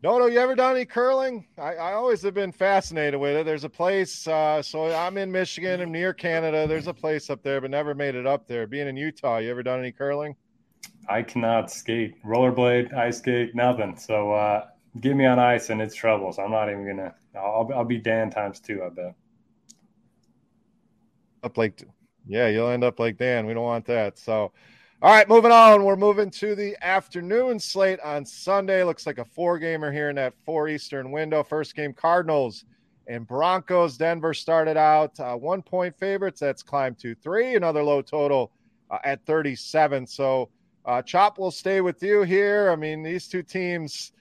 No, 0.00 0.16
no, 0.16 0.26
you 0.26 0.38
ever 0.38 0.54
done 0.54 0.76
any 0.76 0.84
curling? 0.84 1.44
I, 1.58 1.74
I 1.74 1.92
always 1.94 2.22
have 2.22 2.34
been 2.34 2.52
fascinated 2.52 3.18
with 3.18 3.36
it. 3.36 3.44
There's 3.44 3.64
a 3.64 3.68
place, 3.68 4.28
uh, 4.28 4.62
so 4.62 4.94
I'm 4.94 5.18
in 5.18 5.32
Michigan, 5.32 5.80
I'm 5.80 5.90
near 5.90 6.14
Canada. 6.14 6.68
There's 6.68 6.86
a 6.86 6.94
place 6.94 7.30
up 7.30 7.42
there, 7.42 7.60
but 7.60 7.72
never 7.72 7.96
made 7.96 8.14
it 8.14 8.24
up 8.24 8.46
there. 8.46 8.68
Being 8.68 8.86
in 8.86 8.96
Utah, 8.96 9.38
you 9.38 9.50
ever 9.50 9.64
done 9.64 9.80
any 9.80 9.90
curling? 9.90 10.36
I 11.08 11.22
cannot 11.22 11.70
skate, 11.70 12.22
rollerblade, 12.24 12.92
ice 12.94 13.18
skate, 13.18 13.54
nothing. 13.54 13.96
So 13.96 14.32
uh, 14.32 14.66
get 15.00 15.16
me 15.16 15.26
on 15.26 15.38
ice 15.38 15.70
and 15.70 15.80
it's 15.80 15.94
trouble. 15.94 16.32
So 16.32 16.42
I'm 16.42 16.50
not 16.50 16.70
even 16.70 16.86
gonna. 16.86 17.14
I'll, 17.34 17.70
I'll 17.74 17.84
be 17.84 17.98
Dan 17.98 18.30
times 18.30 18.60
two. 18.60 18.82
I 18.84 18.88
bet. 18.88 19.14
Up 21.42 21.56
like, 21.56 21.82
yeah, 22.26 22.48
you'll 22.48 22.68
end 22.68 22.84
up 22.84 22.98
like 22.98 23.16
Dan. 23.16 23.46
We 23.46 23.54
don't 23.54 23.64
want 23.64 23.86
that. 23.86 24.18
So 24.18 24.52
all 25.00 25.12
right, 25.12 25.28
moving 25.28 25.52
on. 25.52 25.84
We're 25.84 25.94
moving 25.94 26.28
to 26.32 26.56
the 26.56 26.76
afternoon 26.84 27.60
slate 27.60 28.00
on 28.00 28.24
Sunday. 28.24 28.82
Looks 28.82 29.06
like 29.06 29.18
a 29.18 29.24
four 29.24 29.56
gamer 29.56 29.92
here 29.92 30.10
in 30.10 30.16
that 30.16 30.34
four 30.44 30.66
Eastern 30.66 31.12
window. 31.12 31.44
First 31.44 31.76
game 31.76 31.92
Cardinals 31.92 32.64
and 33.06 33.24
Broncos. 33.24 33.96
Denver 33.96 34.34
started 34.34 34.76
out 34.76 35.18
uh, 35.20 35.36
one 35.36 35.62
point 35.62 35.96
favorites. 35.96 36.40
That's 36.40 36.64
climbed 36.64 36.98
to 36.98 37.14
three. 37.14 37.54
Another 37.54 37.80
low 37.80 38.02
total 38.02 38.50
uh, 38.90 38.98
at 39.04 39.24
37. 39.24 40.04
So, 40.04 40.48
uh, 40.88 41.02
Chop 41.02 41.38
will 41.38 41.50
stay 41.50 41.82
with 41.82 42.02
you 42.02 42.22
here. 42.22 42.70
I 42.70 42.76
mean, 42.76 43.02
these 43.02 43.28
two 43.28 43.42
teams, 43.42 44.12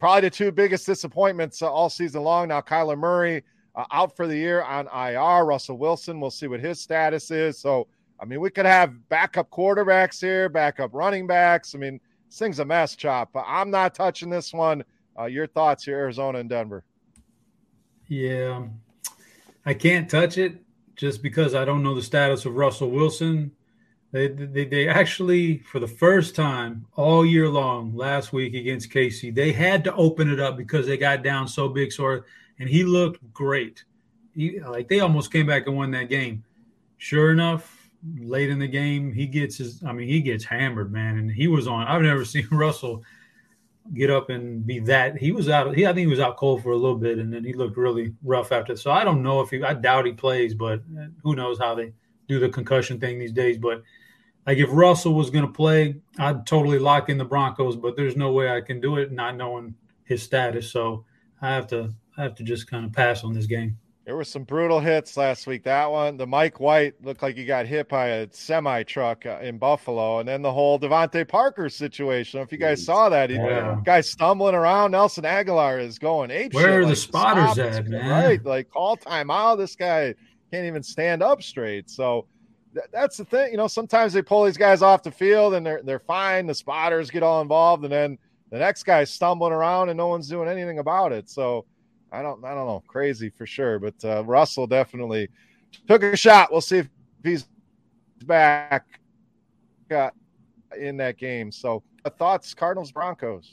probably 0.00 0.22
the 0.22 0.30
two 0.30 0.50
biggest 0.50 0.86
disappointments 0.86 1.60
uh, 1.60 1.70
all 1.70 1.90
season 1.90 2.22
long. 2.22 2.48
Now, 2.48 2.62
Kyler 2.62 2.96
Murray 2.96 3.44
uh, 3.74 3.84
out 3.92 4.16
for 4.16 4.26
the 4.26 4.34
year 4.34 4.62
on 4.62 4.86
IR. 4.86 5.44
Russell 5.44 5.76
Wilson, 5.76 6.18
we'll 6.18 6.30
see 6.30 6.46
what 6.46 6.60
his 6.60 6.80
status 6.80 7.30
is. 7.30 7.58
So, 7.58 7.86
I 8.18 8.24
mean, 8.24 8.40
we 8.40 8.48
could 8.48 8.64
have 8.64 9.06
backup 9.10 9.50
quarterbacks 9.50 10.18
here, 10.18 10.48
backup 10.48 10.94
running 10.94 11.26
backs. 11.26 11.74
I 11.74 11.78
mean, 11.78 12.00
this 12.30 12.38
thing's 12.38 12.60
a 12.60 12.64
mess, 12.64 12.96
Chop. 12.96 13.28
I'm 13.34 13.70
not 13.70 13.94
touching 13.94 14.30
this 14.30 14.54
one. 14.54 14.84
Uh, 15.18 15.26
your 15.26 15.46
thoughts 15.46 15.84
here, 15.84 15.98
Arizona 15.98 16.38
and 16.38 16.48
Denver? 16.48 16.82
Yeah, 18.08 18.64
I 19.66 19.74
can't 19.74 20.08
touch 20.08 20.38
it 20.38 20.62
just 20.94 21.22
because 21.22 21.54
I 21.54 21.66
don't 21.66 21.82
know 21.82 21.94
the 21.94 22.00
status 22.00 22.46
of 22.46 22.56
Russell 22.56 22.90
Wilson. 22.90 23.52
They, 24.16 24.28
they, 24.28 24.64
they 24.64 24.88
actually, 24.88 25.58
for 25.58 25.78
the 25.78 25.86
first 25.86 26.34
time 26.34 26.86
all 26.96 27.26
year 27.26 27.50
long 27.50 27.94
last 27.94 28.32
week 28.32 28.54
against 28.54 28.90
KC, 28.90 29.34
they 29.34 29.52
had 29.52 29.84
to 29.84 29.94
open 29.94 30.32
it 30.32 30.40
up 30.40 30.56
because 30.56 30.86
they 30.86 30.96
got 30.96 31.22
down 31.22 31.46
so 31.46 31.68
big. 31.68 31.92
So, 31.92 32.22
and 32.58 32.66
he 32.66 32.82
looked 32.82 33.20
great. 33.34 33.84
He, 34.34 34.58
like 34.60 34.88
they 34.88 35.00
almost 35.00 35.30
came 35.30 35.46
back 35.46 35.66
and 35.66 35.76
won 35.76 35.90
that 35.90 36.08
game. 36.08 36.44
Sure 36.96 37.30
enough, 37.30 37.90
late 38.18 38.48
in 38.48 38.58
the 38.58 38.66
game, 38.66 39.12
he 39.12 39.26
gets 39.26 39.58
his. 39.58 39.84
I 39.84 39.92
mean, 39.92 40.08
he 40.08 40.22
gets 40.22 40.44
hammered, 40.44 40.90
man. 40.90 41.18
And 41.18 41.30
he 41.30 41.46
was 41.46 41.68
on. 41.68 41.86
I've 41.86 42.00
never 42.00 42.24
seen 42.24 42.48
Russell 42.50 43.02
get 43.92 44.08
up 44.08 44.30
and 44.30 44.66
be 44.66 44.78
that. 44.80 45.18
He 45.18 45.30
was 45.30 45.50
out. 45.50 45.74
He 45.76 45.86
I 45.86 45.90
think 45.90 46.06
he 46.06 46.06
was 46.06 46.20
out 46.20 46.38
cold 46.38 46.62
for 46.62 46.70
a 46.70 46.76
little 46.76 46.96
bit, 46.96 47.18
and 47.18 47.30
then 47.30 47.44
he 47.44 47.52
looked 47.52 47.76
really 47.76 48.14
rough 48.24 48.50
after. 48.50 48.76
So 48.76 48.90
I 48.90 49.04
don't 49.04 49.22
know 49.22 49.42
if 49.42 49.50
he. 49.50 49.62
I 49.62 49.74
doubt 49.74 50.06
he 50.06 50.12
plays, 50.12 50.54
but 50.54 50.80
uh, 50.98 51.08
who 51.22 51.36
knows 51.36 51.58
how 51.58 51.74
they 51.74 51.92
do 52.28 52.40
the 52.40 52.48
concussion 52.48 52.98
thing 52.98 53.18
these 53.18 53.32
days. 53.32 53.58
But 53.58 53.82
like 54.46 54.58
if 54.58 54.68
Russell 54.70 55.14
was 55.14 55.30
going 55.30 55.46
to 55.46 55.52
play, 55.52 55.96
I'd 56.18 56.46
totally 56.46 56.78
lock 56.78 57.08
in 57.08 57.18
the 57.18 57.24
Broncos. 57.24 57.76
But 57.76 57.96
there's 57.96 58.16
no 58.16 58.32
way 58.32 58.50
I 58.50 58.60
can 58.60 58.80
do 58.80 58.96
it 58.96 59.12
not 59.12 59.36
knowing 59.36 59.74
his 60.04 60.22
status. 60.22 60.70
So 60.70 61.04
I 61.42 61.48
have 61.48 61.66
to. 61.68 61.92
I 62.18 62.22
have 62.22 62.34
to 62.36 62.44
just 62.44 62.70
kind 62.70 62.86
of 62.86 62.94
pass 62.94 63.24
on 63.24 63.34
this 63.34 63.44
game. 63.44 63.76
There 64.06 64.16
were 64.16 64.24
some 64.24 64.44
brutal 64.44 64.78
hits 64.78 65.16
last 65.16 65.48
week. 65.48 65.64
That 65.64 65.90
one, 65.90 66.16
the 66.16 66.26
Mike 66.26 66.60
White 66.60 66.94
looked 67.02 67.22
like 67.22 67.36
he 67.36 67.44
got 67.44 67.66
hit 67.66 67.88
by 67.88 68.06
a 68.06 68.28
semi 68.30 68.84
truck 68.84 69.26
uh, 69.26 69.40
in 69.42 69.58
Buffalo, 69.58 70.20
and 70.20 70.28
then 70.28 70.42
the 70.42 70.52
whole 70.52 70.78
DeVante 70.78 71.26
Parker 71.26 71.68
situation. 71.68 72.40
If 72.40 72.52
you 72.52 72.58
guys 72.58 72.84
saw 72.84 73.08
that, 73.08 73.30
he, 73.30 73.36
yeah. 73.36 73.76
guy 73.84 74.00
stumbling 74.00 74.54
around. 74.54 74.92
Nelson 74.92 75.24
Agholor 75.24 75.78
is 75.78 75.98
going 75.98 76.30
ape. 76.30 76.54
Where 76.54 76.62
shit, 76.62 76.72
are 76.72 76.82
like, 76.82 76.90
the 76.90 76.96
spotters 76.96 77.58
at, 77.58 77.86
man? 77.88 78.08
Right, 78.08 78.44
like 78.44 78.70
call 78.70 78.96
timeout. 78.96 79.58
This 79.58 79.74
guy 79.74 80.14
can't 80.52 80.66
even 80.66 80.84
stand 80.84 81.22
up 81.22 81.42
straight. 81.42 81.90
So 81.90 82.26
th- 82.76 82.90
that's 82.92 83.16
the 83.16 83.24
thing. 83.24 83.50
You 83.50 83.56
know, 83.56 83.66
sometimes 83.66 84.12
they 84.12 84.22
pull 84.22 84.44
these 84.44 84.56
guys 84.56 84.82
off 84.82 85.02
the 85.02 85.10
field 85.10 85.54
and 85.54 85.64
they're 85.64 85.80
they're 85.82 85.98
fine. 85.98 86.46
The 86.46 86.54
spotters 86.54 87.10
get 87.10 87.22
all 87.22 87.40
involved, 87.40 87.84
and 87.84 87.92
then 87.92 88.18
the 88.50 88.58
next 88.58 88.84
guy's 88.84 89.10
stumbling 89.10 89.52
around 89.52 89.88
and 89.88 89.96
no 89.96 90.08
one's 90.08 90.28
doing 90.28 90.48
anything 90.48 90.78
about 90.78 91.12
it. 91.12 91.30
So 91.30 91.64
I 92.12 92.22
don't 92.22 92.44
I 92.44 92.54
don't 92.54 92.66
know, 92.66 92.82
crazy 92.86 93.30
for 93.30 93.46
sure. 93.46 93.78
But 93.78 93.94
uh, 94.04 94.24
Russell 94.24 94.66
definitely 94.66 95.28
took 95.88 96.02
a 96.02 96.16
shot. 96.16 96.52
We'll 96.52 96.60
see 96.60 96.78
if 96.78 96.88
he's 97.22 97.48
back 98.24 99.00
uh, 99.90 100.10
in 100.78 100.96
that 100.98 101.16
game. 101.18 101.50
So, 101.50 101.82
uh, 102.04 102.10
thoughts, 102.10 102.54
Cardinals 102.54 102.92
Broncos. 102.92 103.50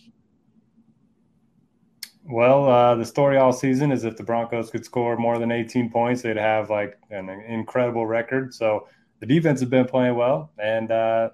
Well, 2.26 2.70
uh, 2.70 2.96
the 2.96 3.06
story 3.06 3.38
all 3.38 3.52
season 3.52 3.92
is 3.92 4.06
if 4.06 4.16
the 4.16 4.24
Broncos 4.24 4.70
could 4.70 4.86
score 4.86 5.18
more 5.18 5.38
than 5.38 5.52
18 5.52 5.92
points, 5.92 6.22
they'd 6.22 6.38
have 6.38 6.70
like 6.70 6.98
an 7.10 7.30
incredible 7.30 8.06
record. 8.06 8.54
So 8.54 8.88
the 9.24 9.36
defense 9.36 9.62
has 9.62 9.70
been 9.70 9.86
playing 9.86 10.16
well, 10.16 10.52
and 10.62 10.92
uh, 10.92 11.30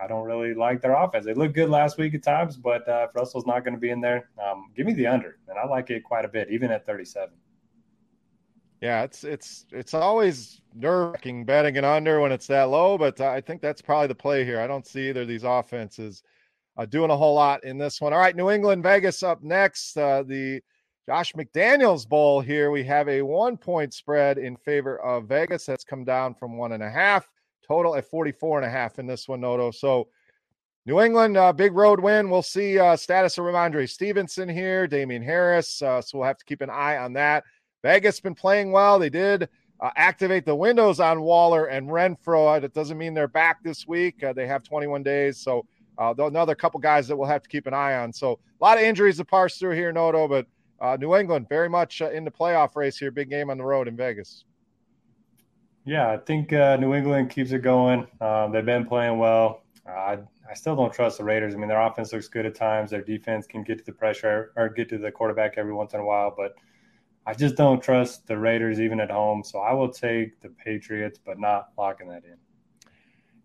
I 0.00 0.06
don't 0.06 0.24
really 0.24 0.54
like 0.54 0.80
their 0.80 0.94
offense. 0.94 1.26
They 1.26 1.34
look 1.34 1.52
good 1.52 1.68
last 1.68 1.98
week 1.98 2.14
at 2.14 2.22
times, 2.22 2.56
but 2.56 2.88
uh, 2.88 3.08
if 3.10 3.14
Russell's 3.14 3.44
not 3.44 3.64
going 3.64 3.74
to 3.74 3.78
be 3.78 3.90
in 3.90 4.00
there, 4.00 4.30
um, 4.42 4.70
give 4.74 4.86
me 4.86 4.94
the 4.94 5.06
under, 5.06 5.36
and 5.46 5.58
I 5.58 5.66
like 5.66 5.90
it 5.90 6.04
quite 6.04 6.24
a 6.24 6.28
bit, 6.28 6.48
even 6.50 6.70
at 6.70 6.86
37. 6.86 7.28
Yeah, 8.80 9.02
it's 9.02 9.24
it's 9.24 9.66
it's 9.72 9.92
always 9.92 10.62
nerve 10.74 11.12
wracking 11.12 11.44
betting 11.44 11.76
an 11.76 11.84
under 11.84 12.20
when 12.20 12.32
it's 12.32 12.46
that 12.46 12.70
low, 12.70 12.96
but 12.96 13.20
I 13.20 13.42
think 13.42 13.60
that's 13.60 13.82
probably 13.82 14.06
the 14.06 14.14
play 14.14 14.46
here. 14.46 14.58
I 14.58 14.66
don't 14.66 14.86
see 14.86 15.10
either 15.10 15.22
of 15.22 15.28
these 15.28 15.44
offenses 15.44 16.22
uh, 16.78 16.86
doing 16.86 17.10
a 17.10 17.16
whole 17.16 17.34
lot 17.34 17.62
in 17.62 17.76
this 17.76 18.00
one. 18.00 18.14
All 18.14 18.20
right, 18.20 18.34
New 18.34 18.48
England 18.48 18.82
Vegas 18.82 19.22
up 19.22 19.42
next. 19.42 19.98
Uh, 19.98 20.22
the 20.22 20.62
Josh 21.06 21.32
McDaniels 21.34 22.08
Bowl 22.08 22.40
here. 22.40 22.70
We 22.70 22.82
have 22.84 23.08
a 23.08 23.22
one 23.22 23.56
point 23.56 23.94
spread 23.94 24.38
in 24.38 24.56
favor 24.56 24.98
of 24.98 25.26
Vegas. 25.26 25.64
That's 25.64 25.84
come 25.84 26.04
down 26.04 26.34
from 26.34 26.56
one 26.56 26.72
and 26.72 26.82
a 26.82 26.90
half 26.90 27.28
total 27.66 27.96
at 27.96 28.08
44 28.08 28.58
and 28.58 28.66
a 28.66 28.70
half 28.70 28.98
in 28.98 29.06
this 29.06 29.28
one, 29.28 29.40
Noto. 29.40 29.70
So 29.70 30.08
New 30.84 31.00
England, 31.00 31.36
uh, 31.36 31.52
big 31.52 31.74
road 31.74 32.00
win. 32.00 32.30
We'll 32.30 32.42
see 32.42 32.78
uh, 32.78 32.96
status 32.96 33.38
of 33.38 33.44
Rhamondre 33.44 33.88
Stevenson 33.88 34.48
here, 34.48 34.86
Damien 34.86 35.22
Harris. 35.22 35.82
Uh, 35.82 36.00
so 36.00 36.18
we'll 36.18 36.26
have 36.26 36.38
to 36.38 36.44
keep 36.44 36.60
an 36.60 36.70
eye 36.70 36.96
on 36.96 37.12
that. 37.14 37.44
Vegas 37.82 38.20
been 38.20 38.34
playing 38.34 38.72
well. 38.72 38.98
They 38.98 39.10
did 39.10 39.48
uh, 39.80 39.90
activate 39.96 40.44
the 40.44 40.54
windows 40.54 41.00
on 41.00 41.22
Waller 41.22 41.66
and 41.66 41.88
Renfrow. 41.88 42.62
It 42.62 42.72
doesn't 42.72 42.98
mean 42.98 43.14
they're 43.14 43.28
back 43.28 43.62
this 43.62 43.86
week. 43.86 44.22
Uh, 44.22 44.32
they 44.32 44.46
have 44.46 44.62
21 44.62 45.02
days. 45.02 45.38
So 45.38 45.66
uh, 45.98 46.14
another 46.18 46.54
couple 46.54 46.78
guys 46.78 47.08
that 47.08 47.16
we'll 47.16 47.28
have 47.28 47.42
to 47.42 47.48
keep 47.48 47.66
an 47.66 47.74
eye 47.74 47.96
on. 47.96 48.12
So 48.12 48.38
a 48.60 48.64
lot 48.64 48.78
of 48.78 48.84
injuries 48.84 49.16
to 49.16 49.24
parse 49.24 49.58
through 49.58 49.74
here, 49.74 49.92
Noto, 49.92 50.28
but 50.28 50.46
New 50.98 51.14
England 51.16 51.48
very 51.48 51.68
much 51.68 52.00
in 52.00 52.24
the 52.24 52.30
playoff 52.30 52.76
race 52.76 52.98
here. 52.98 53.10
Big 53.10 53.30
game 53.30 53.50
on 53.50 53.58
the 53.58 53.64
road 53.64 53.88
in 53.88 53.96
Vegas. 53.96 54.44
Yeah, 55.84 56.10
I 56.10 56.16
think 56.16 56.52
uh, 56.52 56.76
New 56.76 56.94
England 56.94 57.30
keeps 57.30 57.52
it 57.52 57.62
going. 57.62 58.06
Um, 58.20 58.52
they've 58.52 58.64
been 58.64 58.86
playing 58.86 59.18
well. 59.18 59.62
Uh, 59.88 59.92
I, 59.92 60.18
I 60.50 60.54
still 60.54 60.74
don't 60.74 60.92
trust 60.92 61.18
the 61.18 61.24
Raiders. 61.24 61.54
I 61.54 61.58
mean, 61.58 61.68
their 61.68 61.80
offense 61.80 62.12
looks 62.12 62.26
good 62.26 62.44
at 62.44 62.56
times. 62.56 62.90
Their 62.90 63.02
defense 63.02 63.46
can 63.46 63.62
get 63.62 63.78
to 63.78 63.84
the 63.84 63.92
pressure 63.92 64.52
or 64.56 64.68
get 64.68 64.88
to 64.88 64.98
the 64.98 65.12
quarterback 65.12 65.54
every 65.56 65.72
once 65.72 65.94
in 65.94 66.00
a 66.00 66.04
while, 66.04 66.34
but 66.36 66.56
I 67.24 67.34
just 67.34 67.56
don't 67.56 67.82
trust 67.82 68.26
the 68.26 68.36
Raiders 68.36 68.80
even 68.80 69.00
at 69.00 69.10
home. 69.10 69.44
So 69.44 69.60
I 69.60 69.72
will 69.74 69.88
take 69.88 70.40
the 70.40 70.48
Patriots, 70.48 71.20
but 71.24 71.38
not 71.38 71.68
locking 71.78 72.08
that 72.08 72.24
in. 72.24 72.36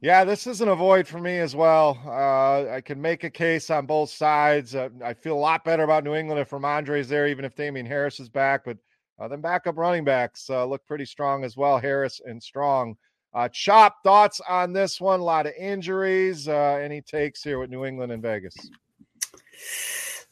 Yeah, 0.04 0.24
this 0.24 0.48
is 0.48 0.62
an 0.62 0.68
avoid 0.68 1.08
for 1.08 1.20
me 1.20 1.38
as 1.38 1.56
well. 1.56 2.02
Uh, 2.04 2.74
I 2.74 2.82
can 2.82 3.00
make 3.00 3.24
a 3.24 3.30
case 3.30 3.70
on 3.70 3.86
both 3.86 4.10
sides. 4.10 4.74
Uh, 4.74 4.90
I 5.04 5.14
feel 5.14 5.36
a 5.36 5.38
lot 5.38 5.64
better 5.64 5.84
about 5.84 6.04
New 6.04 6.16
England 6.16 6.42
if 6.42 6.50
Rhamondre's 6.50 7.08
there, 7.08 7.28
even 7.28 7.46
if 7.46 7.56
Damien 7.56 7.86
Harris 7.86 8.20
is 8.20 8.28
back. 8.28 8.66
But 8.66 8.78
uh, 9.20 9.28
then 9.28 9.42
backup 9.42 9.78
running 9.78 10.04
backs 10.04 10.50
uh, 10.50 10.66
look 10.66 10.84
pretty 10.88 11.06
strong 11.06 11.44
as 11.44 11.56
well. 11.56 11.78
Harris 11.78 12.20
and 12.26 12.42
Strong. 12.42 12.98
Uh, 13.32 13.48
Chop 13.50 13.98
thoughts 14.04 14.42
on 14.50 14.74
this 14.74 15.00
one? 15.00 15.20
A 15.20 15.24
lot 15.24 15.46
of 15.46 15.54
injuries. 15.54 16.48
Uh, 16.48 16.80
any 16.82 17.02
takes 17.02 17.44
here 17.44 17.60
with 17.60 17.70
New 17.70 17.86
England 17.86 18.12
and 18.12 18.24
Vegas? 18.24 18.56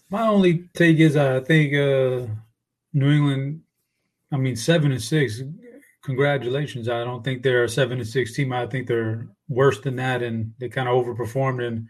My 0.10 0.28
only 0.28 0.68
take 0.74 0.98
is 0.98 1.16
I 1.16 1.42
think 1.42 1.74
New 1.74 3.12
England. 3.12 3.62
I 4.32 4.38
mean, 4.38 4.56
seven 4.56 4.92
and 4.92 5.02
six. 5.02 5.44
Congratulations! 6.10 6.90
I 6.90 7.04
don't 7.04 7.24
think 7.24 7.44
they're 7.44 7.66
a 7.66 7.70
seven 7.70 8.00
and 8.00 8.08
six 8.08 8.34
team. 8.34 8.52
I 8.52 8.66
think 8.66 8.88
they're 8.88 9.28
worse 9.48 9.80
than 9.80 9.96
that, 9.98 10.24
and 10.24 10.52
they 10.58 10.68
kind 10.68 10.90
of 10.90 10.96
overperformed. 10.96 11.64
And 11.64 11.88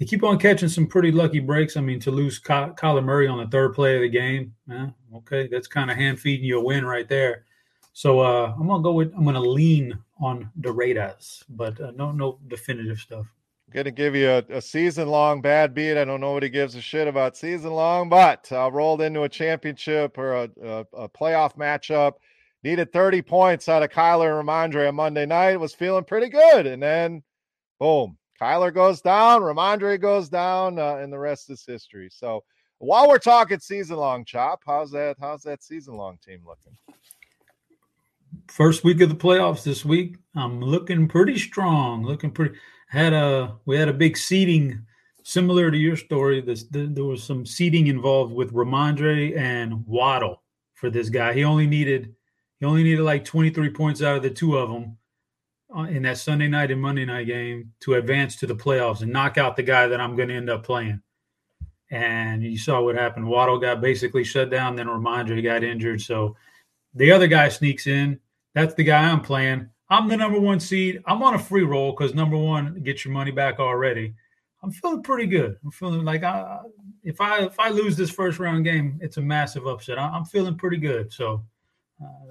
they 0.00 0.06
keep 0.06 0.24
on 0.24 0.40
catching 0.40 0.68
some 0.68 0.88
pretty 0.88 1.12
lucky 1.12 1.38
breaks. 1.38 1.76
I 1.76 1.80
mean, 1.80 2.00
to 2.00 2.10
lose 2.10 2.40
Ky- 2.40 2.74
Kyler 2.74 3.04
Murray 3.04 3.28
on 3.28 3.38
the 3.38 3.46
third 3.46 3.74
play 3.74 3.94
of 3.94 4.02
the 4.02 4.08
game, 4.08 4.56
okay, 5.18 5.46
that's 5.46 5.68
kind 5.68 5.88
of 5.88 5.96
hand 5.96 6.18
feeding 6.18 6.44
you 6.44 6.58
a 6.58 6.64
win 6.64 6.84
right 6.84 7.08
there. 7.08 7.44
So 7.92 8.18
uh, 8.18 8.52
I'm 8.58 8.66
gonna 8.66 8.82
go 8.82 8.90
with 8.90 9.12
I'm 9.16 9.24
gonna 9.24 9.40
lean 9.40 9.96
on 10.20 10.50
the 10.56 10.72
Raiders, 10.72 11.44
but 11.48 11.80
uh, 11.80 11.92
no 11.92 12.10
no 12.10 12.40
definitive 12.48 12.98
stuff. 12.98 13.26
Going 13.70 13.84
to 13.84 13.92
give 13.92 14.16
you 14.16 14.30
a, 14.30 14.44
a 14.50 14.60
season 14.60 15.08
long 15.08 15.42
bad 15.42 15.74
beat. 15.74 15.96
I 15.96 16.04
don't 16.04 16.20
know 16.20 16.32
what 16.32 16.42
he 16.42 16.48
gives 16.48 16.74
a 16.74 16.80
shit 16.80 17.06
about 17.06 17.36
season 17.36 17.72
long, 17.72 18.08
but 18.08 18.50
uh, 18.50 18.70
rolled 18.72 19.00
into 19.00 19.22
a 19.22 19.28
championship 19.28 20.18
or 20.18 20.34
a, 20.34 20.50
a, 20.62 20.86
a, 20.92 21.08
playoff 21.08 21.56
matchup. 21.56 22.14
Needed 22.64 22.94
30 22.94 23.20
points 23.20 23.68
out 23.68 23.82
of 23.82 23.90
Kyler 23.90 24.40
and 24.40 24.48
Rhamondre 24.48 24.88
on 24.88 24.94
Monday 24.94 25.26
night. 25.26 25.60
Was 25.60 25.74
feeling 25.74 26.04
pretty 26.04 26.30
good, 26.30 26.66
and 26.66 26.82
then 26.82 27.22
boom, 27.78 28.16
Kyler 28.40 28.72
goes 28.72 29.02
down, 29.02 29.42
Rhamondre 29.42 30.00
goes 30.00 30.30
down, 30.30 30.78
uh, 30.78 30.96
and 30.96 31.12
the 31.12 31.18
rest 31.18 31.50
is 31.50 31.62
history. 31.66 32.08
So 32.10 32.42
While 32.78 33.08
we're 33.08 33.18
talking 33.18 33.60
season 33.60 33.96
long, 33.96 34.24
Chop, 34.24 34.62
how's 34.66 34.90
that? 34.92 35.16
How's 35.20 35.42
that 35.42 35.62
season 35.62 35.96
long 35.96 36.18
team 36.24 36.40
looking? 36.46 36.76
First 38.48 38.82
week 38.82 39.02
of 39.02 39.10
the 39.10 39.14
playoffs 39.14 39.62
this 39.62 39.84
week. 39.84 40.16
I'm 40.34 40.60
looking 40.60 41.06
pretty 41.06 41.38
strong. 41.38 42.02
Looking 42.02 42.30
pretty. 42.30 42.56
Had 42.88 43.12
a 43.12 43.56
we 43.66 43.76
had 43.76 43.88
a 43.88 43.92
big 43.92 44.16
seeding 44.16 44.86
similar 45.22 45.70
to 45.70 45.76
your 45.76 45.96
story. 45.96 46.40
This 46.40 46.64
there 46.70 47.04
was 47.04 47.22
some 47.22 47.44
seeding 47.44 47.88
involved 47.88 48.32
with 48.32 48.52
Rhamondre 48.54 49.36
and 49.36 49.86
Waddle 49.86 50.42
for 50.72 50.88
this 50.88 51.10
guy. 51.10 51.34
He 51.34 51.44
only 51.44 51.66
needed 51.66 52.14
he 52.64 52.66
only 52.66 52.82
needed 52.82 53.02
like 53.02 53.26
23 53.26 53.68
points 53.68 54.00
out 54.00 54.16
of 54.16 54.22
the 54.22 54.30
two 54.30 54.56
of 54.56 54.70
them 54.70 54.96
uh, 55.76 55.82
in 55.82 56.00
that 56.04 56.16
Sunday 56.16 56.48
night 56.48 56.70
and 56.70 56.80
Monday 56.80 57.04
night 57.04 57.26
game 57.26 57.74
to 57.80 57.92
advance 57.92 58.36
to 58.36 58.46
the 58.46 58.56
playoffs 58.56 59.02
and 59.02 59.12
knock 59.12 59.36
out 59.36 59.54
the 59.54 59.62
guy 59.62 59.86
that 59.86 60.00
I'm 60.00 60.16
going 60.16 60.30
to 60.30 60.34
end 60.34 60.48
up 60.48 60.64
playing. 60.64 61.02
And 61.90 62.42
you 62.42 62.56
saw 62.56 62.80
what 62.80 62.94
happened. 62.94 63.28
Waddle 63.28 63.58
got 63.58 63.82
basically 63.82 64.24
shut 64.24 64.48
down, 64.48 64.76
then 64.76 64.86
Rhamondre 64.86 65.44
got 65.44 65.62
injured. 65.62 66.00
So 66.00 66.36
the 66.94 67.12
other 67.12 67.26
guy 67.26 67.50
sneaks 67.50 67.86
in. 67.86 68.18
That's 68.54 68.72
the 68.72 68.84
guy 68.84 69.10
I'm 69.10 69.20
playing. 69.20 69.68
I'm 69.90 70.08
the 70.08 70.16
number 70.16 70.40
one 70.40 70.58
seed. 70.58 71.02
I'm 71.04 71.22
on 71.22 71.34
a 71.34 71.38
free 71.38 71.64
roll 71.64 71.92
because 71.92 72.14
number 72.14 72.38
one 72.38 72.80
get 72.82 73.04
your 73.04 73.12
money 73.12 73.30
back 73.30 73.60
already. 73.60 74.14
I'm 74.62 74.72
feeling 74.72 75.02
pretty 75.02 75.26
good. 75.26 75.58
I'm 75.62 75.70
feeling 75.70 76.02
like 76.02 76.24
I, 76.24 76.60
if 77.02 77.20
I 77.20 77.44
if 77.44 77.60
I 77.60 77.68
lose 77.68 77.94
this 77.94 78.10
first 78.10 78.38
round 78.38 78.64
game, 78.64 78.98
it's 79.02 79.18
a 79.18 79.20
massive 79.20 79.66
upset. 79.66 79.98
I, 79.98 80.16
am 80.16 80.24
feeling 80.24 80.56
pretty 80.56 80.78
good. 80.78 81.12
So, 81.12 81.44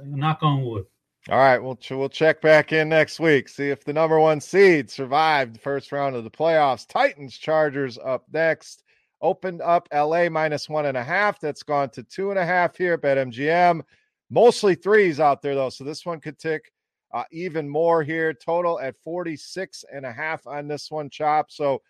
knock 0.06 0.40
on 0.42 0.64
wood. 0.64 0.86
All 1.30 1.38
right, 1.38 1.58
we'll 1.58 1.80
we'll 1.92 2.10
check 2.10 2.42
back 2.42 2.74
in 2.74 2.90
next 2.90 3.20
week. 3.20 3.48
See 3.48 3.70
if 3.70 3.86
the 3.86 3.94
number 3.94 4.20
one 4.20 4.42
seed 4.42 4.90
survived 4.90 5.56
the 5.56 5.60
first 5.60 5.94
round 5.94 6.18
of 6.18 6.26
the 6.26 6.30
playoffs. 6.30 6.86
Titans 6.88 7.38
Chargers 7.38 7.98
up 7.98 8.26
next. 8.34 8.84
Opened 9.22 9.62
up 9.62 9.88
LA 9.94 10.28
minus 10.28 10.68
one 10.68 10.86
and 10.86 10.98
a 10.98 11.04
half. 11.04 11.40
That's 11.40 11.64
gone 11.64 11.90
to 11.92 12.04
two 12.04 12.30
and 12.30 12.40
a 12.40 12.46
half 12.46 12.76
here 12.76 12.96
at 12.96 13.02
BetMGM. 13.02 13.82
Mostly 14.30 14.76
threes 14.76 15.22
out 15.22 15.42
there 15.42 15.56
though, 15.56 15.70
so 15.70 15.86
this 15.86 16.06
one 16.06 16.20
could 16.20 16.38
tick 16.38 16.74
uh, 17.14 17.24
even 17.32 17.70
more 17.70 18.04
here. 18.04 18.34
Total 18.34 18.80
at 18.82 18.98
46 19.02 19.86
and 19.94 20.06
a 20.06 20.12
half 20.12 20.46
on 20.46 20.68
this 20.68 20.92
one, 20.92 21.10
Chop. 21.10 21.52
So 21.52 21.82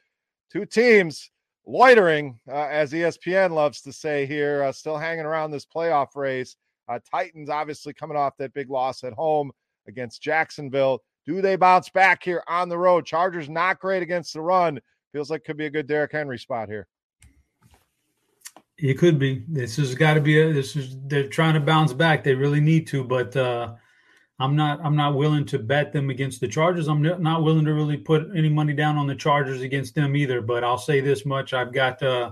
two 0.51 0.65
teams 0.65 1.32
loitering, 1.65 2.39
uh, 2.47 2.67
as 2.69 2.91
ESPN 2.91 3.51
loves 3.51 3.82
to 3.82 3.93
say 3.93 4.28
here, 4.28 4.63
uh, 4.63 4.71
still 4.71 4.97
hanging 4.97 5.26
around 5.26 5.49
this 5.49 5.65
playoff 5.65 6.15
race. 6.15 6.55
Uh, 6.88 6.99
Titans 7.09 7.49
obviously 7.49 7.93
coming 7.93 8.17
off 8.17 8.38
that 8.38 8.53
big 8.53 8.69
loss 8.69 9.03
at 9.03 9.13
home 9.13 9.51
against 9.88 10.21
Jacksonville. 10.21 11.01
Do 11.25 11.41
they 11.41 11.55
bounce 11.55 11.89
back 11.89 12.23
here 12.23 12.43
on 12.47 12.69
the 12.69 12.77
road? 12.77 13.05
Chargers 13.05 13.49
not 13.49 13.79
great 13.79 14.03
against 14.03 14.34
the 14.34 14.41
run. 14.41 14.79
Feels 15.13 15.29
like 15.29 15.43
could 15.43 15.57
be 15.57 15.67
a 15.67 15.69
good 15.69 15.88
Derrick 15.88 16.11
Henry 16.11 16.38
spot 16.38 16.67
here. 16.67 16.88
It 18.77 18.95
could 18.95 19.19
be. 19.19 19.45
This 19.47 19.77
has 19.77 19.95
got 19.95 20.15
to 20.15 20.21
be 20.21 20.41
a. 20.41 20.51
This 20.51 20.75
is 20.75 20.97
they're 21.05 21.29
trying 21.29 21.53
to 21.53 21.59
bounce 21.59 21.93
back. 21.93 22.23
They 22.23 22.34
really 22.34 22.59
need 22.59 22.88
to, 22.88 23.03
but 23.03 23.36
uh, 23.38 23.75
I'm 24.39 24.55
not. 24.55 24.79
I'm 24.84 24.95
not 24.95 25.15
willing 25.15 25.45
to 25.45 25.59
bet 25.59 25.93
them 25.93 26.09
against 26.09 26.41
the 26.41 26.47
Chargers. 26.47 26.88
I'm 26.88 27.01
not 27.01 27.43
willing 27.43 27.65
to 27.65 27.73
really 27.73 27.97
put 27.97 28.27
any 28.36 28.49
money 28.49 28.73
down 28.73 28.97
on 28.97 29.05
the 29.05 29.15
Chargers 29.15 29.61
against 29.61 29.93
them 29.93 30.15
either. 30.15 30.41
But 30.41 30.63
I'll 30.63 30.79
say 30.79 30.99
this 30.99 31.25
much: 31.25 31.53
I've 31.53 31.71
got 31.71 32.01
uh, 32.01 32.31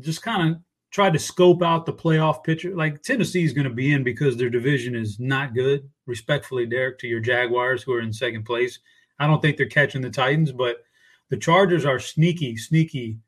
just 0.00 0.22
kind 0.22 0.50
of 0.50 0.62
tried 0.96 1.12
to 1.12 1.18
scope 1.18 1.62
out 1.62 1.84
the 1.84 1.92
playoff 1.92 2.42
picture. 2.42 2.74
Like 2.74 3.02
Tennessee 3.02 3.44
is 3.44 3.52
going 3.52 3.68
to 3.68 3.74
be 3.74 3.92
in 3.92 4.02
because 4.02 4.34
their 4.34 4.48
division 4.48 4.94
is 4.94 5.20
not 5.20 5.52
good. 5.52 5.86
Respectfully, 6.06 6.64
Derek, 6.64 6.98
to 7.00 7.06
your 7.06 7.20
Jaguars 7.20 7.82
who 7.82 7.92
are 7.92 8.00
in 8.00 8.10
second 8.10 8.44
place. 8.44 8.78
I 9.18 9.26
don't 9.26 9.42
think 9.42 9.58
they're 9.58 9.66
catching 9.66 10.00
the 10.00 10.08
Titans, 10.08 10.52
but 10.52 10.84
the 11.28 11.36
Chargers 11.36 11.84
are 11.84 11.98
sneaky, 11.98 12.56
sneaky. 12.56 13.18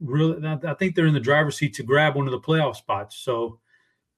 Really, 0.00 0.44
I 0.44 0.74
think 0.74 0.96
they're 0.96 1.06
in 1.06 1.14
the 1.14 1.20
driver's 1.20 1.56
seat 1.56 1.74
to 1.74 1.84
grab 1.84 2.16
one 2.16 2.26
of 2.26 2.32
the 2.32 2.40
playoff 2.40 2.74
spots. 2.74 3.18
So 3.18 3.60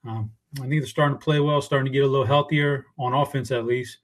um, 0.06 0.30
I 0.56 0.60
think 0.60 0.80
they're 0.80 0.86
starting 0.86 1.18
to 1.18 1.22
play 1.22 1.40
well, 1.40 1.60
starting 1.60 1.92
to 1.92 1.92
get 1.92 2.04
a 2.04 2.08
little 2.08 2.24
healthier 2.24 2.86
on 2.98 3.12
offense 3.12 3.50
at 3.50 3.66
least. 3.66 3.98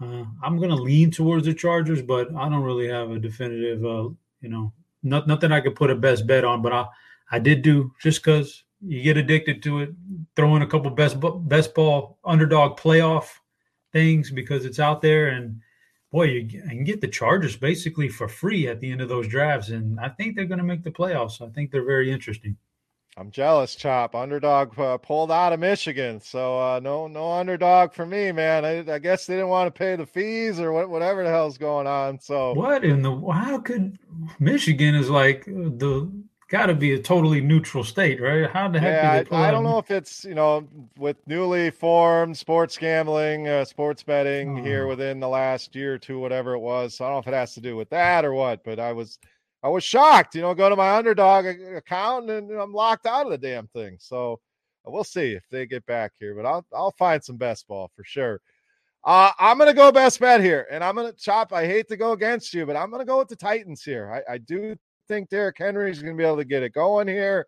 Uh, 0.00 0.22
I'm 0.40 0.58
going 0.58 0.70
to 0.70 0.76
lean 0.76 1.10
towards 1.10 1.46
the 1.46 1.54
Chargers, 1.54 2.00
but 2.00 2.32
I 2.36 2.48
don't 2.48 2.62
really 2.62 2.86
have 2.86 3.10
a 3.10 3.18
definitive, 3.18 3.84
uh, 3.84 4.10
you 4.40 4.50
know, 4.50 4.72
not, 5.02 5.26
nothing 5.26 5.50
I 5.50 5.60
could 5.60 5.74
put 5.74 5.90
a 5.90 5.96
best 5.96 6.28
bet 6.28 6.44
on. 6.44 6.62
But 6.62 6.72
I, 6.72 6.86
I 7.30 7.38
did 7.38 7.62
do 7.62 7.92
just 8.00 8.22
because 8.22 8.64
you 8.80 9.02
get 9.02 9.16
addicted 9.16 9.62
to 9.62 9.80
it, 9.80 9.90
throw 10.36 10.56
in 10.56 10.62
a 10.62 10.66
couple 10.66 10.90
best 10.90 11.16
best 11.48 11.74
ball 11.74 12.18
underdog 12.24 12.78
playoff 12.78 13.26
things 13.92 14.30
because 14.30 14.64
it's 14.64 14.80
out 14.80 15.00
there, 15.00 15.28
and 15.28 15.60
boy, 16.10 16.24
you 16.24 16.60
can 16.60 16.84
get 16.84 17.00
the 17.00 17.08
Chargers 17.08 17.56
basically 17.56 18.08
for 18.08 18.28
free 18.28 18.68
at 18.68 18.80
the 18.80 18.90
end 18.90 19.00
of 19.00 19.08
those 19.08 19.28
drafts, 19.28 19.70
and 19.70 19.98
I 19.98 20.08
think 20.10 20.36
they're 20.36 20.44
going 20.44 20.58
to 20.58 20.64
make 20.64 20.82
the 20.82 20.90
playoffs. 20.90 21.40
I 21.40 21.50
think 21.52 21.70
they're 21.70 21.84
very 21.84 22.12
interesting. 22.12 22.56
I'm 23.16 23.30
jealous, 23.30 23.76
Chop. 23.76 24.16
Underdog 24.16 24.76
uh, 24.76 24.98
pulled 24.98 25.30
out 25.30 25.52
of 25.52 25.60
Michigan, 25.60 26.20
so 26.20 26.58
uh, 26.58 26.80
no, 26.80 27.06
no 27.06 27.30
underdog 27.30 27.92
for 27.92 28.04
me, 28.04 28.32
man. 28.32 28.64
I, 28.64 28.92
I, 28.92 28.98
guess 28.98 29.26
they 29.26 29.34
didn't 29.34 29.50
want 29.50 29.72
to 29.72 29.78
pay 29.78 29.94
the 29.94 30.04
fees 30.04 30.58
or 30.58 30.72
what, 30.72 30.90
whatever 30.90 31.22
the 31.22 31.30
hell's 31.30 31.56
going 31.56 31.86
on. 31.86 32.18
So 32.18 32.54
what 32.54 32.84
in 32.84 33.02
the 33.02 33.16
how 33.30 33.58
could 33.58 34.00
Michigan 34.40 34.96
is 34.96 35.08
like 35.08 35.44
the 35.44 36.10
got 36.54 36.66
to 36.66 36.74
be 36.74 36.94
a 36.94 36.98
totally 37.00 37.40
neutral 37.40 37.82
state, 37.82 38.20
right? 38.20 38.48
How 38.48 38.68
the 38.68 38.78
heck? 38.78 39.28
Yeah, 39.28 39.36
I, 39.36 39.48
I, 39.48 39.50
don't 39.50 39.64
know 39.64 39.78
if 39.78 39.90
it's 39.90 40.24
you 40.24 40.36
know 40.36 40.68
with 40.96 41.16
newly 41.26 41.72
formed 41.72 42.36
sports 42.36 42.78
gambling, 42.78 43.48
uh, 43.48 43.64
sports 43.64 44.04
betting 44.04 44.60
oh. 44.60 44.62
here 44.62 44.86
within 44.86 45.18
the 45.18 45.28
last 45.28 45.74
year 45.74 45.94
or 45.94 45.98
two, 45.98 46.20
whatever 46.20 46.54
it 46.54 46.60
was. 46.60 46.94
So 46.94 47.04
I 47.04 47.08
don't 47.08 47.16
know 47.16 47.20
if 47.22 47.26
it 47.26 47.34
has 47.34 47.54
to 47.54 47.60
do 47.60 47.74
with 47.74 47.90
that 47.90 48.24
or 48.24 48.34
what, 48.34 48.62
but 48.62 48.78
I 48.78 48.92
was 48.92 49.18
I 49.64 49.68
was 49.68 49.82
shocked. 49.82 50.36
You 50.36 50.42
know, 50.42 50.54
go 50.54 50.68
to 50.68 50.76
my 50.76 50.94
underdog 50.94 51.44
account 51.46 52.30
and 52.30 52.52
I'm 52.52 52.72
locked 52.72 53.06
out 53.06 53.26
of 53.26 53.32
the 53.32 53.38
damn 53.38 53.66
thing. 53.66 53.96
So 53.98 54.38
we'll 54.86 55.02
see 55.02 55.32
if 55.32 55.42
they 55.50 55.66
get 55.66 55.84
back 55.86 56.12
here, 56.20 56.36
but 56.36 56.46
I'll 56.46 56.64
I'll 56.72 56.92
find 56.92 57.22
some 57.24 57.36
best 57.36 57.66
ball 57.66 57.90
for 57.96 58.04
sure. 58.04 58.40
Uh, 59.02 59.32
I'm 59.40 59.58
gonna 59.58 59.74
go 59.74 59.90
best 59.90 60.20
bet 60.20 60.40
here, 60.40 60.68
and 60.70 60.84
I'm 60.84 60.94
gonna 60.94 61.14
chop. 61.14 61.52
I 61.52 61.66
hate 61.66 61.88
to 61.88 61.96
go 61.96 62.12
against 62.12 62.54
you, 62.54 62.64
but 62.64 62.76
I'm 62.76 62.92
gonna 62.92 63.04
go 63.04 63.18
with 63.18 63.28
the 63.28 63.34
Titans 63.34 63.82
here. 63.82 64.22
I, 64.28 64.34
I 64.34 64.38
do 64.38 64.76
think 65.08 65.28
Derrick 65.28 65.56
Henry 65.58 65.90
is 65.90 66.02
going 66.02 66.16
to 66.16 66.18
be 66.18 66.26
able 66.26 66.36
to 66.36 66.44
get 66.44 66.62
it 66.62 66.72
going 66.72 67.08
here. 67.08 67.46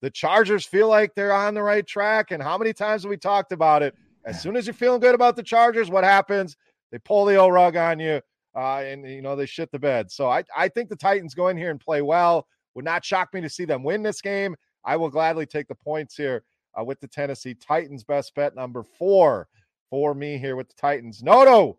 The 0.00 0.10
Chargers 0.10 0.64
feel 0.64 0.88
like 0.88 1.14
they're 1.14 1.32
on 1.32 1.54
the 1.54 1.62
right 1.62 1.86
track. 1.86 2.30
And 2.30 2.42
how 2.42 2.56
many 2.56 2.72
times 2.72 3.02
have 3.02 3.10
we 3.10 3.16
talked 3.16 3.52
about 3.52 3.82
it? 3.82 3.94
As 4.24 4.40
soon 4.40 4.56
as 4.56 4.66
you're 4.66 4.74
feeling 4.74 5.00
good 5.00 5.14
about 5.14 5.36
the 5.36 5.42
Chargers, 5.42 5.90
what 5.90 6.04
happens? 6.04 6.56
They 6.92 6.98
pull 6.98 7.24
the 7.24 7.36
old 7.36 7.52
rug 7.52 7.76
on 7.76 7.98
you, 7.98 8.20
uh, 8.54 8.78
and 8.78 9.08
you 9.08 9.22
know 9.22 9.36
they 9.36 9.46
shit 9.46 9.70
the 9.70 9.78
bed. 9.78 10.10
So 10.10 10.28
I, 10.28 10.44
I 10.56 10.68
think 10.68 10.88
the 10.88 10.96
Titans 10.96 11.34
go 11.34 11.48
in 11.48 11.56
here 11.56 11.70
and 11.70 11.80
play 11.80 12.02
well. 12.02 12.46
Would 12.74 12.84
not 12.84 13.04
shock 13.04 13.32
me 13.32 13.40
to 13.40 13.48
see 13.48 13.64
them 13.64 13.82
win 13.82 14.02
this 14.02 14.20
game. 14.20 14.54
I 14.84 14.96
will 14.96 15.10
gladly 15.10 15.46
take 15.46 15.68
the 15.68 15.74
points 15.74 16.16
here 16.16 16.44
uh, 16.78 16.84
with 16.84 17.00
the 17.00 17.08
Tennessee 17.08 17.54
Titans. 17.54 18.04
Best 18.04 18.34
bet 18.34 18.54
number 18.54 18.82
four 18.82 19.48
for 19.90 20.14
me 20.14 20.38
here 20.38 20.56
with 20.56 20.68
the 20.68 20.74
Titans. 20.74 21.22
No, 21.22 21.44
no, 21.44 21.78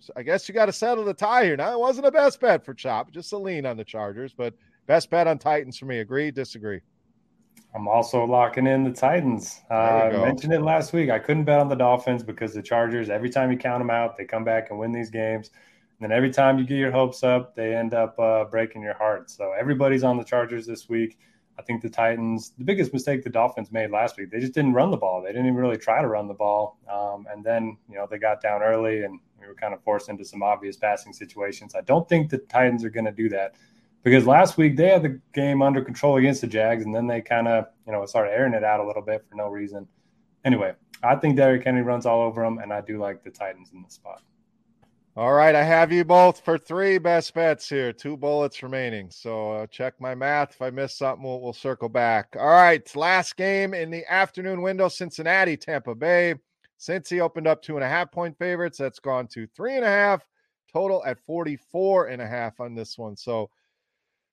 so 0.00 0.12
I 0.16 0.22
guess 0.22 0.48
you 0.48 0.54
got 0.54 0.66
to 0.66 0.72
settle 0.72 1.04
the 1.04 1.14
tie 1.14 1.44
here. 1.44 1.56
Now, 1.56 1.72
it 1.72 1.80
wasn't 1.80 2.06
a 2.06 2.12
best 2.12 2.40
bet 2.40 2.64
for 2.64 2.74
Chop, 2.74 3.10
just 3.10 3.32
a 3.32 3.38
lean 3.38 3.66
on 3.66 3.76
the 3.76 3.84
Chargers, 3.84 4.34
but 4.36 4.54
best 4.86 5.10
bet 5.10 5.26
on 5.26 5.38
Titans 5.38 5.78
for 5.78 5.86
me. 5.86 5.98
Agree, 5.98 6.30
disagree? 6.30 6.80
I'm 7.74 7.88
also 7.88 8.24
locking 8.24 8.66
in 8.68 8.84
the 8.84 8.92
Titans. 8.92 9.60
Uh, 9.70 9.74
I 9.74 10.10
mentioned 10.10 10.52
it 10.52 10.60
last 10.62 10.92
week. 10.92 11.10
I 11.10 11.18
couldn't 11.18 11.44
bet 11.44 11.58
on 11.58 11.68
the 11.68 11.74
Dolphins 11.74 12.22
because 12.22 12.54
the 12.54 12.62
Chargers, 12.62 13.10
every 13.10 13.30
time 13.30 13.50
you 13.50 13.58
count 13.58 13.80
them 13.80 13.90
out, 13.90 14.16
they 14.16 14.24
come 14.24 14.44
back 14.44 14.70
and 14.70 14.78
win 14.78 14.92
these 14.92 15.10
games. 15.10 15.50
And 15.98 16.10
then 16.10 16.16
every 16.16 16.30
time 16.30 16.58
you 16.58 16.64
get 16.64 16.78
your 16.78 16.92
hopes 16.92 17.24
up, 17.24 17.56
they 17.56 17.74
end 17.74 17.92
up 17.92 18.18
uh, 18.18 18.44
breaking 18.44 18.82
your 18.82 18.94
heart. 18.94 19.28
So 19.28 19.52
everybody's 19.58 20.04
on 20.04 20.16
the 20.16 20.24
Chargers 20.24 20.66
this 20.66 20.88
week. 20.88 21.18
I 21.58 21.62
think 21.62 21.82
the 21.82 21.90
Titans, 21.90 22.52
the 22.58 22.64
biggest 22.64 22.92
mistake 22.92 23.22
the 23.22 23.30
Dolphins 23.30 23.70
made 23.70 23.90
last 23.90 24.16
week, 24.18 24.30
they 24.30 24.40
just 24.40 24.54
didn't 24.54 24.74
run 24.74 24.90
the 24.90 24.96
ball. 24.96 25.22
They 25.22 25.30
didn't 25.30 25.46
even 25.46 25.56
really 25.56 25.76
try 25.76 26.00
to 26.00 26.08
run 26.08 26.28
the 26.28 26.34
ball. 26.34 26.78
Um, 26.92 27.26
and 27.32 27.44
then, 27.44 27.76
you 27.88 27.96
know, 27.96 28.06
they 28.08 28.18
got 28.18 28.40
down 28.40 28.62
early 28.62 29.02
and 29.02 29.20
we 29.44 29.48
were 29.48 29.54
kind 29.54 29.74
of 29.74 29.82
forced 29.82 30.08
into 30.08 30.24
some 30.24 30.42
obvious 30.42 30.76
passing 30.76 31.12
situations. 31.12 31.74
I 31.74 31.82
don't 31.82 32.08
think 32.08 32.30
the 32.30 32.38
Titans 32.38 32.84
are 32.84 32.90
going 32.90 33.04
to 33.04 33.12
do 33.12 33.28
that 33.30 33.54
because 34.02 34.26
last 34.26 34.56
week 34.56 34.76
they 34.76 34.88
had 34.88 35.02
the 35.02 35.20
game 35.32 35.62
under 35.62 35.82
control 35.82 36.16
against 36.16 36.40
the 36.40 36.46
Jags 36.46 36.84
and 36.84 36.94
then 36.94 37.06
they 37.06 37.20
kind 37.20 37.48
of, 37.48 37.66
you 37.86 37.92
know, 37.92 38.04
started 38.06 38.32
airing 38.32 38.54
it 38.54 38.64
out 38.64 38.80
a 38.80 38.86
little 38.86 39.02
bit 39.02 39.24
for 39.28 39.34
no 39.36 39.48
reason. 39.48 39.86
Anyway, 40.44 40.74
I 41.02 41.16
think 41.16 41.36
Derrick 41.36 41.64
Henry 41.64 41.82
runs 41.82 42.06
all 42.06 42.22
over 42.22 42.42
them, 42.42 42.58
and 42.58 42.72
I 42.72 42.82
do 42.82 42.98
like 42.98 43.24
the 43.24 43.30
Titans 43.30 43.70
in 43.72 43.82
the 43.82 43.90
spot. 43.90 44.22
All 45.16 45.32
right, 45.32 45.54
I 45.54 45.62
have 45.62 45.92
you 45.92 46.04
both 46.04 46.40
for 46.40 46.58
three 46.58 46.98
best 46.98 47.32
bets 47.34 47.68
here. 47.68 47.92
Two 47.92 48.16
bullets 48.16 48.62
remaining. 48.62 49.10
So 49.10 49.52
uh, 49.52 49.66
check 49.68 49.94
my 50.00 50.14
math. 50.14 50.50
If 50.52 50.62
I 50.62 50.70
miss 50.70 50.96
something, 50.96 51.24
we'll, 51.24 51.40
we'll 51.40 51.52
circle 51.52 51.88
back. 51.88 52.34
All 52.38 52.46
right, 52.46 52.96
last 52.96 53.36
game 53.36 53.74
in 53.74 53.90
the 53.90 54.04
afternoon 54.12 54.60
window: 54.60 54.88
Cincinnati, 54.88 55.56
Tampa 55.56 55.94
Bay. 55.94 56.34
Cincy 56.78 57.20
opened 57.20 57.46
up 57.46 57.62
two 57.62 57.76
and 57.76 57.84
a 57.84 57.88
half 57.88 58.10
point 58.10 58.36
favorites, 58.38 58.78
that's 58.78 58.98
gone 58.98 59.26
to 59.28 59.46
three 59.48 59.76
and 59.76 59.84
a 59.84 59.88
half. 59.88 60.26
Total 60.72 61.04
at 61.04 61.20
44 61.20 62.08
and 62.08 62.20
a 62.20 62.26
half 62.26 62.58
on 62.60 62.74
this 62.74 62.98
one. 62.98 63.16
So, 63.16 63.48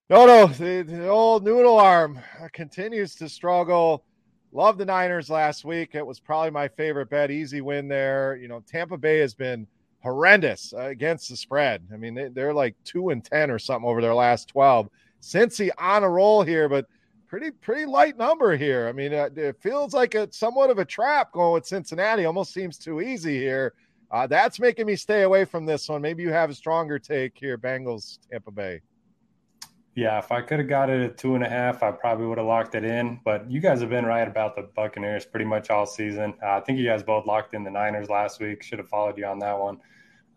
no, 0.10 0.26
no, 0.26 0.48
the, 0.48 0.82
the 0.82 1.08
old 1.08 1.44
noodle 1.44 1.78
arm 1.78 2.20
continues 2.52 3.16
to 3.16 3.30
struggle. 3.30 4.04
Love 4.52 4.78
the 4.78 4.86
Niners 4.86 5.30
last 5.30 5.64
week. 5.64 5.96
It 5.96 6.06
was 6.06 6.20
probably 6.20 6.50
my 6.52 6.68
favorite 6.68 7.10
bet. 7.10 7.32
Easy 7.32 7.62
win 7.62 7.88
there. 7.88 8.36
You 8.36 8.48
know, 8.48 8.62
Tampa 8.68 8.98
Bay 8.98 9.20
has 9.20 9.34
been 9.34 9.68
horrendous 10.04 10.74
uh, 10.74 10.88
against 10.88 11.30
the 11.30 11.38
spread. 11.38 11.88
I 11.94 11.98
mean, 11.98 12.34
they, 12.34 12.42
are 12.42 12.54
like 12.54 12.76
two 12.84 13.10
and 13.10 13.24
10 13.24 13.52
or 13.52 13.60
something 13.60 13.88
over 13.88 14.02
their 14.02 14.16
last 14.16 14.50
12. 14.50 14.90
Cincy 15.22 15.70
on 15.78 16.04
a 16.04 16.10
roll 16.10 16.42
here, 16.44 16.68
but 16.68 16.88
pretty 17.32 17.50
pretty 17.50 17.86
light 17.86 18.18
number 18.18 18.58
here. 18.58 18.90
I 18.90 18.92
mean, 18.92 19.14
uh, 19.14 19.30
it 19.34 19.56
feels 19.62 19.94
like 19.94 20.16
a 20.16 20.28
somewhat 20.34 20.70
of 20.70 20.80
a 20.80 20.86
trap 20.86 21.32
going 21.32 21.54
with 21.54 21.66
Cincinnati. 21.66 22.26
Almost 22.26 22.54
seems 22.54 22.78
too 22.78 23.00
easy 23.00 23.38
here. 23.40 23.74
Uh, 24.12 24.28
that's 24.28 24.60
making 24.60 24.86
me 24.86 24.98
stay 24.98 25.22
away 25.22 25.46
from 25.46 25.66
this 25.66 25.88
one. 25.88 26.02
Maybe 26.02 26.24
you 26.24 26.34
have 26.34 26.50
a 26.50 26.54
stronger 26.54 27.00
take 27.00 27.38
here, 27.38 27.58
Bengals, 27.58 28.20
Tampa 28.30 28.52
Bay. 28.52 28.82
Yeah, 29.96 30.20
if 30.20 30.30
I 30.30 30.42
could 30.42 30.60
have 30.60 30.68
got 30.68 30.90
it 30.90 31.02
at 31.02 31.18
two 31.18 31.36
and 31.36 31.44
a 31.44 31.50
half, 31.50 31.84
I 31.84 31.92
probably 31.92 32.26
would 32.26 32.38
have 32.38 32.48
locked 32.48 32.76
it 32.76 32.84
in. 32.84 33.22
But 33.24 33.50
you 33.50 33.62
guys 33.62 33.80
have 33.80 33.90
been 33.90 34.06
right 34.06 34.28
about 34.28 34.58
the 34.58 34.64
Buccaneers 34.76 35.26
pretty 35.26 35.46
much 35.46 35.70
all 35.70 35.86
season. 35.86 36.34
Uh, 36.44 36.58
I 36.58 36.60
think 36.60 36.80
you 36.80 36.86
guys 36.86 37.02
both 37.02 37.26
locked 37.26 37.54
in 37.54 37.64
the 37.64 37.72
Niners 37.72 38.10
last 38.10 38.42
week. 38.42 38.62
Should 38.62 38.80
have 38.80 38.90
followed 38.90 39.18
you 39.18 39.26
on 39.26 39.40
that 39.40 39.58
one. 39.58 39.78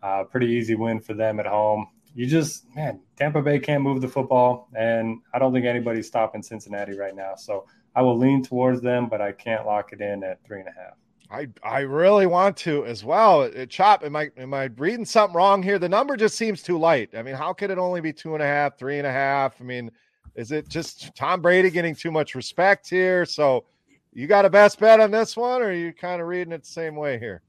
Uh, 0.01 0.23
pretty 0.23 0.47
easy 0.47 0.75
win 0.75 1.01
for 1.01 1.13
them 1.13 1.41
at 1.41 1.45
home. 1.45 1.87
You 2.15 2.25
just, 2.25 2.73
man, 2.73 3.01
Tampa 3.17 3.41
Bay 3.41 3.59
can't 3.59 3.83
move 3.83 4.01
the 4.01 4.07
football, 4.07 4.69
and 4.73 5.19
I 5.33 5.39
don't 5.39 5.53
think 5.53 5.65
anybody's 5.65 6.07
stopping 6.07 6.41
Cincinnati 6.41 6.97
right 6.97 7.15
now. 7.15 7.35
So 7.35 7.65
I 7.93 8.01
will 8.01 8.17
lean 8.17 8.41
towards 8.41 8.81
them, 8.81 9.09
but 9.09 9.21
I 9.21 9.33
can't 9.33 9.65
lock 9.65 9.91
it 9.91 9.99
in 9.99 10.23
at 10.23 10.43
three 10.45 10.59
and 10.59 10.69
a 10.69 10.71
half. 10.71 10.93
I 11.29 11.47
I 11.63 11.79
really 11.79 12.27
want 12.27 12.55
to 12.57 12.85
as 12.85 13.03
well. 13.03 13.43
It, 13.43 13.69
Chop, 13.69 14.03
am 14.03 14.15
I 14.15 14.29
am 14.37 14.53
I 14.53 14.65
reading 14.77 15.05
something 15.05 15.35
wrong 15.35 15.61
here? 15.61 15.79
The 15.79 15.89
number 15.89 16.15
just 16.15 16.37
seems 16.37 16.61
too 16.61 16.77
light. 16.77 17.09
I 17.15 17.21
mean, 17.21 17.35
how 17.35 17.51
could 17.51 17.71
it 17.71 17.77
only 17.77 17.99
be 17.99 18.13
two 18.13 18.33
and 18.33 18.43
a 18.43 18.45
half, 18.45 18.77
three 18.77 18.97
and 18.97 19.07
a 19.07 19.11
half? 19.11 19.59
I 19.59 19.63
mean, 19.63 19.91
is 20.35 20.51
it 20.51 20.69
just 20.69 21.15
Tom 21.15 21.41
Brady 21.41 21.69
getting 21.69 21.95
too 21.95 22.11
much 22.11 22.35
respect 22.35 22.89
here? 22.89 23.25
So 23.25 23.65
you 24.13 24.27
got 24.27 24.45
a 24.45 24.49
best 24.49 24.79
bet 24.79 24.99
on 24.99 25.11
this 25.11 25.35
one, 25.35 25.61
or 25.61 25.65
are 25.65 25.73
you 25.73 25.91
kind 25.93 26.21
of 26.21 26.27
reading 26.27 26.53
it 26.53 26.63
the 26.63 26.69
same 26.69 26.95
way 26.95 27.19
here? 27.19 27.41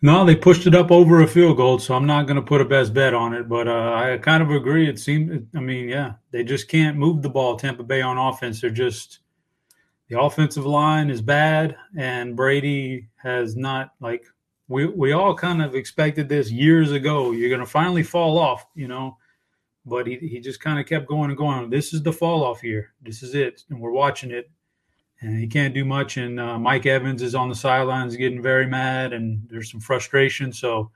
No, 0.00 0.24
they 0.24 0.36
pushed 0.36 0.66
it 0.66 0.74
up 0.74 0.92
over 0.92 1.22
a 1.22 1.26
field 1.26 1.56
goal, 1.56 1.78
so 1.80 1.94
I'm 1.94 2.06
not 2.06 2.26
going 2.26 2.36
to 2.36 2.42
put 2.42 2.60
a 2.60 2.64
best 2.64 2.94
bet 2.94 3.14
on 3.14 3.34
it. 3.34 3.48
But 3.48 3.66
uh, 3.66 3.94
I 3.94 4.18
kind 4.18 4.42
of 4.42 4.50
agree. 4.50 4.88
It 4.88 4.98
seemed, 4.98 5.48
I 5.56 5.60
mean, 5.60 5.88
yeah, 5.88 6.14
they 6.30 6.44
just 6.44 6.68
can't 6.68 6.96
move 6.96 7.22
the 7.22 7.28
ball. 7.28 7.56
Tampa 7.56 7.82
Bay 7.82 8.00
on 8.00 8.16
offense, 8.16 8.60
they're 8.60 8.70
just 8.70 9.20
the 10.08 10.20
offensive 10.20 10.64
line 10.64 11.10
is 11.10 11.20
bad, 11.20 11.76
and 11.96 12.34
Brady 12.34 13.08
has 13.16 13.56
not 13.56 13.90
like 14.00 14.24
we 14.68 14.86
we 14.86 15.12
all 15.12 15.34
kind 15.34 15.62
of 15.62 15.74
expected 15.74 16.28
this 16.28 16.50
years 16.50 16.92
ago. 16.92 17.32
You're 17.32 17.50
going 17.50 17.60
to 17.60 17.66
finally 17.66 18.02
fall 18.02 18.38
off, 18.38 18.66
you 18.74 18.88
know, 18.88 19.18
but 19.84 20.06
he 20.06 20.16
he 20.16 20.40
just 20.40 20.60
kind 20.60 20.78
of 20.78 20.86
kept 20.86 21.08
going 21.08 21.30
and 21.30 21.38
going. 21.38 21.68
This 21.68 21.92
is 21.92 22.02
the 22.02 22.12
fall 22.12 22.44
off 22.44 22.64
year. 22.64 22.94
This 23.02 23.22
is 23.22 23.34
it, 23.34 23.64
and 23.68 23.80
we're 23.80 23.90
watching 23.90 24.30
it. 24.30 24.50
And 25.20 25.38
he 25.38 25.46
can't 25.46 25.74
do 25.74 25.84
much. 25.84 26.16
And 26.16 26.38
uh, 26.38 26.58
Mike 26.58 26.86
Evans 26.86 27.22
is 27.22 27.34
on 27.34 27.48
the 27.48 27.54
sidelines 27.54 28.16
getting 28.16 28.40
very 28.40 28.66
mad, 28.66 29.12
and 29.12 29.42
there's 29.48 29.70
some 29.70 29.80
frustration. 29.80 30.52
So, 30.52 30.90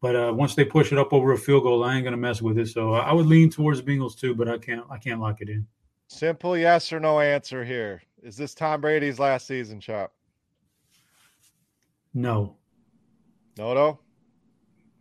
but 0.00 0.16
uh, 0.16 0.32
once 0.34 0.54
they 0.54 0.64
push 0.64 0.92
it 0.92 0.98
up 0.98 1.12
over 1.12 1.32
a 1.32 1.38
field 1.38 1.64
goal, 1.64 1.84
I 1.84 1.94
ain't 1.96 2.04
gonna 2.04 2.16
mess 2.16 2.40
with 2.40 2.58
it. 2.58 2.68
So 2.68 2.94
I 2.94 3.12
would 3.12 3.26
lean 3.26 3.50
towards 3.50 3.82
Bengals 3.82 4.18
too, 4.18 4.34
but 4.34 4.48
I 4.48 4.56
can't 4.56 4.84
I 4.90 4.96
can't 4.96 5.20
lock 5.20 5.42
it 5.42 5.50
in. 5.50 5.66
Simple 6.08 6.56
yes 6.56 6.92
or 6.92 7.00
no 7.00 7.20
answer 7.20 7.64
here. 7.64 8.02
Is 8.22 8.36
this 8.36 8.54
Tom 8.54 8.80
Brady's 8.80 9.18
last 9.18 9.46
season, 9.46 9.78
Chop? 9.80 10.12
No. 12.14 12.56
No, 13.56 13.74
no. 13.74 14.00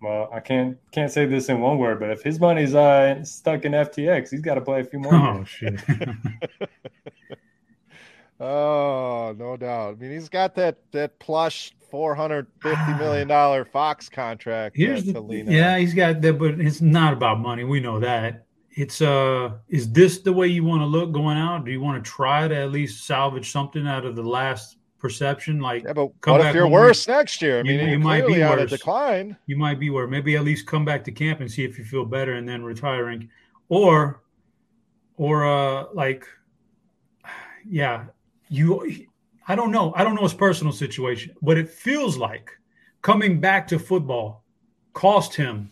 Well, 0.02 0.30
I 0.34 0.40
can't 0.40 0.78
can't 0.92 1.12
say 1.12 1.26
this 1.26 1.50
in 1.50 1.60
one 1.60 1.78
word, 1.78 2.00
but 2.00 2.10
if 2.10 2.24
his 2.24 2.40
money's 2.40 2.76
uh, 2.76 3.24
stuck 3.24 3.66
in 3.66 3.74
FTX, 3.74 4.30
he's 4.30 4.42
got 4.42 4.56
to 4.56 4.62
play 4.62 4.82
a 4.82 4.84
few 4.84 5.00
more. 5.00 5.14
Oh 5.16 5.44
shit. 5.44 5.80
oh, 8.40 9.36
no 9.38 9.58
doubt. 9.58 9.94
I 9.94 9.96
mean, 9.96 10.12
he's 10.12 10.30
got 10.30 10.56
that 10.56 10.78
that 10.92 11.20
plush 11.20 11.74
four 11.90 12.16
hundred 12.16 12.48
fifty 12.62 12.94
million 12.94 13.28
dollar 13.28 13.66
Fox 13.74 14.10
contract. 14.10 14.76
Here's 14.78 15.06
the, 15.06 15.22
yeah, 15.48 15.78
he's 15.78 15.94
got 15.94 16.22
that, 16.22 16.40
but 16.40 16.60
it's 16.60 16.82
not 16.82 17.14
about 17.14 17.40
money. 17.40 17.64
We 17.64 17.80
know 17.80 18.00
that. 18.00 18.46
It's 18.72 19.02
uh 19.02 19.52
is 19.68 19.92
this 19.92 20.20
the 20.20 20.32
way 20.32 20.48
you 20.48 20.64
want 20.64 20.82
to 20.82 20.86
look 20.86 21.12
going 21.12 21.38
out? 21.38 21.66
Do 21.66 21.72
you 21.72 21.82
want 21.82 22.04
to 22.04 22.10
try 22.10 22.48
to 22.48 22.56
at 22.56 22.72
least 22.72 23.06
salvage 23.06 23.52
something 23.52 23.88
out 23.88 24.06
of 24.06 24.16
the 24.16 24.24
last 24.24 24.78
perception? 25.00 25.60
Like 25.60 25.84
yeah, 25.84 25.94
but 25.94 26.12
what 26.26 26.42
if 26.42 26.56
you're 26.56 26.68
worse 26.68 27.08
next 27.08 27.42
year? 27.42 27.60
I 27.60 27.64
mean 27.64 27.80
you, 27.80 27.88
you 27.88 28.00
might 28.00 28.28
be 28.28 28.42
on 28.44 28.60
a 28.60 28.68
decline. 28.68 29.36
You 29.48 29.58
might 29.58 29.80
be 29.80 29.90
where 29.90 30.08
maybe 30.08 30.36
at 30.38 30.44
least 30.44 30.68
come 30.68 30.86
back 30.86 31.04
to 31.06 31.12
camp 31.12 31.42
and 31.42 31.52
see 31.52 31.66
if 31.66 31.78
you 31.78 31.84
feel 31.84 32.06
better 32.06 32.34
and 32.34 32.48
then 32.48 32.64
retiring. 32.64 33.30
Or 33.68 34.22
or 35.18 35.46
uh 35.46 35.86
like 35.94 36.26
yeah 37.68 38.06
you 38.50 39.08
i 39.48 39.56
don't 39.56 39.72
know 39.72 39.94
i 39.96 40.04
don't 40.04 40.16
know 40.16 40.24
his 40.24 40.34
personal 40.34 40.74
situation 40.74 41.34
but 41.42 41.58
it 41.58 41.70
feels 41.70 42.18
like 42.18 42.52
coming 43.02 43.40
back 43.40 43.68
to 43.68 43.80
football 43.80 44.44
cost 44.94 45.36
him 45.36 45.72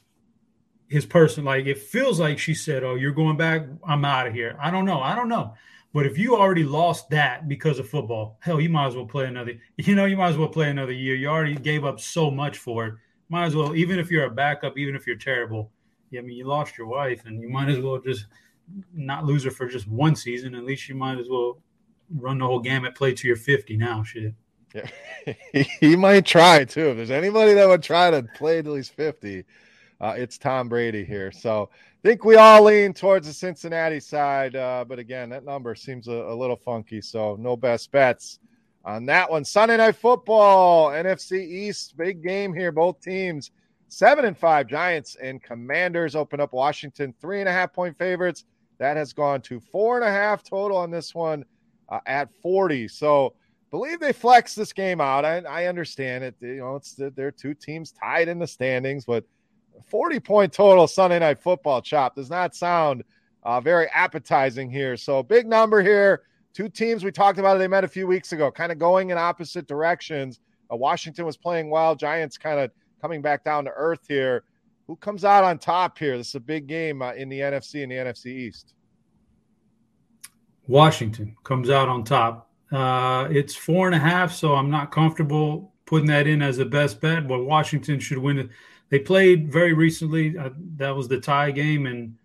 his 0.87 1.05
person. 1.05 1.43
Like 1.43 1.65
it 1.65 1.77
feels 1.77 2.19
like 2.19 2.39
she 2.39 2.53
said, 2.53 2.83
"Oh, 2.83 2.95
you're 2.95 3.11
going 3.11 3.37
back. 3.37 3.67
I'm 3.87 4.05
out 4.05 4.27
of 4.27 4.33
here." 4.33 4.57
I 4.59 4.71
don't 4.71 4.85
know. 4.85 5.01
I 5.01 5.15
don't 5.15 5.29
know. 5.29 5.53
But 5.93 6.05
if 6.05 6.17
you 6.17 6.35
already 6.35 6.63
lost 6.63 7.09
that 7.09 7.47
because 7.47 7.79
of 7.79 7.89
football, 7.89 8.37
hell, 8.41 8.61
you 8.61 8.69
might 8.69 8.87
as 8.87 8.95
well 8.95 9.05
play 9.05 9.25
another. 9.25 9.53
You 9.77 9.95
know, 9.95 10.05
you 10.05 10.17
might 10.17 10.29
as 10.29 10.37
well 10.37 10.49
play 10.49 10.69
another 10.69 10.91
year. 10.91 11.15
You 11.15 11.27
already 11.27 11.55
gave 11.55 11.85
up 11.85 11.99
so 11.99 12.31
much 12.31 12.57
for 12.57 12.87
it. 12.87 12.93
Might 13.29 13.45
as 13.45 13.55
well, 13.55 13.75
even 13.75 13.99
if 13.99 14.09
you're 14.09 14.25
a 14.25 14.31
backup, 14.31 14.77
even 14.77 14.95
if 14.95 15.05
you're 15.05 15.17
terrible. 15.17 15.71
I 16.17 16.21
mean, 16.21 16.37
you 16.37 16.45
lost 16.45 16.77
your 16.77 16.87
wife, 16.87 17.25
and 17.25 17.41
you 17.41 17.49
might 17.49 17.69
as 17.69 17.79
well 17.79 17.99
just 17.99 18.27
not 18.93 19.25
lose 19.25 19.43
her 19.43 19.51
for 19.51 19.67
just 19.67 19.87
one 19.87 20.15
season. 20.15 20.55
At 20.55 20.63
least 20.63 20.87
you 20.87 20.95
might 20.95 21.19
as 21.19 21.27
well 21.29 21.61
run 22.15 22.39
the 22.39 22.45
whole 22.45 22.59
gamut, 22.59 22.95
play 22.95 23.13
to 23.13 23.27
your 23.27 23.37
50 23.37 23.77
now. 23.77 24.03
Shit. 24.03 24.33
Yeah, 24.73 25.63
he 25.79 25.95
might 25.95 26.25
try 26.25 26.65
too. 26.65 26.89
If 26.89 26.97
there's 26.97 27.11
anybody 27.11 27.53
that 27.53 27.67
would 27.67 27.83
try 27.83 28.11
to 28.11 28.23
play 28.35 28.59
at 28.59 28.67
least 28.67 28.93
50, 28.93 29.43
uh, 29.99 30.13
it's 30.17 30.37
Tom 30.37 30.69
Brady 30.69 31.03
here. 31.03 31.31
So 31.31 31.69
I 31.71 32.07
think 32.07 32.23
we 32.23 32.35
all 32.35 32.63
lean 32.63 32.93
towards 32.93 33.27
the 33.27 33.33
Cincinnati 33.33 33.99
side. 33.99 34.55
Uh, 34.55 34.85
but 34.87 34.99
again, 34.99 35.29
that 35.29 35.45
number 35.45 35.73
seems 35.75 36.07
a, 36.07 36.11
a, 36.11 36.35
little 36.35 36.55
funky. 36.55 37.01
So 37.01 37.35
no 37.39 37.55
best 37.55 37.91
bets 37.91 38.39
on 38.85 39.05
that 39.07 39.29
one. 39.29 39.43
Sunday 39.43 39.77
night 39.77 39.95
football, 39.95 40.89
NFC 40.89 41.39
East, 41.39 41.97
big 41.97 42.21
game 42.21 42.53
here. 42.53 42.71
Both 42.71 43.01
teams, 43.01 43.51
seven 43.87 44.25
and 44.25 44.37
five 44.37 44.67
Giants 44.67 45.15
and 45.21 45.41
Commanders 45.41 46.15
open 46.15 46.39
up 46.39 46.53
Washington, 46.53 47.13
three 47.19 47.39
and 47.39 47.49
a 47.49 47.53
half 47.53 47.73
point 47.73 47.97
favorites. 47.97 48.45
That 48.79 48.97
has 48.97 49.11
gone 49.11 49.41
to 49.41 49.59
four 49.59 49.99
and 49.99 50.07
a 50.07 50.11
half 50.11 50.43
total 50.43 50.77
on 50.77 50.91
this 50.91 51.15
one 51.15 51.43
uh, 51.89 51.99
at 52.05 52.29
40. 52.41 52.87
So 52.87 53.33
believe 53.71 53.99
they 53.99 54.13
flex 54.13 54.55
this 54.55 54.73
game 54.73 55.01
out. 55.01 55.25
I, 55.25 55.39
I 55.39 55.65
understand 55.65 56.23
it. 56.23 56.35
You 56.39 56.57
know, 56.57 56.75
it's 56.75 56.99
they're 57.15 57.31
two 57.31 57.53
teams 57.53 57.91
tied 57.91 58.27
in 58.27 58.39
the 58.39 58.47
standings, 58.47 59.05
but– 59.05 59.23
40 59.85 60.19
point 60.19 60.53
total 60.53 60.87
Sunday 60.87 61.19
night 61.19 61.39
football 61.39 61.81
chop 61.81 62.15
does 62.15 62.29
not 62.29 62.55
sound 62.55 63.03
uh, 63.43 63.61
very 63.61 63.87
appetizing 63.89 64.69
here. 64.69 64.97
So, 64.97 65.23
big 65.23 65.47
number 65.47 65.81
here. 65.81 66.23
Two 66.53 66.69
teams 66.69 67.03
we 67.03 67.11
talked 67.11 67.37
about, 67.37 67.57
they 67.59 67.67
met 67.67 67.83
a 67.83 67.87
few 67.87 68.07
weeks 68.07 68.31
ago, 68.31 68.49
kind 68.51 68.71
of 68.71 68.79
going 68.79 69.11
in 69.11 69.17
opposite 69.17 69.67
directions. 69.67 70.39
Uh, 70.71 70.75
Washington 70.75 71.25
was 71.25 71.37
playing 71.37 71.69
well, 71.69 71.95
Giants 71.95 72.37
kind 72.37 72.59
of 72.59 72.71
coming 72.99 73.21
back 73.21 73.43
down 73.43 73.63
to 73.65 73.71
earth 73.75 74.05
here. 74.07 74.43
Who 74.87 74.95
comes 74.95 75.23
out 75.23 75.43
on 75.43 75.59
top 75.59 75.97
here? 75.97 76.17
This 76.17 76.29
is 76.29 76.35
a 76.35 76.39
big 76.39 76.65
game 76.65 77.01
uh, 77.01 77.13
in 77.13 77.29
the 77.29 77.39
NFC 77.39 77.83
and 77.83 77.91
the 77.91 77.95
NFC 77.95 78.27
East. 78.27 78.73
Washington 80.67 81.35
comes 81.43 81.69
out 81.69 81.89
on 81.89 82.03
top. 82.03 82.49
Uh, 82.71 83.27
it's 83.31 83.55
four 83.55 83.87
and 83.87 83.95
a 83.95 83.99
half, 83.99 84.33
so 84.33 84.55
I'm 84.55 84.69
not 84.69 84.91
comfortable 84.91 85.73
putting 85.85 86.07
that 86.07 86.27
in 86.27 86.41
as 86.41 86.57
the 86.57 86.65
best 86.65 86.99
bet, 86.99 87.27
but 87.27 87.39
Washington 87.45 87.99
should 87.99 88.17
win 88.17 88.39
it 88.39 88.49
they 88.89 88.99
played 88.99 89.51
very 89.51 89.73
recently. 89.73 90.37
Uh, 90.37 90.49
that 90.77 90.95
was 90.95 91.07
the 91.07 91.19
tie 91.19 91.51
game, 91.51 91.85
and 91.85 92.15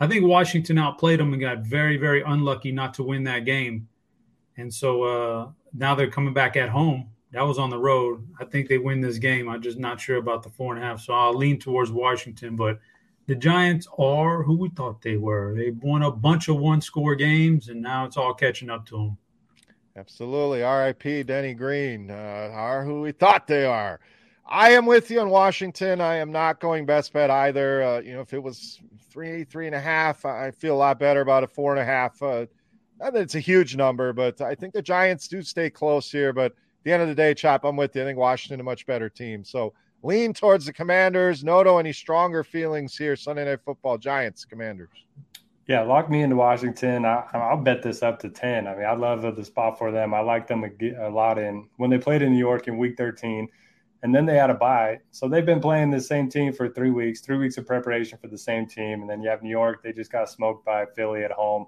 I 0.00 0.06
think 0.06 0.26
Washington 0.26 0.78
outplayed 0.78 1.20
them 1.20 1.32
and 1.32 1.40
got 1.40 1.60
very, 1.60 1.96
very 1.96 2.22
unlucky 2.22 2.72
not 2.72 2.94
to 2.94 3.02
win 3.02 3.24
that 3.24 3.44
game. 3.44 3.88
And 4.56 4.72
so 4.72 5.02
uh, 5.04 5.48
now 5.72 5.94
they're 5.94 6.10
coming 6.10 6.34
back 6.34 6.56
at 6.56 6.68
home. 6.68 7.08
That 7.32 7.42
was 7.42 7.58
on 7.58 7.70
the 7.70 7.78
road. 7.78 8.26
I 8.38 8.44
think 8.44 8.68
they 8.68 8.78
win 8.78 9.00
this 9.00 9.18
game. 9.18 9.48
I'm 9.48 9.62
just 9.62 9.78
not 9.78 10.00
sure 10.00 10.16
about 10.16 10.42
the 10.42 10.50
four 10.50 10.74
and 10.74 10.82
a 10.82 10.86
half. 10.86 11.00
So 11.00 11.14
I'll 11.14 11.34
lean 11.34 11.58
towards 11.58 11.90
Washington. 11.90 12.56
But 12.56 12.78
the 13.26 13.34
Giants 13.34 13.86
are 13.98 14.42
who 14.42 14.56
we 14.56 14.68
thought 14.70 15.02
they 15.02 15.16
were. 15.16 15.54
They've 15.56 15.76
won 15.82 16.02
a 16.02 16.10
bunch 16.10 16.48
of 16.48 16.58
one 16.58 16.80
score 16.80 17.14
games, 17.14 17.68
and 17.68 17.80
now 17.80 18.04
it's 18.04 18.16
all 18.16 18.34
catching 18.34 18.70
up 18.70 18.86
to 18.86 18.96
them. 18.96 19.18
Absolutely. 19.96 20.62
RIP 20.62 21.26
Denny 21.26 21.54
Green 21.54 22.10
uh, 22.10 22.50
are 22.52 22.84
who 22.84 23.02
we 23.02 23.12
thought 23.12 23.46
they 23.46 23.64
are. 23.64 24.00
I 24.46 24.70
am 24.70 24.86
with 24.86 25.10
you 25.10 25.20
on 25.20 25.30
Washington. 25.30 26.00
I 26.00 26.16
am 26.16 26.32
not 26.32 26.60
going 26.60 26.84
best 26.84 27.12
bet 27.12 27.30
either. 27.30 27.82
Uh, 27.82 28.00
you 28.00 28.12
know, 28.14 28.20
if 28.20 28.32
it 28.32 28.42
was 28.42 28.80
three, 29.10 29.44
three 29.44 29.66
and 29.66 29.74
a 29.74 29.80
half, 29.80 30.24
I 30.24 30.50
feel 30.50 30.74
a 30.74 30.76
lot 30.76 30.98
better 30.98 31.20
about 31.20 31.44
a 31.44 31.46
four 31.46 31.72
and 31.72 31.80
a 31.80 31.84
half. 31.84 32.20
Uh, 32.22 32.46
not 32.98 33.12
that 33.12 33.22
it's 33.22 33.34
a 33.34 33.40
huge 33.40 33.76
number, 33.76 34.12
but 34.12 34.40
I 34.40 34.54
think 34.54 34.74
the 34.74 34.82
Giants 34.82 35.28
do 35.28 35.42
stay 35.42 35.70
close 35.70 36.10
here. 36.10 36.32
But 36.32 36.52
at 36.52 36.84
the 36.84 36.92
end 36.92 37.02
of 37.02 37.08
the 37.08 37.14
day, 37.14 37.34
Chop, 37.34 37.64
I'm 37.64 37.76
with 37.76 37.94
you. 37.94 38.02
I 38.02 38.04
think 38.04 38.18
Washington 38.18 38.60
a 38.60 38.64
much 38.64 38.86
better 38.86 39.08
team. 39.08 39.44
So 39.44 39.74
lean 40.02 40.32
towards 40.32 40.66
the 40.66 40.72
Commanders. 40.72 41.44
Noto, 41.44 41.78
any 41.78 41.92
stronger 41.92 42.44
feelings 42.44 42.96
here? 42.96 43.16
Sunday 43.16 43.44
Night 43.44 43.60
Football, 43.64 43.98
Giants, 43.98 44.44
Commanders. 44.44 45.06
Yeah, 45.68 45.82
lock 45.82 46.10
me 46.10 46.22
into 46.22 46.36
Washington. 46.36 47.04
I, 47.04 47.24
will 47.32 47.62
bet 47.62 47.82
this 47.82 48.02
up 48.02 48.18
to 48.20 48.28
ten. 48.28 48.66
I 48.66 48.74
mean, 48.74 48.84
I 48.84 48.94
love 48.94 49.22
the 49.36 49.44
spot 49.44 49.78
for 49.78 49.92
them. 49.92 50.12
I 50.12 50.20
like 50.20 50.46
them 50.46 50.64
a, 50.64 51.06
a 51.06 51.10
lot 51.10 51.38
in 51.38 51.68
when 51.76 51.90
they 51.90 51.98
played 51.98 52.22
in 52.22 52.32
New 52.32 52.38
York 52.38 52.68
in 52.68 52.78
Week 52.78 52.96
13 52.96 53.48
and 54.02 54.14
then 54.14 54.26
they 54.26 54.36
had 54.36 54.50
a 54.50 54.54
bye. 54.54 54.98
So 55.10 55.28
they've 55.28 55.46
been 55.46 55.60
playing 55.60 55.90
the 55.90 56.00
same 56.00 56.28
team 56.28 56.52
for 56.52 56.68
three 56.68 56.90
weeks, 56.90 57.20
three 57.20 57.36
weeks 57.36 57.56
of 57.56 57.66
preparation 57.66 58.18
for 58.18 58.26
the 58.26 58.38
same 58.38 58.66
team. 58.66 59.00
And 59.00 59.08
then 59.08 59.22
you 59.22 59.30
have 59.30 59.42
New 59.42 59.50
York, 59.50 59.82
they 59.82 59.92
just 59.92 60.10
got 60.10 60.28
smoked 60.28 60.64
by 60.64 60.86
Philly 60.96 61.24
at 61.24 61.30
home. 61.30 61.66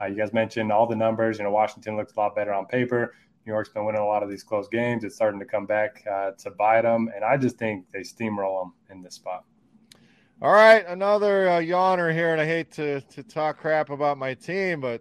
Uh, 0.00 0.06
you 0.06 0.16
guys 0.16 0.32
mentioned 0.32 0.72
all 0.72 0.86
the 0.86 0.96
numbers. 0.96 1.38
You 1.38 1.44
know, 1.44 1.50
Washington 1.50 1.96
looks 1.96 2.12
a 2.14 2.20
lot 2.20 2.34
better 2.34 2.52
on 2.52 2.66
paper. 2.66 3.14
New 3.46 3.52
York's 3.52 3.68
been 3.68 3.84
winning 3.84 4.00
a 4.00 4.06
lot 4.06 4.24
of 4.24 4.28
these 4.28 4.42
close 4.42 4.66
games. 4.66 5.04
It's 5.04 5.14
starting 5.14 5.38
to 5.38 5.46
come 5.46 5.66
back 5.66 6.04
uh, 6.10 6.32
to 6.32 6.50
bite 6.50 6.82
them, 6.82 7.08
and 7.14 7.24
I 7.24 7.36
just 7.36 7.56
think 7.56 7.88
they 7.92 8.00
steamroll 8.00 8.62
them 8.62 8.72
in 8.90 9.02
this 9.02 9.14
spot. 9.14 9.44
All 10.42 10.52
right, 10.52 10.84
another 10.86 11.48
uh, 11.48 11.60
yawner 11.60 12.12
here, 12.12 12.32
and 12.32 12.40
I 12.40 12.44
hate 12.44 12.72
to 12.72 13.00
to 13.00 13.22
talk 13.22 13.58
crap 13.58 13.90
about 13.90 14.18
my 14.18 14.34
team, 14.34 14.80
but 14.80 15.00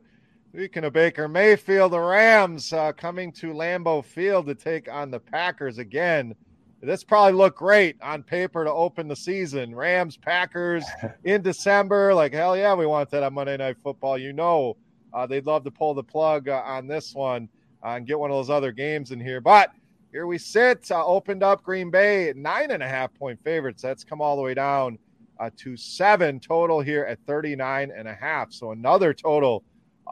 speaking 0.53 0.83
of 0.83 0.93
Baker 0.93 1.27
Mayfield, 1.27 1.91
the 1.91 1.99
Rams 1.99 2.71
uh, 2.71 2.93
coming 2.93 3.31
to 3.33 3.47
Lambeau 3.47 4.05
Field 4.05 4.45
to 4.45 4.55
take 4.55 4.91
on 4.91 5.09
the 5.09 5.19
Packers 5.19 5.79
again. 5.79 6.35
This 6.81 7.03
probably 7.03 7.33
looked 7.33 7.57
great 7.57 7.99
on 7.99 8.21
paper 8.21 8.63
to 8.63 8.71
open 8.71 9.07
the 9.07 9.15
season. 9.15 9.73
Rams, 9.73 10.17
Packers 10.17 10.85
in 11.23 11.41
December, 11.41 12.13
like 12.13 12.31
hell 12.31 12.55
yeah, 12.55 12.75
we 12.75 12.85
want 12.85 13.09
that 13.09 13.23
on 13.23 13.33
Monday 13.33 13.57
Night 13.57 13.77
Football. 13.81 14.19
You 14.19 14.33
know, 14.33 14.77
uh, 15.11 15.25
they'd 15.25 15.47
love 15.47 15.63
to 15.63 15.71
pull 15.71 15.95
the 15.95 16.03
plug 16.03 16.47
uh, 16.47 16.61
on 16.63 16.85
this 16.85 17.15
one 17.15 17.49
uh, 17.85 17.95
and 17.95 18.07
get 18.07 18.19
one 18.19 18.31
of 18.31 18.35
those 18.35 18.49
other 18.49 18.71
games 18.71 19.11
in 19.11 19.19
here. 19.19 19.39
But 19.39 19.71
here 20.11 20.27
we 20.27 20.37
sit, 20.37 20.89
uh, 20.91 21.05
opened 21.05 21.43
up 21.43 21.61
Green 21.61 21.91
Bay 21.91 22.33
nine 22.35 22.71
and 22.71 22.81
a 22.81 22.87
half 22.87 23.13
point 23.13 23.39
favorites. 23.43 23.81
That's 23.81 24.03
come 24.03 24.21
all 24.21 24.35
the 24.35 24.41
way 24.41 24.53
down 24.53 24.97
uh, 25.39 25.49
to 25.57 25.77
seven 25.77 26.39
total 26.39 26.81
here 26.81 27.03
at 27.03 27.19
39 27.27 27.91
and 27.95 28.07
a 28.07 28.13
half. 28.13 28.51
So 28.51 28.71
another 28.71 29.13
total 29.13 29.63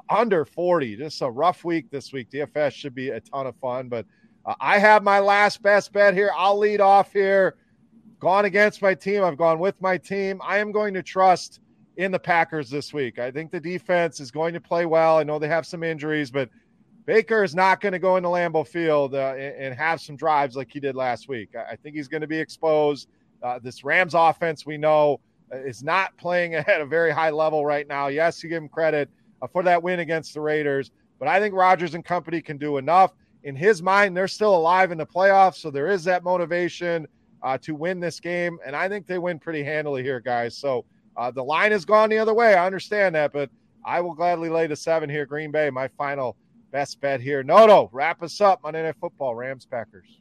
under 0.10 0.46
40. 0.46 0.98
Just 0.98 1.22
a 1.22 1.30
rough 1.30 1.64
week 1.64 1.90
this 1.90 2.14
week. 2.14 2.30
DFS 2.30 2.72
should 2.74 2.94
be 2.94 3.10
a 3.10 3.20
ton 3.20 3.48
of 3.48 3.56
fun, 3.58 3.90
but 3.90 4.06
uh, 4.46 4.56
I 4.60 4.78
have 4.78 5.04
my 5.04 5.20
last 5.20 5.62
best 5.62 5.94
bet 5.94 6.14
here. 6.14 6.32
I'll 6.36 6.58
lead 6.58 6.82
off 6.82 7.12
here. 7.14 7.56
Gone 8.20 8.46
against 8.46 8.82
my 8.82 8.94
team. 8.94 9.24
I've 9.24 9.38
gone 9.38 9.60
with 9.60 9.82
my 9.82 9.98
team. 9.98 10.42
I 10.46 10.58
am 10.60 10.72
going 10.72 10.94
to 10.94 11.04
trust 11.04 11.60
in 11.98 12.12
the 12.12 12.20
Packers 12.20 12.70
this 12.70 12.94
week. 12.94 13.20
I 13.20 13.32
think 13.32 13.52
the 13.52 13.60
defense 13.60 14.20
is 14.20 14.32
going 14.32 14.54
to 14.54 14.62
play 14.62 14.86
well. 14.86 15.18
I 15.18 15.24
know 15.24 15.40
they 15.40 15.48
have 15.48 15.66
some 15.66 15.84
injuries, 15.84 16.32
but 16.32 16.50
Baker 17.06 17.43
is 17.43 17.54
not 17.54 17.82
going 17.82 17.91
to 17.91 17.99
go 17.99 18.16
into 18.18 18.30
Lambeau 18.30 18.66
Field 18.66 19.14
uh, 19.14 19.34
and, 19.36 19.74
have 19.74 19.99
some 19.99 20.16
drives 20.16 20.56
like 20.56 20.72
he 20.72 20.80
did 20.80 20.95
last 20.95 21.28
week. 21.28 21.49
I, 21.56 21.74
I 21.74 21.76
think 21.76 21.95
he's 21.95 22.08
going 22.08 22.22
to 22.22 22.28
be 22.28 22.39
exposed. 22.39 23.10
Uh, 23.41 23.60
this 23.62 23.84
Rams 23.84 24.14
offense, 24.14 24.66
we 24.66 24.78
know, 24.78 25.20
uh, 25.51 25.58
is 25.58 25.84
not 25.84 26.16
playing 26.18 26.56
at 26.56 26.82
a 26.82 26.86
very 26.86 27.12
high 27.12 27.30
level 27.30 27.66
right 27.66 27.88
now. 27.88 28.08
Yes, 28.08 28.41
you 28.41 28.49
give 28.49 28.64
him 28.64 28.70
credit 28.70 29.10
uh, 29.41 29.47
for 29.47 29.64
that 29.64 29.84
win 29.84 29.99
against 29.99 30.34
the 30.34 30.41
Raiders, 30.41 30.91
but 31.20 31.28
I 31.28 31.39
think 31.39 31.54
Rodgers 31.54 31.93
and 31.93 32.06
company 32.06 32.41
can 32.41 32.58
do 32.58 32.78
enough. 32.78 33.14
In 33.43 33.56
his 33.56 33.82
mind, 33.82 34.16
they're 34.16 34.28
still 34.30 34.56
alive 34.56 34.93
in 34.93 34.97
the 34.97 35.06
playoffs, 35.06 35.56
so 35.56 35.70
there 35.70 35.88
is 35.88 36.06
that 36.06 36.24
motivation 36.24 37.06
uh, 37.41 37.58
to 37.58 37.76
win 37.76 37.99
this 37.99 38.22
game, 38.22 38.58
and 38.66 38.74
I 38.74 38.88
think 38.88 39.06
they 39.06 39.18
win 39.18 39.39
pretty 39.39 39.64
handily 39.64 40.01
here, 40.01 40.22
guys. 40.22 40.56
So 40.56 40.86
uh, 41.18 41.30
the 41.30 41.43
line 41.43 41.74
has 41.74 41.84
gone 41.84 42.10
the 42.10 42.18
other 42.18 42.34
way. 42.34 42.54
I 42.54 42.66
understand 42.66 43.14
that, 43.16 43.34
but 43.34 43.49
I 43.86 43.99
will 43.99 44.14
gladly 44.14 44.49
lay 44.49 44.68
the 44.68 44.78
seven 44.78 45.10
here. 45.10 45.26
Green 45.26 45.51
Bay, 45.51 45.70
my 45.70 45.89
final 45.89 46.38
best 46.74 47.00
bet 47.00 47.22
here. 47.22 47.44
Noto, 47.44 47.88
wrap 47.94 48.22
us 48.24 48.42
up 48.42 48.64
Monday 48.64 48.82
Night 48.82 48.96
Football, 49.00 49.36
Rams 49.36 49.66
Packers. 49.66 50.20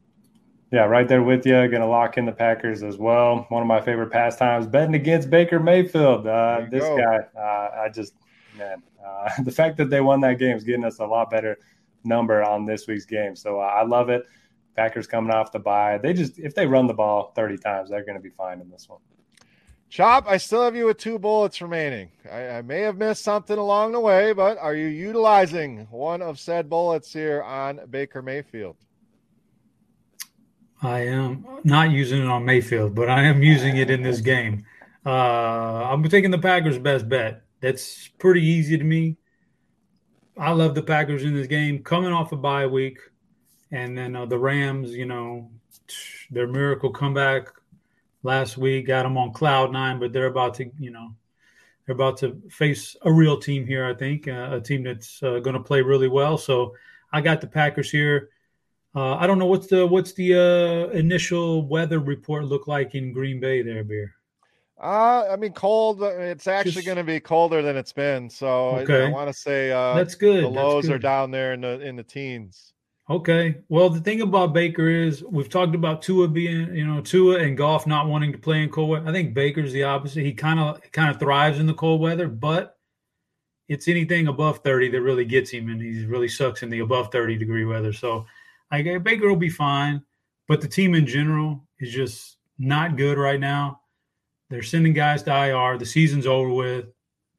Yeah, 0.70 0.84
right 0.84 1.08
there 1.08 1.22
with 1.22 1.44
you. 1.46 1.52
Going 1.52 1.80
to 1.80 1.86
lock 1.86 2.18
in 2.18 2.26
the 2.26 2.32
Packers 2.32 2.82
as 2.82 2.98
well. 2.98 3.46
One 3.48 3.62
of 3.62 3.66
my 3.66 3.80
favorite 3.80 4.10
pastimes, 4.12 4.66
betting 4.66 4.94
against 4.94 5.30
Baker 5.30 5.58
Mayfield. 5.58 6.26
Uh, 6.26 6.66
this 6.70 6.84
go. 6.84 6.96
guy, 6.96 7.18
uh, 7.38 7.82
I 7.82 7.88
just, 7.88 8.14
man, 8.56 8.82
uh, 9.04 9.30
the 9.42 9.50
fact 9.50 9.78
that 9.78 9.90
they 9.90 10.02
won 10.02 10.20
that 10.20 10.38
game 10.38 10.56
is 10.56 10.62
getting 10.62 10.84
us 10.84 10.98
a 11.00 11.06
lot 11.06 11.30
better 11.30 11.58
number 12.04 12.42
on 12.42 12.66
this 12.66 12.86
week's 12.86 13.06
game. 13.06 13.34
So 13.34 13.58
uh, 13.58 13.64
I 13.64 13.84
love 13.84 14.10
it. 14.10 14.22
Packers 14.76 15.06
coming 15.06 15.32
off 15.32 15.52
the 15.52 15.58
bye. 15.58 15.98
They 15.98 16.12
just, 16.12 16.38
if 16.38 16.54
they 16.54 16.66
run 16.66 16.86
the 16.86 16.94
ball 16.94 17.32
30 17.34 17.58
times, 17.58 17.90
they're 17.90 18.04
going 18.04 18.16
to 18.16 18.22
be 18.22 18.30
fine 18.30 18.60
in 18.60 18.70
this 18.70 18.88
one. 18.88 19.00
Chop, 19.92 20.24
I 20.26 20.38
still 20.38 20.64
have 20.64 20.74
you 20.74 20.86
with 20.86 20.96
two 20.96 21.18
bullets 21.18 21.60
remaining. 21.60 22.10
I, 22.32 22.48
I, 22.48 22.62
may 22.62 22.80
have 22.80 22.96
missed 22.96 23.22
something 23.22 23.58
along 23.58 23.92
the 23.92 24.00
way, 24.00 24.32
but 24.32 24.56
are 24.56 24.74
you 24.74 24.86
utilizing 24.86 25.86
one 25.90 26.22
of 26.22 26.40
said 26.40 26.70
bullets 26.70 27.12
here 27.12 27.42
on 27.42 27.78
Baker 27.90 28.22
Mayfield? 28.22 28.76
I 30.80 31.00
am 31.00 31.46
not 31.62 31.90
using 31.90 32.22
it 32.22 32.26
on 32.26 32.42
Mayfield, 32.46 32.94
but 32.94 33.10
I 33.10 33.24
am 33.24 33.42
using 33.42 33.76
it 33.76 33.90
in 33.90 34.02
this 34.02 34.22
game. 34.22 34.64
Uh, 35.04 35.10
I'm 35.10 36.02
taking 36.08 36.30
the 36.30 36.38
Packers' 36.38 36.78
best 36.78 37.06
bet. 37.06 37.42
That's 37.60 38.08
pretty 38.18 38.42
easy 38.42 38.78
to 38.78 38.84
me. 38.84 39.18
I 40.38 40.52
love 40.52 40.74
the 40.74 40.82
Packers 40.82 41.22
in 41.22 41.34
this 41.34 41.48
game, 41.48 41.82
coming 41.82 42.14
off 42.14 42.32
a 42.32 42.36
bye 42.36 42.66
week, 42.66 42.98
and 43.70 43.98
then 43.98 44.16
uh, 44.16 44.24
the 44.24 44.38
Rams. 44.38 44.92
You 44.92 45.04
know, 45.04 45.50
their 46.30 46.46
miracle 46.46 46.88
comeback 46.88 47.48
last 48.22 48.56
week, 48.56 48.86
got 48.86 49.02
them 49.02 49.16
on 49.16 49.32
cloud 49.32 49.72
nine, 49.72 49.98
but 49.98 50.12
they're 50.12 50.26
about 50.26 50.54
to, 50.54 50.70
you 50.78 50.90
know, 50.90 51.14
they're 51.86 51.94
about 51.94 52.18
to 52.18 52.40
face 52.50 52.96
a 53.02 53.12
real 53.12 53.38
team 53.38 53.66
here. 53.66 53.84
I 53.84 53.94
think 53.94 54.28
uh, 54.28 54.50
a 54.52 54.60
team 54.60 54.84
that's 54.84 55.22
uh, 55.22 55.40
going 55.40 55.54
to 55.54 55.62
play 55.62 55.82
really 55.82 56.08
well. 56.08 56.38
So 56.38 56.74
I 57.12 57.20
got 57.20 57.40
the 57.40 57.46
Packers 57.46 57.90
here. 57.90 58.30
Uh, 58.94 59.14
I 59.14 59.26
don't 59.26 59.38
know 59.38 59.46
what's 59.46 59.68
the 59.68 59.86
what's 59.86 60.12
the 60.12 60.34
uh, 60.34 60.90
initial 60.90 61.66
weather 61.66 61.98
report 61.98 62.44
look 62.44 62.66
like 62.66 62.94
in 62.94 63.12
Green 63.12 63.40
Bay 63.40 63.62
there, 63.62 63.84
Beer. 63.84 64.14
Uh, 64.80 65.28
I 65.30 65.36
mean, 65.36 65.52
cold. 65.52 66.02
Uh, 66.02 66.10
it's 66.18 66.46
actually 66.46 66.82
going 66.82 66.98
to 66.98 67.04
be 67.04 67.18
colder 67.18 67.62
than 67.62 67.76
it's 67.76 67.92
been. 67.92 68.28
So 68.28 68.76
okay. 68.78 69.04
I, 69.04 69.06
I 69.06 69.10
want 69.10 69.28
to 69.28 69.32
say 69.32 69.70
uh, 69.70 69.94
that's 69.94 70.14
good. 70.14 70.44
The 70.44 70.48
lows 70.48 70.86
good. 70.86 70.96
are 70.96 70.98
down 70.98 71.30
there 71.30 71.54
in 71.54 71.62
the 71.62 71.80
in 71.80 71.96
the 71.96 72.02
teens. 72.02 72.74
Okay. 73.10 73.56
Well, 73.68 73.90
the 73.90 74.00
thing 74.00 74.20
about 74.20 74.52
Baker 74.52 74.88
is 74.88 75.24
we've 75.24 75.48
talked 75.48 75.74
about 75.74 76.02
Tua 76.02 76.28
being, 76.28 76.74
you 76.74 76.86
know, 76.86 77.00
Tua 77.00 77.40
and 77.40 77.56
Goff 77.56 77.86
not 77.86 78.06
wanting 78.06 78.32
to 78.32 78.38
play 78.38 78.62
in 78.62 78.70
cold 78.70 78.90
weather. 78.90 79.08
I 79.08 79.12
think 79.12 79.34
Baker's 79.34 79.72
the 79.72 79.82
opposite. 79.82 80.24
He 80.24 80.32
kind 80.32 80.60
of 80.60 80.80
kind 80.92 81.10
of 81.10 81.18
thrives 81.18 81.58
in 81.58 81.66
the 81.66 81.74
cold 81.74 82.00
weather, 82.00 82.28
but 82.28 82.78
it's 83.68 83.88
anything 83.88 84.28
above 84.28 84.58
30 84.58 84.90
that 84.90 85.02
really 85.02 85.24
gets 85.24 85.50
him, 85.50 85.68
and 85.68 85.80
he 85.80 86.04
really 86.04 86.28
sucks 86.28 86.62
in 86.62 86.70
the 86.70 86.80
above 86.80 87.10
30 87.10 87.36
degree 87.36 87.64
weather. 87.64 87.92
So, 87.92 88.26
I 88.70 88.82
Baker 88.98 89.28
will 89.28 89.36
be 89.36 89.48
fine, 89.48 90.02
but 90.46 90.60
the 90.60 90.68
team 90.68 90.94
in 90.94 91.06
general 91.06 91.66
is 91.80 91.92
just 91.92 92.36
not 92.58 92.96
good 92.96 93.18
right 93.18 93.40
now. 93.40 93.80
They're 94.48 94.62
sending 94.62 94.92
guys 94.92 95.22
to 95.24 95.34
IR. 95.34 95.78
The 95.78 95.86
season's 95.86 96.26
over 96.26 96.50
with. 96.50 96.86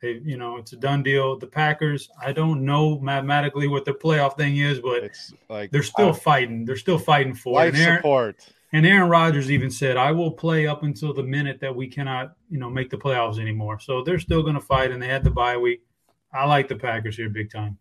They, 0.04 0.20
you 0.22 0.36
know, 0.36 0.58
it's 0.58 0.74
a 0.74 0.76
done 0.76 1.02
deal. 1.02 1.40
The 1.40 1.48
Packers, 1.48 2.10
I 2.22 2.34
don't 2.34 2.66
know 2.66 3.00
mathematically 3.00 3.70
what 3.70 3.86
their 3.86 3.94
playoff 3.94 4.36
thing 4.36 4.58
is, 4.58 4.82
but 4.82 5.02
it's 5.02 5.34
like 5.48 5.72
they're 5.72 5.82
still 5.82 6.12
fighting. 6.12 6.66
They're 6.66 6.76
still 6.76 7.00
fighting 7.00 7.34
for 7.34 7.54
life 7.54 7.74
and 7.74 7.82
Aaron, 7.82 7.98
support. 8.00 8.50
And 8.74 8.86
Aaron 8.86 9.10
Rodgers 9.10 9.50
even 9.50 9.72
said, 9.72 9.96
"I 9.96 10.12
will 10.12 10.32
play 10.32 10.68
up 10.68 10.84
until 10.84 11.14
the 11.14 11.24
minute 11.24 11.62
that 11.62 11.74
we 11.74 11.88
cannot, 11.88 12.36
you 12.50 12.60
know, 12.60 12.70
make 12.70 12.90
the 12.90 12.98
playoffs 12.98 13.40
anymore." 13.40 13.80
So 13.80 14.04
they're 14.04 14.20
still 14.20 14.42
going 14.42 14.56
to 14.56 14.62
fight, 14.62 14.92
and 14.92 15.02
they 15.02 15.08
had 15.08 15.24
the 15.24 15.32
bye 15.32 15.56
week. 15.56 15.84
I 16.34 16.46
like 16.48 16.68
the 16.68 16.76
Packers 16.76 17.16
here 17.16 17.30
big 17.30 17.50
time 17.50 17.78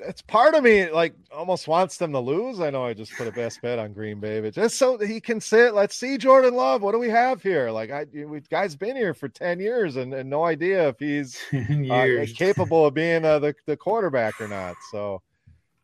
it's 0.00 0.22
part 0.22 0.54
of 0.54 0.62
me 0.62 0.90
like 0.90 1.14
almost 1.32 1.68
wants 1.68 1.96
them 1.96 2.12
to 2.12 2.18
lose. 2.18 2.60
I 2.60 2.70
know 2.70 2.84
I 2.84 2.94
just 2.94 3.12
put 3.16 3.26
a 3.26 3.32
best 3.32 3.60
bet 3.62 3.78
on 3.78 3.92
Green 3.92 4.20
Bay, 4.20 4.40
but 4.40 4.54
just 4.54 4.76
so 4.76 4.98
he 4.98 5.20
can 5.20 5.40
sit. 5.40 5.74
Let's 5.74 5.96
see 5.96 6.18
Jordan 6.18 6.54
Love. 6.54 6.82
What 6.82 6.92
do 6.92 6.98
we 6.98 7.08
have 7.10 7.42
here? 7.42 7.70
Like 7.70 7.90
I, 7.90 8.06
we 8.12 8.40
guy's 8.40 8.76
been 8.76 8.96
here 8.96 9.14
for 9.14 9.28
ten 9.28 9.60
years 9.60 9.96
and, 9.96 10.14
and 10.14 10.28
no 10.28 10.44
idea 10.44 10.88
if 10.88 10.98
he's 10.98 11.38
uh, 11.90 12.26
capable 12.34 12.86
of 12.86 12.94
being 12.94 13.24
uh, 13.24 13.38
the 13.38 13.54
the 13.66 13.76
quarterback 13.76 14.40
or 14.40 14.48
not. 14.48 14.76
So, 14.90 15.22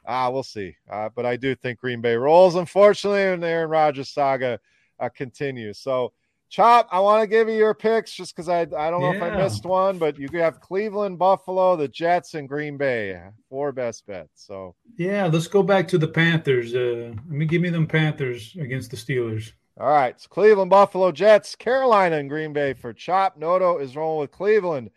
ah, 0.07 0.31
we'll 0.31 0.43
see. 0.43 0.77
Uh, 0.91 1.11
but 1.15 1.27
I 1.27 1.37
do 1.37 1.55
think 1.55 1.79
Green 1.79 2.01
Bay 2.01 2.15
rolls. 2.15 2.55
Unfortunately, 2.55 3.23
and 3.23 3.45
Aaron 3.45 3.69
Rodgers 3.69 4.09
saga 4.09 4.59
uh, 4.99 5.09
continues. 5.11 5.79
So 5.79 6.13
Chop, 6.55 6.87
I 6.93 7.01
want 7.01 7.21
to 7.21 7.27
give 7.27 7.49
you 7.49 7.57
your 7.57 7.75
picks 7.75 8.13
just 8.13 8.33
because 8.33 8.49
I, 8.49 8.61
I 8.61 8.89
don't 8.89 9.01
know 9.01 9.11
yeah. 9.11 9.17
if 9.17 9.23
I 9.25 9.37
missed 9.37 9.67
one, 9.67 9.99
but 9.99 10.17
you 10.17 10.29
have 10.35 10.61
Cleveland, 10.61 11.19
Buffalo, 11.19 11.75
the 11.75 11.89
Jets, 11.89 12.35
and 12.35 12.49
Green 12.49 12.77
Bay. 12.77 13.21
Four 13.51 13.73
best 13.73 14.07
bets. 14.07 14.47
So 14.47 14.77
yeah, 14.97 15.27
let's 15.27 15.49
go 15.49 15.65
back 15.65 15.89
to 15.89 15.99
the 15.99 16.07
Panthers. 16.07 16.73
Uh, 16.73 17.13
let 17.27 17.27
me 17.27 17.45
give 17.45 17.61
me 17.61 17.71
them 17.71 17.89
Panthers 17.89 18.55
against 18.55 18.93
the 18.93 18.97
Steelers. 18.97 19.51
All 19.81 19.89
right, 19.89 20.21
so 20.21 20.29
Cleveland, 20.29 20.71
Buffalo, 20.71 21.11
Jets, 21.11 21.57
Carolina, 21.57 22.19
and 22.19 22.31
Green 22.31 22.53
Bay 22.53 22.73
for 22.73 22.93
Chop. 22.93 23.37
Noto 23.37 23.79
is 23.79 23.97
rolling 23.97 24.21
with 24.21 24.31
Cleveland, 24.31 24.91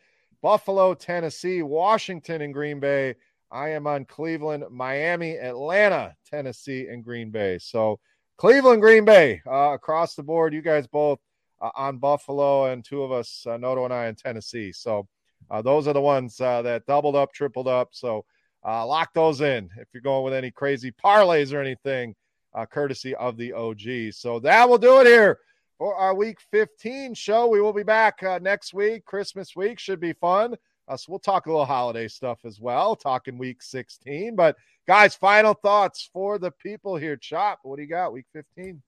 Buffalo, 0.43 0.93
Tennessee, 0.93 1.63
Washington, 1.63 2.43
and 2.43 2.53
Green 2.53 2.79
Bay. 2.79 3.15
I 3.51 3.69
am 3.69 3.87
on 3.87 4.05
Cleveland, 4.05 4.63
Miami, 4.69 5.37
Atlanta, 5.37 6.15
Tennessee, 6.23 6.85
and 6.87 7.03
Green 7.03 7.31
Bay. 7.31 7.57
So 7.57 7.99
Cleveland, 8.37 8.83
Green 8.83 9.05
Bay 9.05 9.41
uh, 9.47 9.71
across 9.73 10.13
the 10.13 10.21
board. 10.21 10.53
You 10.53 10.61
guys 10.61 10.85
both 10.85 11.17
uh, 11.61 11.71
on 11.75 11.97
Buffalo, 11.97 12.65
and 12.65 12.83
two 12.83 13.03
of 13.03 13.11
us, 13.11 13.45
uh, 13.47 13.57
Noto 13.57 13.85
and 13.85 13.93
I, 13.93 14.07
in 14.07 14.15
Tennessee. 14.15 14.71
So 14.71 15.07
uh, 15.49 15.61
those 15.61 15.87
are 15.87 15.93
the 15.93 16.01
ones 16.01 16.39
uh, 16.39 16.61
that 16.63 16.85
doubled 16.85 17.15
up, 17.15 17.33
tripled 17.33 17.67
up. 17.67 17.89
So 17.91 18.25
uh, 18.65 18.85
lock 18.85 19.13
those 19.13 19.41
in 19.41 19.69
if 19.77 19.87
you're 19.93 20.01
going 20.01 20.23
with 20.23 20.33
any 20.33 20.51
crazy 20.51 20.91
parlays 20.91 21.53
or 21.53 21.61
anything, 21.61 22.15
uh, 22.53 22.65
courtesy 22.65 23.15
of 23.15 23.37
the 23.37 23.53
OG. 23.53 24.13
So 24.13 24.39
that 24.39 24.67
will 24.67 24.77
do 24.77 24.99
it 25.01 25.07
here 25.07 25.39
for 25.77 25.95
our 25.95 26.13
Week 26.13 26.37
15 26.51 27.13
show. 27.13 27.47
We 27.47 27.61
will 27.61 27.73
be 27.73 27.83
back 27.83 28.21
next 28.41 28.73
week. 28.73 29.05
Christmas 29.05 29.55
week 29.55 29.79
should 29.79 29.99
be 29.99 30.13
fun. 30.13 30.55
so 30.89 31.05
we'll 31.07 31.19
talk 31.19 31.45
a 31.45 31.49
little 31.49 31.65
holiday 31.65 32.07
stuff 32.07 32.39
as 32.45 32.59
well, 32.59 32.95
talking 32.95 33.37
Week 33.37 33.61
16. 33.61 34.35
But 34.35 34.55
guys, 34.87 35.15
final 35.15 35.53
thoughts 35.53 36.09
for 36.11 36.39
the 36.39 36.51
people 36.51 36.97
here. 36.97 37.15
Chop, 37.15 37.59
what 37.63 37.77
do 37.77 37.83
you 37.83 37.89
got? 37.89 38.11
Week 38.11 38.25
15. 38.33 38.81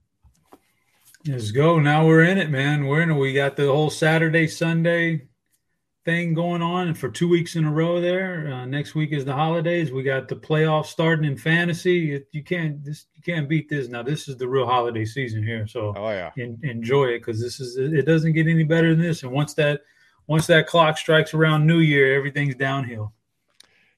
Let's 1.32 1.52
go. 1.52 1.80
Now 1.80 2.08
we're 2.08 2.24
in 2.24 2.40
it, 2.40 2.50
man. 2.50 2.88
We're 2.88 3.04
in 3.04 3.12
it. 3.12 3.14
We 3.14 3.34
got 3.34 3.56
the 3.56 3.68
whole 3.68 3.92
Saturday, 3.92 4.48
Sunday 4.48 5.28
thing 6.04 6.34
going 6.34 6.64
on 6.64 6.88
and 6.88 6.98
for 6.98 7.08
two 7.08 7.28
weeks 7.30 7.56
in 7.56 7.66
a 7.66 7.72
row. 7.72 8.02
There, 8.02 8.52
uh, 8.52 8.66
next 8.66 8.96
week 8.96 9.12
is 9.12 9.26
the 9.26 9.34
holidays. 9.34 9.92
We 9.92 10.02
got 10.02 10.28
the 10.28 10.36
playoffs 10.36 10.88
starting 10.88 11.26
in 11.26 11.38
fantasy. 11.38 12.16
It, 12.16 12.28
you 12.32 12.44
can't 12.44 12.84
this 12.84 13.06
you 13.14 13.22
can't 13.22 13.48
beat 13.48 13.70
this. 13.70 13.90
Now 13.90 14.02
this 14.02 14.28
is 14.28 14.38
the 14.38 14.48
real 14.48 14.66
holiday 14.66 15.06
season 15.06 15.44
here. 15.44 15.68
So 15.68 15.94
oh 15.96 16.10
yeah, 16.10 16.32
in, 16.36 16.60
enjoy 16.64 17.10
it 17.10 17.20
because 17.20 17.40
this 17.40 17.60
is 17.60 17.78
it 17.78 18.08
doesn't 18.08 18.34
get 18.34 18.48
any 18.48 18.64
better 18.64 18.96
than 18.96 19.02
this. 19.02 19.22
And 19.22 19.32
once 19.32 19.54
that 19.54 19.82
once 20.26 20.48
that 20.48 20.66
clock 20.66 20.98
strikes 20.98 21.36
around 21.36 21.68
New 21.68 21.80
Year, 21.80 22.16
everything's 22.18 22.56
downhill. 22.56 23.14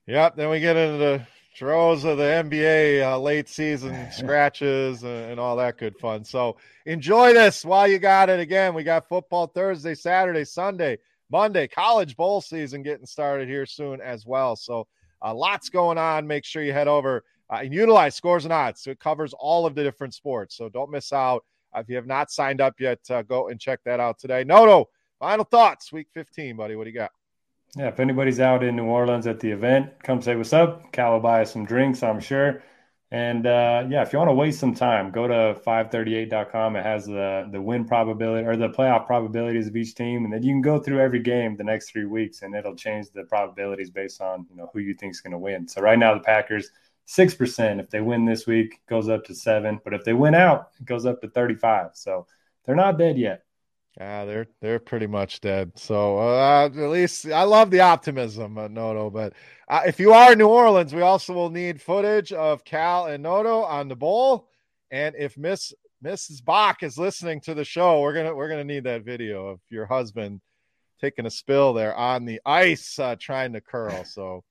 Yep. 0.08 0.36
Then 0.36 0.50
we 0.50 0.60
get 0.60 0.76
into 0.76 0.98
the 0.98 1.28
throws 1.56 2.04
of 2.06 2.18
the 2.18 2.24
NBA 2.24 3.04
uh, 3.04 3.20
late 3.20 3.50
season 3.50 4.10
scratches 4.12 5.04
and, 5.04 5.32
and, 5.32 5.40
all 5.40 5.56
that 5.58 5.78
good 5.78 5.98
fun. 5.98 6.24
So 6.24 6.58
enjoy 6.86 7.34
this 7.34 7.66
while 7.66 7.88
you 7.88 8.00
got 8.00 8.30
it. 8.30 8.40
Again, 8.40 8.74
we 8.74 8.84
got 8.84 9.08
football 9.08 9.48
Thursday, 9.48 9.96
Saturday, 9.96 10.46
Sunday, 10.46 10.98
Monday, 11.30 11.68
college 11.68 12.16
bowl 12.16 12.42
season 12.42 12.84
getting 12.84 13.06
started 13.06 13.48
here 13.48 13.66
soon 13.66 14.02
as 14.02 14.26
well. 14.26 14.56
So 14.56 14.88
uh, 15.24 15.34
lots 15.34 15.70
going 15.70 15.98
on. 15.98 16.26
Make 16.28 16.46
sure 16.46 16.64
you 16.64 16.74
head 16.74 16.88
over 16.88 17.24
uh, 17.50 17.60
and 17.64 17.74
utilize 17.74 18.16
scores 18.16 18.46
and 18.46 18.54
odds. 18.54 18.82
So 18.82 18.92
it 18.92 19.00
covers 19.00 19.34
all 19.34 19.66
of 19.66 19.76
the 19.76 19.84
different 19.84 20.14
sports. 20.14 20.56
So 20.56 20.70
don't 20.70 20.92
miss 20.92 21.12
out. 21.12 21.44
Uh, 21.76 21.80
if 21.80 21.90
you 21.90 21.96
have 21.96 22.08
not 22.08 22.32
signed 22.32 22.62
up 22.62 22.80
yet, 22.80 23.00
uh, 23.10 23.22
go 23.24 23.50
and 23.50 23.60
check 23.60 23.80
that 23.86 24.00
out 24.00 24.20
today. 24.20 24.44
No, 24.44 24.66
no. 24.66 24.90
Final 25.20 25.46
thoughts, 25.46 25.92
week 25.92 26.08
15, 26.14 26.56
buddy. 26.56 26.76
What 26.76 26.86
do 26.86 26.90
you 26.90 26.96
got? 26.96 27.12
Yeah, 27.78 27.88
if 27.88 28.00
anybody's 28.02 28.40
out 28.42 28.64
in 28.64 28.76
New 28.76 28.86
Orleans 28.86 29.28
at 29.28 29.40
the 29.40 29.50
event, 29.52 29.92
come 30.04 30.22
say 30.22 30.36
what's 30.36 30.52
up. 30.52 30.92
Cal 30.92 31.14
will 31.14 31.20
buy 31.22 31.42
us 31.42 31.54
some 31.54 31.66
drinks, 31.66 32.04
I'm 32.04 32.20
sure. 32.20 32.62
And 33.12 33.46
uh, 33.46 33.86
yeah, 33.90 34.02
if 34.02 34.12
you 34.12 34.20
want 34.20 34.30
to 34.30 34.34
waste 34.34 34.60
some 34.60 34.74
time, 34.74 35.12
go 35.12 35.28
to 35.28 35.60
538.com. 35.66 36.76
It 36.76 36.84
has 36.84 37.06
the 37.06 37.50
the 37.52 37.62
win 37.62 37.86
probability 37.86 38.46
or 38.48 38.56
the 38.58 38.70
playoff 38.70 39.06
probabilities 39.06 39.68
of 39.68 39.76
each 39.76 39.96
team, 39.96 40.24
and 40.26 40.34
then 40.34 40.44
you 40.44 40.54
can 40.54 40.62
go 40.62 40.80
through 40.80 41.00
every 41.02 41.20
game 41.20 41.56
the 41.56 41.64
next 41.64 41.92
three 41.92 42.06
weeks, 42.06 42.42
and 42.42 42.56
it'll 42.56 42.76
change 42.76 43.10
the 43.12 43.24
probabilities 43.24 43.90
based 43.90 44.22
on 44.22 44.46
you 44.50 44.56
know 44.56 44.70
who 44.74 44.80
you 44.80 44.94
think 44.94 45.12
is 45.12 45.22
going 45.22 45.32
to 45.32 45.38
win. 45.38 45.68
So 45.68 45.82
right 45.82 46.00
now, 46.00 46.14
the 46.14 46.22
Packers 46.22 46.72
six 47.06 47.34
percent. 47.34 47.80
If 47.82 47.90
they 47.90 48.02
win 48.02 48.26
this 48.26 48.48
week, 48.48 48.80
goes 48.88 49.10
up 49.10 49.26
to 49.26 49.36
seven. 49.36 49.80
But 49.84 49.94
if 49.94 50.04
they 50.06 50.14
win 50.14 50.36
out, 50.36 50.70
it 50.80 50.86
goes 50.86 51.06
up 51.06 51.22
to 51.22 51.30
35. 51.30 51.92
So 51.94 52.28
they're 52.66 52.76
not 52.76 52.98
dead 52.98 53.18
yet. 53.18 53.44
Yeah, 53.98 54.26
they're 54.26 54.48
they're 54.62 54.80
pretty 54.80 55.08
much 55.08 55.42
dead. 55.42 55.74
So 55.76 56.18
uh, 56.18 56.66
at 56.66 56.76
least 56.76 57.28
I 57.28 57.44
love 57.44 57.72
the 57.72 57.82
optimism, 57.82 58.58
uh, 58.58 58.68
Noto. 58.68 59.10
But 59.10 59.34
uh, 59.68 59.82
if 59.86 60.00
you 60.00 60.14
are 60.14 60.32
in 60.32 60.38
New 60.38 60.48
Orleans, 60.48 60.94
we 60.94 61.02
also 61.02 61.34
will 61.34 61.50
need 61.50 61.82
footage 61.82 62.32
of 62.32 62.64
Cal 62.64 63.08
and 63.08 63.24
Noto 63.24 63.64
on 63.64 63.90
the 63.90 63.96
bowl. 63.96 64.48
And 64.92 65.16
if 65.18 65.38
Miss 65.38 65.74
Mrs. 66.04 66.44
Bach 66.44 66.84
is 66.84 66.98
listening 66.98 67.42
to 67.42 67.54
the 67.54 67.66
show, 67.66 68.00
we're 68.00 68.14
gonna 68.14 68.34
we're 68.34 68.50
gonna 68.50 68.64
need 68.64 68.86
that 68.86 69.04
video 69.04 69.48
of 69.48 69.60
your 69.70 69.86
husband 69.86 70.40
taking 71.02 71.26
a 71.26 71.32
spill 71.32 71.74
there 71.74 71.96
on 71.96 72.26
the 72.26 72.40
ice, 72.46 72.98
uh, 72.98 73.16
trying 73.20 73.54
to 73.54 73.62
curl. 73.62 74.04
So. 74.06 74.44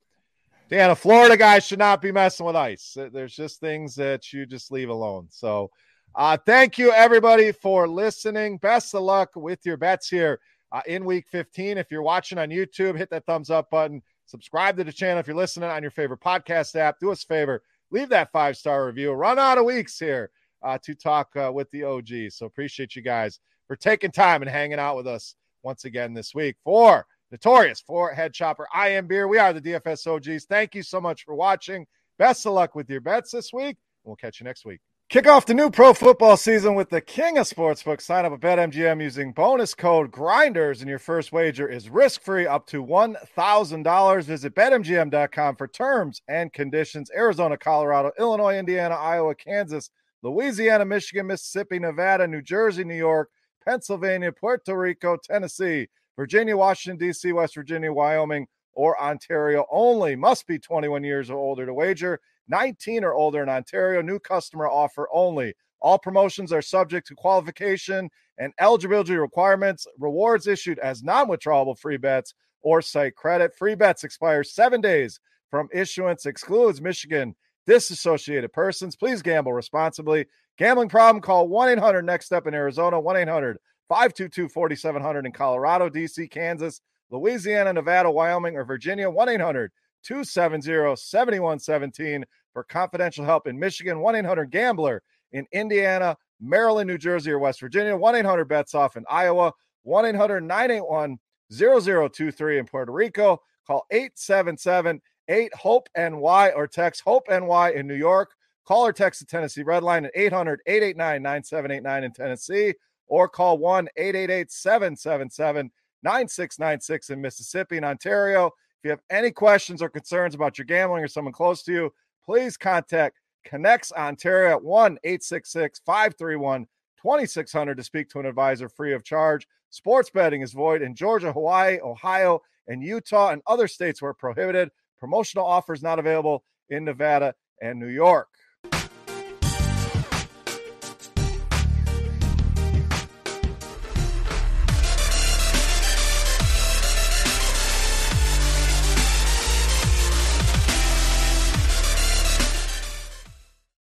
Dan, 0.69 0.91
a 0.91 0.95
Florida 0.95 1.37
guy 1.37 1.59
should 1.59 1.81
not 1.81 2.01
be 2.01 2.13
messing 2.13 2.47
with 2.47 2.55
ice. 2.55 2.97
There's 3.13 3.35
just 3.35 3.59
things 3.59 3.97
that 3.97 4.33
you 4.33 4.47
just 4.47 4.71
leave 4.71 4.89
alone. 4.89 5.27
So, 5.29 5.73
uh, 6.15 6.37
thank 6.45 6.79
you, 6.79 6.93
everybody, 6.93 7.53
for 7.53 7.87
listening. 7.87 8.59
Best 8.59 8.95
of 8.95 9.03
luck 9.03 9.31
with 9.37 9.65
your 9.65 9.77
bets 9.77 10.09
here 10.09 10.41
uh, 10.73 10.83
in 10.87 11.05
week 11.05 11.27
15. 11.29 11.79
If 11.79 11.91
you're 11.91 12.03
watching 12.03 12.39
on 12.39 12.51
YouTube, 12.51 12.97
hit 12.97 13.11
that 13.11 13.27
thumbs 13.27 13.51
up 13.51 13.71
button. 13.71 14.03
Subscribe 14.27 14.77
to 14.77 14.85
the 14.85 14.93
channel 14.93 15.19
if 15.19 15.27
you're 15.27 15.37
listening 15.37 15.71
on 15.71 15.83
your 15.83 15.91
favorite 15.91 16.21
podcast 16.21 16.77
app. 16.77 16.99
Do 17.01 17.11
us 17.11 17.25
a 17.25 17.27
favor, 17.27 17.63
leave 17.91 18.09
that 18.11 18.33
five 18.33 18.57
star 18.57 18.87
review. 18.87 19.13
Run 19.13 19.39
out 19.39 19.59
of 19.59 19.65
weeks 19.65 19.99
here 19.99 20.31
uh, 20.63 20.79
to 20.85 20.95
talk 20.95 21.35
uh, 21.37 21.51
with 21.53 21.71
the 21.71 21.85
OG. 21.85 22.31
So 22.31 22.47
appreciate 22.47 22.95
you 22.97 23.03
guys 23.03 23.41
for 23.67 23.77
taking 23.77 24.11
time 24.11 24.43
and 24.43 24.51
hanging 24.51 24.79
out 24.79 24.97
with 24.97 25.07
us 25.07 25.35
once 25.63 25.85
again 25.85 26.15
this 26.15 26.35
week. 26.35 26.57
For 26.65 27.07
Notorious, 27.31 27.81
for 27.81 28.13
Head 28.13 28.33
Chopper, 28.33 28.67
I 28.75 28.89
am 28.91 29.07
Beer. 29.07 29.29
We 29.29 29.39
are 29.39 29.53
the 29.53 29.61
DFS 29.61 30.07
OGs. 30.07 30.47
Thank 30.47 30.75
you 30.75 30.83
so 30.83 31.01
much 31.01 31.25
for 31.25 31.35
watching. 31.35 31.87
Best 32.19 32.47
of 32.47 32.53
luck 32.53 32.75
with 32.75 32.91
your 32.91 33.01
bets 33.01 33.31
this 33.31 33.53
week. 33.53 33.77
We'll 34.05 34.17
catch 34.17 34.41
you 34.41 34.45
next 34.45 34.65
week. 34.65 34.81
Kick 35.11 35.27
off 35.27 35.45
the 35.45 35.55
new 35.55 35.73
pro 35.73 35.93
football 35.93 36.37
season 36.37 36.77
with 36.77 36.91
the 36.91 37.01
king 37.01 37.37
of 37.37 37.49
sportsbooks. 37.49 38.03
Sign 38.03 38.25
up 38.25 38.33
at 38.33 38.39
BetMGM 38.39 39.03
using 39.03 39.33
bonus 39.33 39.75
code 39.75 40.13
GRINDERS, 40.13 40.83
and 40.83 40.89
your 40.89 41.01
first 41.01 41.33
wager 41.33 41.67
is 41.67 41.91
risk 41.91 42.23
free 42.23 42.47
up 42.47 42.65
to 42.69 42.85
$1,000. 42.85 44.23
Visit 44.23 44.55
BetMGM.com 44.55 45.57
for 45.57 45.67
terms 45.67 46.23
and 46.29 46.53
conditions. 46.53 47.11
Arizona, 47.13 47.59
Colorado, 47.59 48.13
Illinois, 48.21 48.57
Indiana, 48.57 48.95
Iowa, 48.95 49.35
Kansas, 49.35 49.91
Louisiana, 50.23 50.85
Michigan, 50.85 51.27
Mississippi, 51.27 51.81
Nevada, 51.81 52.29
New 52.29 52.41
Jersey, 52.41 52.85
New 52.85 52.95
York, 52.95 53.31
Pennsylvania, 53.65 54.31
Puerto 54.31 54.79
Rico, 54.79 55.17
Tennessee, 55.17 55.89
Virginia, 56.15 56.57
Washington, 56.57 57.05
D.C., 57.05 57.33
West 57.33 57.57
Virginia, 57.57 57.93
Wyoming, 57.93 58.47
or 58.75 59.01
Ontario 59.03 59.67
only. 59.73 60.15
Must 60.15 60.47
be 60.47 60.61
21 60.61 61.03
years 61.03 61.31
or 61.31 61.37
older 61.37 61.67
to 61.67 61.75
wager. 61.75 62.21
19 62.51 63.05
or 63.05 63.15
older 63.15 63.43
in 63.43 63.49
Ontario. 63.49 64.03
New 64.03 64.19
customer 64.19 64.69
offer 64.69 65.09
only. 65.13 65.55
All 65.81 65.99
promotions 65.99 66.53
are 66.53 66.61
subject 66.61 67.07
to 67.07 67.15
qualification 67.15 68.11
and 68.39 68.53
eligibility 68.61 69.17
requirements. 69.17 69.87
Rewards 69.99 70.47
issued 70.47 70.79
as 70.81 71.03
non 71.03 71.29
withdrawable 71.29 71.79
free 71.79 71.97
bets 71.97 72.35
or 72.63 72.83
site 72.83 73.15
credit. 73.15 73.55
Free 73.57 73.75
bets 73.75 74.05
expire 74.05 74.45
seven 74.45 74.81
days 74.81 75.21
from 75.51 75.69
issuance, 75.73 76.27
excludes 76.27 76.83
Michigan 76.83 77.35
disassociated 77.67 78.53
persons. 78.53 78.97
Please 78.97 79.23
gamble 79.23 79.53
responsibly. 79.53 80.27
Gambling 80.59 80.89
problem, 80.89 81.23
call 81.23 81.49
1 81.49 81.71
800 81.71 82.03
next 82.03 82.27
step 82.27 82.47
in 82.47 82.55
Arizona, 82.55 83.01
1 83.01 83.17
800 83.17 83.59
522 83.89 84.49
4700 84.49 85.27
in 85.27 85.33
Colorado, 85.33 85.89
DC, 85.89 86.31
Kansas, 86.31 86.81
Louisiana, 87.11 87.73
Nevada, 87.73 88.11
Wyoming, 88.11 88.57
or 88.57 88.65
Virginia, 88.65 89.09
1 89.09 89.29
800 89.29 89.73
270 90.03 90.97
7117 90.97 92.25
for 92.53 92.65
confidential 92.65 93.25
help 93.25 93.47
in 93.47 93.59
Michigan, 93.59 94.01
1 94.01 94.17
800 94.17 94.51
Gambler 94.51 95.03
in 95.33 95.47
Indiana, 95.53 96.17
Maryland, 96.41 96.89
New 96.89 96.99
Jersey, 96.99 97.31
or 97.31 97.39
West 97.39 97.61
Virginia, 97.61 97.97
1 97.97 98.15
800 98.17 98.45
Bets 98.47 98.75
Off 98.75 98.97
in 98.97 99.05
Iowa, 99.09 99.53
1 99.83 100.07
800 100.07 100.41
981 100.43 101.19
0023 101.53 102.59
in 102.59 102.67
Puerto 102.67 102.93
Rico. 102.93 103.41
Call 103.67 103.87
877 103.91 105.01
8 105.29 105.55
HOPE 105.55 105.89
NY 105.97 106.51
or 106.57 106.67
text 106.67 107.03
HOPE 107.03 107.29
NY 107.29 107.73
in 107.75 107.87
New 107.87 107.95
York. 107.95 108.33
Call 108.67 108.87
or 108.87 108.93
text 108.93 109.21
the 109.21 109.27
Tennessee 109.27 109.63
Red 109.63 109.83
Line 109.83 110.05
at 110.05 110.13
800 110.15 110.61
889 110.67 111.23
9789 111.23 112.05
in 112.05 112.13
Tennessee 112.13 112.75
or 113.07 113.29
call 113.29 113.59
1 113.59 113.89
888 113.97 114.51
777 114.51 115.71
9696 116.03 117.11
in 117.11 117.21
Mississippi 117.21 117.77
and 117.77 117.85
Ontario. 117.87 118.51
If 118.81 118.85
you 118.85 118.91
have 118.93 119.03
any 119.11 119.31
questions 119.31 119.83
or 119.83 119.91
concerns 119.91 120.35
about 120.35 120.57
your 120.57 120.65
gambling 120.65 121.05
or 121.05 121.09
someone 121.09 121.35
close 121.35 121.63
to 121.65 121.73
you, 121.73 121.93
please 122.25 122.57
contact 122.57 123.21
ConnexOntario 123.47 124.53
at 124.53 124.65
1 124.65 124.99
866 125.05 125.83
531 125.85 126.67
2600 126.97 127.77
to 127.77 127.83
speak 127.83 128.09
to 128.09 128.21
an 128.21 128.27
advisor 128.27 128.71
free 128.71 128.95
of 128.95 129.05
charge. 129.05 129.47
Sports 129.69 130.09
betting 130.09 130.41
is 130.41 130.55
void 130.55 130.81
in 130.81 130.95
Georgia, 130.95 131.31
Hawaii, 131.31 131.79
Ohio, 131.83 132.41
and 132.69 132.83
Utah 132.83 133.33
and 133.33 133.43
other 133.47 133.69
states 133.69 134.01
where 134.01 134.15
prohibited. 134.15 134.71
Promotional 134.99 135.45
offers 135.45 135.83
not 135.83 135.99
available 135.99 136.43
in 136.71 136.85
Nevada 136.87 137.35
and 137.61 137.79
New 137.79 137.89
York. 137.89 138.29